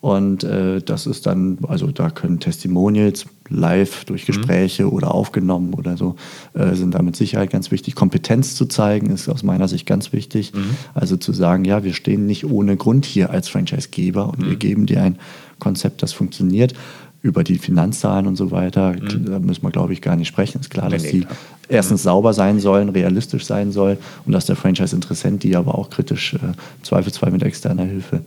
Und 0.00 0.44
äh, 0.44 0.80
das 0.80 1.06
ist 1.06 1.26
dann, 1.26 1.58
also 1.66 1.88
da 1.88 2.10
können 2.10 2.38
Testimonials 2.38 3.26
live 3.48 4.04
durch 4.04 4.22
mhm. 4.22 4.26
Gespräche 4.26 4.84
mhm. 4.84 4.92
oder 4.92 5.12
aufgenommen 5.12 5.74
oder 5.74 5.96
so, 5.96 6.14
äh, 6.54 6.74
sind 6.74 6.94
da 6.94 7.02
mit 7.02 7.16
Sicherheit 7.16 7.50
ganz 7.50 7.72
wichtig. 7.72 7.96
Kompetenz 7.96 8.54
zu 8.54 8.66
zeigen 8.66 9.10
ist 9.10 9.28
aus 9.28 9.42
meiner 9.42 9.66
Sicht 9.66 9.86
ganz 9.86 10.12
wichtig. 10.12 10.54
Mhm. 10.54 10.76
Also 10.94 11.16
zu 11.16 11.32
sagen, 11.32 11.64
ja, 11.64 11.82
wir 11.82 11.94
stehen 11.94 12.26
nicht 12.26 12.44
ohne 12.44 12.76
Grund 12.76 13.06
hier 13.06 13.30
als 13.30 13.48
Franchisegeber 13.48 14.28
und 14.28 14.40
mhm. 14.40 14.50
wir 14.50 14.56
geben 14.56 14.86
dir 14.86 15.02
ein 15.02 15.18
Konzept, 15.58 16.02
das 16.02 16.12
funktioniert. 16.12 16.74
Über 17.20 17.42
die 17.42 17.58
Finanzzahlen 17.58 18.28
und 18.28 18.36
so 18.36 18.52
weiter, 18.52 18.92
mhm. 18.92 19.24
da 19.24 19.40
müssen 19.40 19.64
wir, 19.64 19.72
glaube 19.72 19.92
ich, 19.92 20.00
gar 20.00 20.14
nicht 20.14 20.28
sprechen. 20.28 20.60
Ist 20.60 20.70
klar, 20.70 20.88
dass 20.88 21.02
die 21.02 21.26
erstens 21.68 22.02
mhm. 22.02 22.04
sauber 22.04 22.32
sein 22.32 22.60
sollen, 22.60 22.90
realistisch 22.90 23.44
sein 23.44 23.72
sollen 23.72 23.98
und 24.24 24.30
dass 24.30 24.46
der 24.46 24.54
Franchise-Interessent 24.54 25.42
die 25.42 25.56
aber 25.56 25.76
auch 25.76 25.90
kritisch, 25.90 26.34
äh, 26.34 26.52
Zweifelsfall 26.84 27.32
mit 27.32 27.42
externer 27.42 27.82
Hilfe 27.82 28.22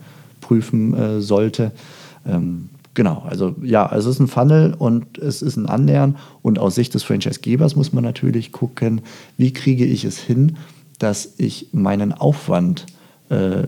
prüfen 0.52 0.94
äh, 0.94 1.22
sollte. 1.22 1.72
Ähm, 2.28 2.68
genau, 2.94 3.24
also 3.26 3.56
ja, 3.64 3.90
es 3.96 4.06
ist 4.06 4.20
ein 4.20 4.28
Funnel 4.28 4.76
und 4.78 5.18
es 5.18 5.42
ist 5.42 5.56
ein 5.56 5.66
Annähern. 5.66 6.18
Und 6.42 6.60
aus 6.60 6.76
Sicht 6.76 6.94
des 6.94 7.04
Franchise-Gebers 7.04 7.78
muss 7.78 7.94
man 7.94 8.04
natürlich 8.04 8.52
gucken, 8.52 9.00
wie 9.38 9.54
kriege 9.54 9.86
ich 9.86 10.04
es 10.04 10.20
hin, 10.20 10.58
dass 11.00 11.36
ich 11.38 11.70
meinen 11.72 12.12
Aufwand 12.12 12.86
äh, 13.30 13.64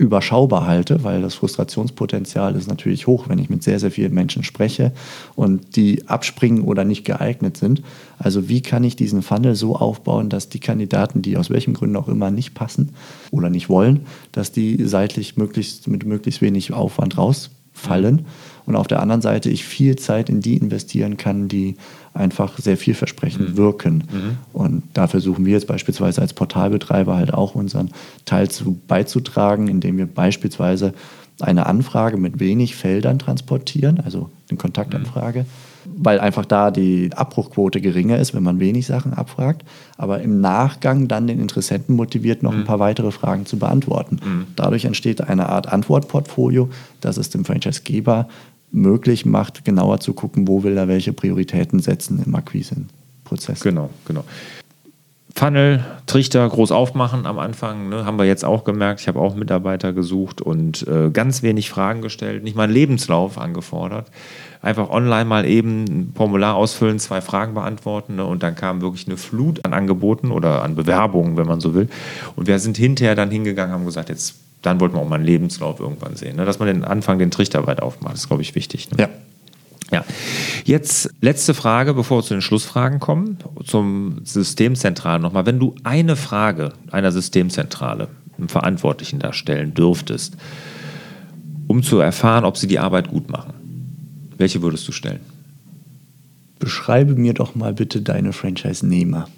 überschaubar 0.00 0.66
halte, 0.66 1.04
weil 1.04 1.20
das 1.20 1.34
Frustrationspotenzial 1.34 2.56
ist 2.56 2.68
natürlich 2.68 3.06
hoch, 3.06 3.28
wenn 3.28 3.38
ich 3.38 3.50
mit 3.50 3.62
sehr, 3.62 3.78
sehr 3.78 3.90
vielen 3.90 4.14
Menschen 4.14 4.42
spreche 4.42 4.92
und 5.36 5.76
die 5.76 6.08
abspringen 6.08 6.62
oder 6.62 6.84
nicht 6.84 7.04
geeignet 7.04 7.58
sind. 7.58 7.82
Also 8.18 8.48
wie 8.48 8.62
kann 8.62 8.82
ich 8.82 8.96
diesen 8.96 9.20
Funnel 9.20 9.54
so 9.54 9.76
aufbauen, 9.76 10.30
dass 10.30 10.48
die 10.48 10.58
Kandidaten, 10.58 11.20
die 11.20 11.36
aus 11.36 11.50
welchen 11.50 11.74
Gründen 11.74 11.96
auch 11.96 12.08
immer 12.08 12.30
nicht 12.30 12.54
passen 12.54 12.94
oder 13.30 13.50
nicht 13.50 13.68
wollen, 13.68 14.06
dass 14.32 14.52
die 14.52 14.86
seitlich 14.86 15.36
möglichst 15.36 15.86
mit 15.86 16.06
möglichst 16.06 16.40
wenig 16.40 16.72
Aufwand 16.72 17.18
rausfallen 17.80 18.26
und 18.66 18.76
auf 18.76 18.86
der 18.86 19.00
anderen 19.00 19.22
Seite 19.22 19.50
ich 19.50 19.64
viel 19.64 19.96
Zeit 19.96 20.28
in 20.28 20.40
die 20.40 20.56
investieren 20.56 21.16
kann, 21.16 21.48
die 21.48 21.76
einfach 22.14 22.58
sehr 22.58 22.76
vielversprechend 22.76 23.50
mhm. 23.50 23.56
wirken. 23.56 23.94
Mhm. 24.12 24.38
Und 24.52 24.82
da 24.94 25.06
versuchen 25.06 25.44
wir 25.44 25.52
jetzt 25.52 25.66
beispielsweise 25.66 26.20
als 26.20 26.34
Portalbetreiber 26.34 27.16
halt 27.16 27.32
auch 27.34 27.54
unseren 27.54 27.90
Teil 28.24 28.48
zu 28.50 28.78
beizutragen, 28.86 29.68
indem 29.68 29.98
wir 29.98 30.06
beispielsweise 30.06 30.94
eine 31.40 31.66
Anfrage 31.66 32.16
mit 32.16 32.38
wenig 32.38 32.76
Feldern 32.76 33.18
transportieren, 33.18 34.00
also 34.00 34.30
eine 34.50 34.58
Kontaktanfrage, 34.58 35.40
mhm. 35.40 35.46
Weil 36.02 36.18
einfach 36.18 36.46
da 36.46 36.70
die 36.70 37.10
Abbruchquote 37.14 37.80
geringer 37.80 38.18
ist, 38.18 38.34
wenn 38.34 38.42
man 38.42 38.58
wenig 38.58 38.86
Sachen 38.86 39.12
abfragt, 39.12 39.64
aber 39.98 40.22
im 40.22 40.40
Nachgang 40.40 41.08
dann 41.08 41.26
den 41.26 41.38
Interessenten 41.38 41.94
motiviert, 41.94 42.42
noch 42.42 42.52
mhm. 42.52 42.60
ein 42.60 42.64
paar 42.64 42.78
weitere 42.78 43.10
Fragen 43.10 43.44
zu 43.44 43.58
beantworten. 43.58 44.18
Mhm. 44.24 44.46
Dadurch 44.56 44.86
entsteht 44.86 45.20
eine 45.20 45.50
Art 45.50 45.70
Antwortportfolio, 45.70 46.70
das 47.02 47.18
es 47.18 47.28
dem 47.28 47.44
Franchisegeber 47.44 48.28
möglich 48.72 49.26
macht, 49.26 49.64
genauer 49.64 50.00
zu 50.00 50.14
gucken, 50.14 50.48
wo 50.48 50.62
will 50.62 50.76
er 50.76 50.88
welche 50.88 51.12
Prioritäten 51.12 51.80
setzen 51.80 52.22
im 52.24 52.34
Akquisenprozess. 52.34 53.60
Genau, 53.60 53.90
genau. 54.06 54.24
Funnel, 55.40 55.82
Trichter 56.04 56.46
groß 56.46 56.70
aufmachen 56.70 57.24
am 57.24 57.38
Anfang, 57.38 57.88
ne, 57.88 58.04
haben 58.04 58.18
wir 58.18 58.26
jetzt 58.26 58.44
auch 58.44 58.62
gemerkt. 58.62 59.00
Ich 59.00 59.08
habe 59.08 59.18
auch 59.18 59.34
Mitarbeiter 59.34 59.94
gesucht 59.94 60.42
und 60.42 60.86
äh, 60.86 61.08
ganz 61.10 61.42
wenig 61.42 61.70
Fragen 61.70 62.02
gestellt, 62.02 62.44
nicht 62.44 62.56
mal 62.56 62.64
einen 62.64 62.74
Lebenslauf 62.74 63.38
angefordert. 63.38 64.08
Einfach 64.60 64.90
online 64.90 65.24
mal 65.24 65.46
eben 65.46 65.84
ein 65.84 66.12
Formular 66.14 66.56
ausfüllen, 66.56 66.98
zwei 66.98 67.22
Fragen 67.22 67.54
beantworten 67.54 68.16
ne, 68.16 68.26
und 68.26 68.42
dann 68.42 68.54
kam 68.54 68.82
wirklich 68.82 69.06
eine 69.06 69.16
Flut 69.16 69.64
an 69.64 69.72
Angeboten 69.72 70.30
oder 70.30 70.62
an 70.62 70.74
Bewerbungen, 70.74 71.38
wenn 71.38 71.46
man 71.46 71.62
so 71.62 71.72
will. 71.72 71.88
Und 72.36 72.46
wir 72.46 72.58
sind 72.58 72.76
hinterher 72.76 73.14
dann 73.14 73.30
hingegangen, 73.30 73.72
haben 73.72 73.86
gesagt, 73.86 74.10
jetzt 74.10 74.34
dann 74.60 74.78
wollten 74.78 74.94
wir 74.94 75.00
auch 75.00 75.08
mal 75.08 75.16
einen 75.16 75.24
Lebenslauf 75.24 75.80
irgendwann 75.80 76.16
sehen. 76.16 76.36
Ne? 76.36 76.44
Dass 76.44 76.58
man 76.58 76.68
den 76.68 76.84
Anfang 76.84 77.18
den 77.18 77.30
Trichter 77.30 77.66
weit 77.66 77.80
aufmacht, 77.80 78.14
ist, 78.14 78.28
glaube 78.28 78.42
ich, 78.42 78.54
wichtig. 78.54 78.90
Ne? 78.90 78.98
Ja. 79.00 79.08
Ja, 79.90 80.04
jetzt 80.64 81.10
letzte 81.20 81.52
Frage, 81.52 81.94
bevor 81.94 82.18
wir 82.18 82.22
zu 82.22 82.34
den 82.34 82.42
Schlussfragen 82.42 83.00
kommen, 83.00 83.38
zum 83.64 84.20
Systemzentralen 84.24 85.20
nochmal. 85.20 85.46
Wenn 85.46 85.58
du 85.58 85.74
eine 85.82 86.14
Frage 86.16 86.72
einer 86.92 87.10
Systemzentrale 87.10 88.08
einem 88.40 88.48
Verantwortlichen 88.48 89.18
darstellen 89.18 89.74
dürftest, 89.74 90.36
um 91.66 91.82
zu 91.82 91.98
erfahren, 92.00 92.44
ob 92.44 92.56
sie 92.56 92.66
die 92.66 92.78
Arbeit 92.78 93.08
gut 93.08 93.30
machen, 93.30 93.52
welche 94.36 94.62
würdest 94.62 94.88
du 94.88 94.92
stellen? 94.92 95.20
Beschreibe 96.58 97.14
mir 97.14 97.34
doch 97.34 97.54
mal 97.54 97.72
bitte 97.72 98.00
deine 98.00 98.32
Franchise-Nehmer. 98.32 99.28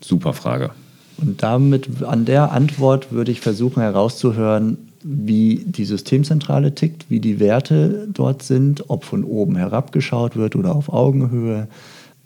Super 0.00 0.32
Frage. 0.32 0.70
Und 1.18 1.42
damit 1.42 2.02
an 2.02 2.24
der 2.24 2.52
Antwort 2.52 3.12
würde 3.12 3.30
ich 3.30 3.40
versuchen 3.40 3.82
herauszuhören, 3.82 4.89
wie 5.02 5.64
die 5.66 5.84
Systemzentrale 5.84 6.74
tickt, 6.74 7.10
wie 7.10 7.20
die 7.20 7.40
Werte 7.40 8.08
dort 8.12 8.42
sind, 8.42 8.88
ob 8.88 9.04
von 9.04 9.24
oben 9.24 9.56
herab 9.56 9.92
geschaut 9.92 10.36
wird 10.36 10.56
oder 10.56 10.74
auf 10.74 10.92
Augenhöhe. 10.92 11.68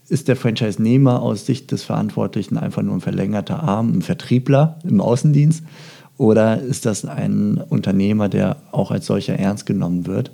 Ist 0.09 0.29
der 0.29 0.37
Franchise-Nehmer 0.37 1.23
aus 1.23 1.47
Sicht 1.47 1.73
des 1.73 1.85
Verantwortlichen 1.85 2.59
einfach 2.59 2.83
nur 2.83 2.95
ein 2.95 3.01
verlängerter 3.01 3.63
Arm, 3.63 3.93
ein 3.93 4.03
Vertriebler 4.03 4.79
im 4.85 5.01
Außendienst? 5.01 5.63
Oder 6.17 6.61
ist 6.61 6.87
das 6.87 7.05
ein 7.05 7.59
Unternehmer, 7.69 8.29
der 8.29 8.57
auch 8.71 8.91
als 8.91 9.07
solcher 9.07 9.39
ernst 9.39 9.67
genommen 9.67 10.07
wird? 10.07 10.31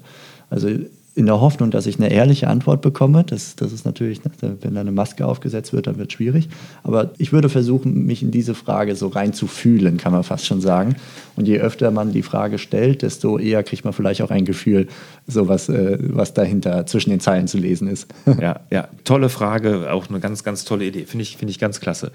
Also 0.50 0.68
in 1.14 1.26
der 1.26 1.40
Hoffnung, 1.40 1.70
dass 1.70 1.86
ich 1.86 1.98
eine 1.98 2.10
ehrliche 2.10 2.48
Antwort 2.48 2.82
bekomme. 2.82 3.24
Das, 3.24 3.56
das 3.56 3.72
ist 3.72 3.84
natürlich, 3.84 4.24
ne, 4.24 4.30
wenn 4.60 4.74
da 4.74 4.80
eine 4.80 4.92
Maske 4.92 5.26
aufgesetzt 5.26 5.72
wird, 5.72 5.86
dann 5.86 5.98
wird 5.98 6.08
es 6.08 6.14
schwierig. 6.14 6.48
Aber 6.82 7.10
ich 7.18 7.32
würde 7.32 7.48
versuchen, 7.48 8.06
mich 8.06 8.22
in 8.22 8.30
diese 8.30 8.54
Frage 8.54 8.94
so 8.94 9.08
reinzufühlen, 9.08 9.96
kann 9.96 10.12
man 10.12 10.22
fast 10.22 10.46
schon 10.46 10.60
sagen. 10.60 10.96
Und 11.36 11.48
je 11.48 11.58
öfter 11.58 11.90
man 11.90 12.12
die 12.12 12.22
Frage 12.22 12.58
stellt, 12.58 13.02
desto 13.02 13.38
eher 13.38 13.62
kriegt 13.62 13.84
man 13.84 13.92
vielleicht 13.92 14.22
auch 14.22 14.30
ein 14.30 14.44
Gefühl, 14.44 14.86
so 15.26 15.48
was, 15.48 15.68
äh, 15.68 15.98
was 16.00 16.32
dahinter 16.32 16.86
zwischen 16.86 17.10
den 17.10 17.20
Zeilen 17.20 17.48
zu 17.48 17.58
lesen 17.58 17.88
ist. 17.88 18.06
Ja, 18.40 18.60
ja, 18.70 18.88
tolle 19.04 19.28
Frage, 19.28 19.92
auch 19.92 20.08
eine 20.08 20.20
ganz, 20.20 20.44
ganz 20.44 20.64
tolle 20.64 20.86
Idee. 20.86 21.04
Finde 21.04 21.24
ich, 21.24 21.36
find 21.36 21.50
ich 21.50 21.58
ganz 21.58 21.80
klasse. 21.80 22.10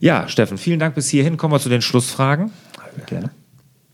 Ja, 0.00 0.26
Steffen, 0.28 0.56
vielen 0.56 0.78
Dank 0.78 0.94
bis 0.94 1.08
hierhin. 1.08 1.36
Kommen 1.36 1.52
wir 1.52 1.60
zu 1.60 1.68
den 1.68 1.82
Schlussfragen. 1.82 2.50
Gerne 3.06 3.30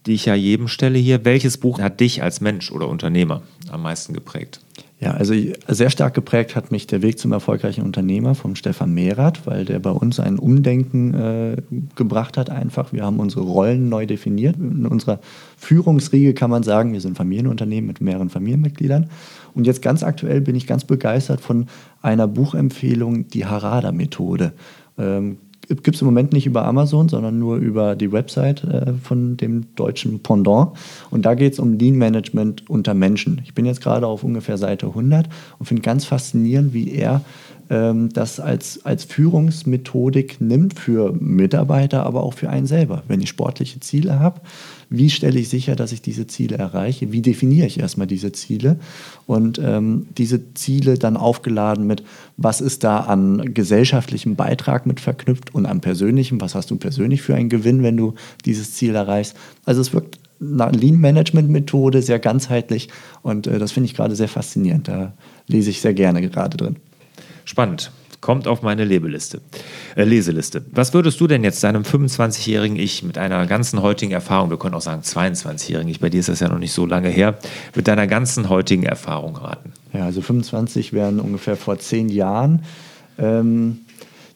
die 0.06 0.12
ich 0.14 0.26
ja 0.26 0.34
jedem 0.34 0.68
stelle 0.68 0.98
hier. 0.98 1.24
Welches 1.24 1.58
Buch 1.58 1.78
hat 1.78 2.00
dich 2.00 2.22
als 2.22 2.40
Mensch 2.40 2.70
oder 2.72 2.88
Unternehmer 2.88 3.42
am 3.70 3.82
meisten 3.82 4.14
geprägt? 4.14 4.60
Ja, 5.00 5.12
also 5.12 5.32
sehr 5.66 5.88
stark 5.88 6.12
geprägt 6.12 6.54
hat 6.54 6.70
mich 6.70 6.86
der 6.86 7.00
Weg 7.00 7.18
zum 7.18 7.32
erfolgreichen 7.32 7.82
Unternehmer 7.82 8.34
von 8.34 8.54
Stefan 8.54 8.92
Mehrath, 8.92 9.46
weil 9.46 9.64
der 9.64 9.78
bei 9.78 9.90
uns 9.90 10.20
ein 10.20 10.38
Umdenken 10.38 11.14
äh, 11.14 11.56
gebracht 11.96 12.36
hat 12.36 12.50
einfach. 12.50 12.92
Wir 12.92 13.04
haben 13.04 13.18
unsere 13.18 13.40
Rollen 13.40 13.88
neu 13.88 14.04
definiert. 14.04 14.56
In 14.58 14.84
unserer 14.84 15.20
Führungsriege 15.56 16.34
kann 16.34 16.50
man 16.50 16.64
sagen, 16.64 16.92
wir 16.92 17.00
sind 17.00 17.16
Familienunternehmen 17.16 17.86
mit 17.88 18.02
mehreren 18.02 18.28
Familienmitgliedern. 18.28 19.08
Und 19.54 19.66
jetzt 19.66 19.80
ganz 19.80 20.02
aktuell 20.02 20.42
bin 20.42 20.54
ich 20.54 20.66
ganz 20.66 20.84
begeistert 20.84 21.40
von 21.40 21.66
einer 22.02 22.28
Buchempfehlung, 22.28 23.28
die 23.28 23.46
Harada-Methode. 23.46 24.52
Ähm, 24.98 25.38
gibt 25.76 25.94
es 25.94 26.02
im 26.02 26.06
Moment 26.06 26.32
nicht 26.32 26.46
über 26.46 26.64
Amazon, 26.64 27.08
sondern 27.08 27.38
nur 27.38 27.56
über 27.56 27.94
die 27.96 28.12
Website 28.12 28.64
äh, 28.64 28.92
von 28.94 29.36
dem 29.36 29.74
deutschen 29.76 30.20
Pendant. 30.20 30.76
Und 31.10 31.24
da 31.24 31.34
geht 31.34 31.52
es 31.52 31.58
um 31.58 31.78
Lean 31.78 31.96
Management 31.96 32.68
unter 32.68 32.94
Menschen. 32.94 33.40
Ich 33.44 33.54
bin 33.54 33.66
jetzt 33.66 33.80
gerade 33.80 34.06
auf 34.06 34.24
ungefähr 34.24 34.58
Seite 34.58 34.86
100 34.86 35.28
und 35.58 35.66
finde 35.66 35.82
ganz 35.82 36.04
faszinierend, 36.04 36.74
wie 36.74 36.92
er 36.92 37.22
das 37.70 38.40
als, 38.40 38.84
als 38.84 39.04
Führungsmethodik 39.04 40.40
nimmt 40.40 40.76
für 40.76 41.12
Mitarbeiter, 41.12 42.04
aber 42.04 42.24
auch 42.24 42.34
für 42.34 42.50
einen 42.50 42.66
selber. 42.66 43.04
Wenn 43.06 43.20
ich 43.20 43.28
sportliche 43.28 43.78
Ziele 43.78 44.18
habe, 44.18 44.40
wie 44.88 45.08
stelle 45.08 45.38
ich 45.38 45.48
sicher, 45.48 45.76
dass 45.76 45.92
ich 45.92 46.02
diese 46.02 46.26
Ziele 46.26 46.58
erreiche? 46.58 47.12
Wie 47.12 47.22
definiere 47.22 47.68
ich 47.68 47.78
erstmal 47.78 48.08
diese 48.08 48.32
Ziele? 48.32 48.80
Und 49.26 49.60
ähm, 49.62 50.08
diese 50.18 50.52
Ziele 50.54 50.98
dann 50.98 51.16
aufgeladen 51.16 51.86
mit, 51.86 52.02
was 52.36 52.60
ist 52.60 52.82
da 52.82 52.98
an 52.98 53.54
gesellschaftlichem 53.54 54.34
Beitrag 54.34 54.84
mit 54.86 54.98
verknüpft 54.98 55.54
und 55.54 55.64
an 55.66 55.80
persönlichem, 55.80 56.40
was 56.40 56.56
hast 56.56 56.72
du 56.72 56.76
persönlich 56.76 57.22
für 57.22 57.36
einen 57.36 57.50
Gewinn, 57.50 57.84
wenn 57.84 57.96
du 57.96 58.14
dieses 58.44 58.74
Ziel 58.74 58.96
erreichst? 58.96 59.36
Also 59.64 59.80
es 59.80 59.94
wirkt 59.94 60.18
eine 60.40 60.72
Lean-Management-Methode, 60.72 62.02
sehr 62.02 62.18
ganzheitlich 62.18 62.88
und 63.22 63.46
äh, 63.46 63.60
das 63.60 63.70
finde 63.70 63.86
ich 63.86 63.94
gerade 63.94 64.16
sehr 64.16 64.26
faszinierend. 64.26 64.88
Da 64.88 65.12
lese 65.46 65.70
ich 65.70 65.80
sehr 65.80 65.94
gerne 65.94 66.20
gerade 66.20 66.56
drin. 66.56 66.76
Spannend 67.44 67.90
Kommt 68.20 68.46
auf 68.46 68.60
meine 68.60 68.84
Lebeliste, 68.84 69.40
äh, 69.96 70.04
Leseliste. 70.04 70.62
Was 70.72 70.92
würdest 70.92 71.18
du 71.20 71.26
denn 71.26 71.42
jetzt 71.42 71.64
deinem 71.64 71.84
25-jährigen 71.84 72.76
Ich 72.76 73.02
mit 73.02 73.16
einer 73.16 73.46
ganzen 73.46 73.80
heutigen 73.80 74.12
Erfahrung, 74.12 74.50
wir 74.50 74.58
können 74.58 74.74
auch 74.74 74.82
sagen 74.82 75.00
22-jährigen 75.00 75.88
Ich, 75.88 76.00
bei 76.00 76.10
dir 76.10 76.20
ist 76.20 76.28
das 76.28 76.40
ja 76.40 76.48
noch 76.48 76.58
nicht 76.58 76.72
so 76.72 76.84
lange 76.84 77.08
her, 77.08 77.38
mit 77.74 77.88
deiner 77.88 78.06
ganzen 78.06 78.50
heutigen 78.50 78.82
Erfahrung 78.82 79.36
raten? 79.36 79.72
Ja, 79.94 80.04
also 80.04 80.20
25 80.20 80.92
wären 80.92 81.18
ungefähr 81.18 81.56
vor 81.56 81.78
zehn 81.78 82.10
Jahren. 82.10 82.62
Ähm, 83.18 83.78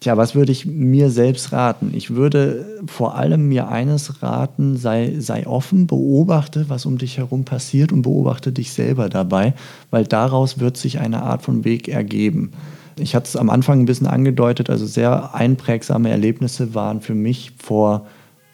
Tja, 0.00 0.18
was 0.18 0.34
würde 0.34 0.52
ich 0.52 0.66
mir 0.66 1.08
selbst 1.08 1.52
raten? 1.52 1.92
Ich 1.94 2.14
würde 2.14 2.66
vor 2.86 3.14
allem 3.14 3.48
mir 3.48 3.68
eines 3.68 4.22
raten, 4.22 4.76
sei, 4.76 5.14
sei 5.18 5.46
offen, 5.46 5.86
beobachte, 5.86 6.66
was 6.68 6.84
um 6.84 6.98
dich 6.98 7.16
herum 7.16 7.46
passiert 7.46 7.90
und 7.90 8.02
beobachte 8.02 8.52
dich 8.52 8.72
selber 8.72 9.08
dabei, 9.08 9.54
weil 9.90 10.04
daraus 10.04 10.58
wird 10.58 10.76
sich 10.76 10.98
eine 10.98 11.22
Art 11.22 11.40
von 11.40 11.64
Weg 11.64 11.88
ergeben. 11.88 12.52
Ich 12.96 13.14
hatte 13.14 13.26
es 13.26 13.36
am 13.36 13.50
Anfang 13.50 13.80
ein 13.80 13.86
bisschen 13.86 14.06
angedeutet, 14.06 14.70
also 14.70 14.86
sehr 14.86 15.34
einprägsame 15.34 16.10
Erlebnisse 16.10 16.74
waren 16.74 17.00
für 17.00 17.14
mich 17.14 17.52
vor 17.58 18.06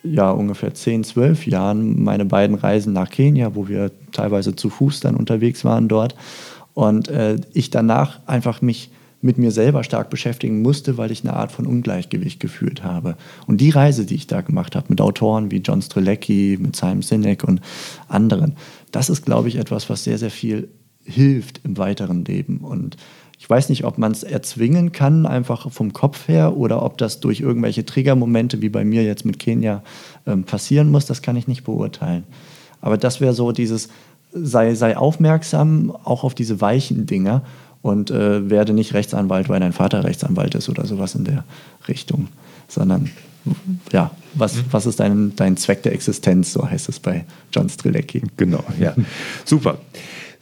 ja, 0.02 0.30
ungefähr 0.30 0.72
10, 0.72 1.04
12 1.04 1.46
Jahren 1.46 2.02
meine 2.02 2.24
beiden 2.24 2.56
Reisen 2.56 2.92
nach 2.92 3.10
Kenia, 3.10 3.54
wo 3.54 3.68
wir 3.68 3.90
teilweise 4.12 4.56
zu 4.56 4.70
Fuß 4.70 5.00
dann 5.00 5.14
unterwegs 5.14 5.64
waren 5.64 5.88
dort. 5.88 6.14
Und 6.72 7.08
äh, 7.08 7.36
ich 7.52 7.70
danach 7.70 8.20
einfach 8.26 8.62
mich 8.62 8.90
mit 9.22 9.36
mir 9.36 9.50
selber 9.50 9.84
stark 9.84 10.08
beschäftigen 10.08 10.62
musste, 10.62 10.96
weil 10.96 11.10
ich 11.10 11.22
eine 11.22 11.34
Art 11.34 11.52
von 11.52 11.66
Ungleichgewicht 11.66 12.40
gefühlt 12.40 12.82
habe. 12.82 13.16
Und 13.46 13.60
die 13.60 13.70
Reise, 13.70 14.06
die 14.06 14.14
ich 14.14 14.26
da 14.26 14.40
gemacht 14.40 14.74
habe, 14.74 14.86
mit 14.88 15.00
Autoren 15.00 15.50
wie 15.50 15.58
John 15.58 15.82
Strelecki, 15.82 16.56
mit 16.58 16.74
Simon 16.74 17.02
Sinek 17.02 17.44
und 17.44 17.60
anderen, 18.08 18.56
das 18.92 19.10
ist, 19.10 19.26
glaube 19.26 19.48
ich, 19.48 19.56
etwas, 19.56 19.90
was 19.90 20.04
sehr, 20.04 20.16
sehr 20.16 20.30
viel 20.30 20.68
hilft 21.04 21.60
im 21.64 21.76
weiteren 21.76 22.24
Leben. 22.24 22.58
Und 22.58 22.96
ich 23.40 23.48
weiß 23.48 23.70
nicht, 23.70 23.84
ob 23.84 23.96
man 23.96 24.12
es 24.12 24.22
erzwingen 24.22 24.92
kann, 24.92 25.24
einfach 25.24 25.72
vom 25.72 25.94
Kopf 25.94 26.28
her, 26.28 26.58
oder 26.58 26.82
ob 26.82 26.98
das 26.98 27.20
durch 27.20 27.40
irgendwelche 27.40 27.86
Triggermomente 27.86 28.60
wie 28.60 28.68
bei 28.68 28.84
mir 28.84 29.02
jetzt 29.02 29.24
mit 29.24 29.38
Kenia 29.38 29.82
ähm, 30.26 30.44
passieren 30.44 30.90
muss, 30.90 31.06
das 31.06 31.22
kann 31.22 31.36
ich 31.36 31.48
nicht 31.48 31.64
beurteilen. 31.64 32.24
Aber 32.82 32.98
das 32.98 33.22
wäre 33.22 33.32
so 33.32 33.50
dieses, 33.52 33.88
sei, 34.34 34.74
sei 34.74 34.94
aufmerksam 34.94 35.90
auch 36.04 36.22
auf 36.22 36.34
diese 36.34 36.60
weichen 36.60 37.06
Dinge 37.06 37.40
und 37.80 38.10
äh, 38.10 38.50
werde 38.50 38.74
nicht 38.74 38.92
Rechtsanwalt, 38.92 39.48
weil 39.48 39.60
dein 39.60 39.72
Vater 39.72 40.04
Rechtsanwalt 40.04 40.54
ist 40.54 40.68
oder 40.68 40.84
sowas 40.86 41.14
in 41.14 41.24
der 41.24 41.44
Richtung, 41.88 42.28
sondern 42.68 43.10
ja, 43.90 44.10
was, 44.34 44.56
mhm. 44.56 44.64
was 44.70 44.84
ist 44.84 45.00
dein, 45.00 45.34
dein 45.36 45.56
Zweck 45.56 45.82
der 45.82 45.94
Existenz, 45.94 46.52
so 46.52 46.70
heißt 46.70 46.90
es 46.90 47.00
bei 47.00 47.24
John 47.54 47.70
Strilecki. 47.70 48.22
Genau, 48.36 48.62
ja. 48.78 48.94
Super. 49.46 49.78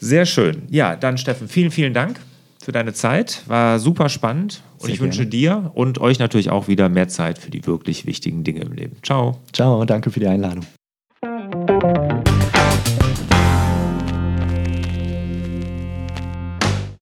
Sehr 0.01 0.27
schön. 0.27 0.63
Ja, 0.69 0.97
dann 0.97 1.17
Steffen, 1.17 1.47
vielen, 1.47 1.71
vielen 1.71 1.95
Dank 1.95 2.19
für 2.63 2.73
deine 2.73 2.93
Zeit. 2.93 3.43
War 3.47 3.79
super 3.79 4.09
spannend 4.09 4.63
und 4.79 4.87
Sehr 4.87 4.95
ich 4.95 5.01
wünsche 5.01 5.27
dir 5.27 5.71
und 5.75 6.01
euch 6.01 6.19
natürlich 6.19 6.51
auch 6.51 6.69
wieder 6.69 6.89
mehr 6.89 7.09
Zeit 7.09 7.39
für 7.39 7.51
die 7.51 7.67
wirklich 7.67 8.07
wichtigen 8.07 8.45
Dinge 8.45 8.61
im 8.61 8.73
Leben. 8.73 8.97
Ciao. 9.03 9.39
Ciao, 9.53 9.85
danke 9.85 10.11
für 10.11 10.21
die 10.21 10.29
Einladung. 10.29 10.65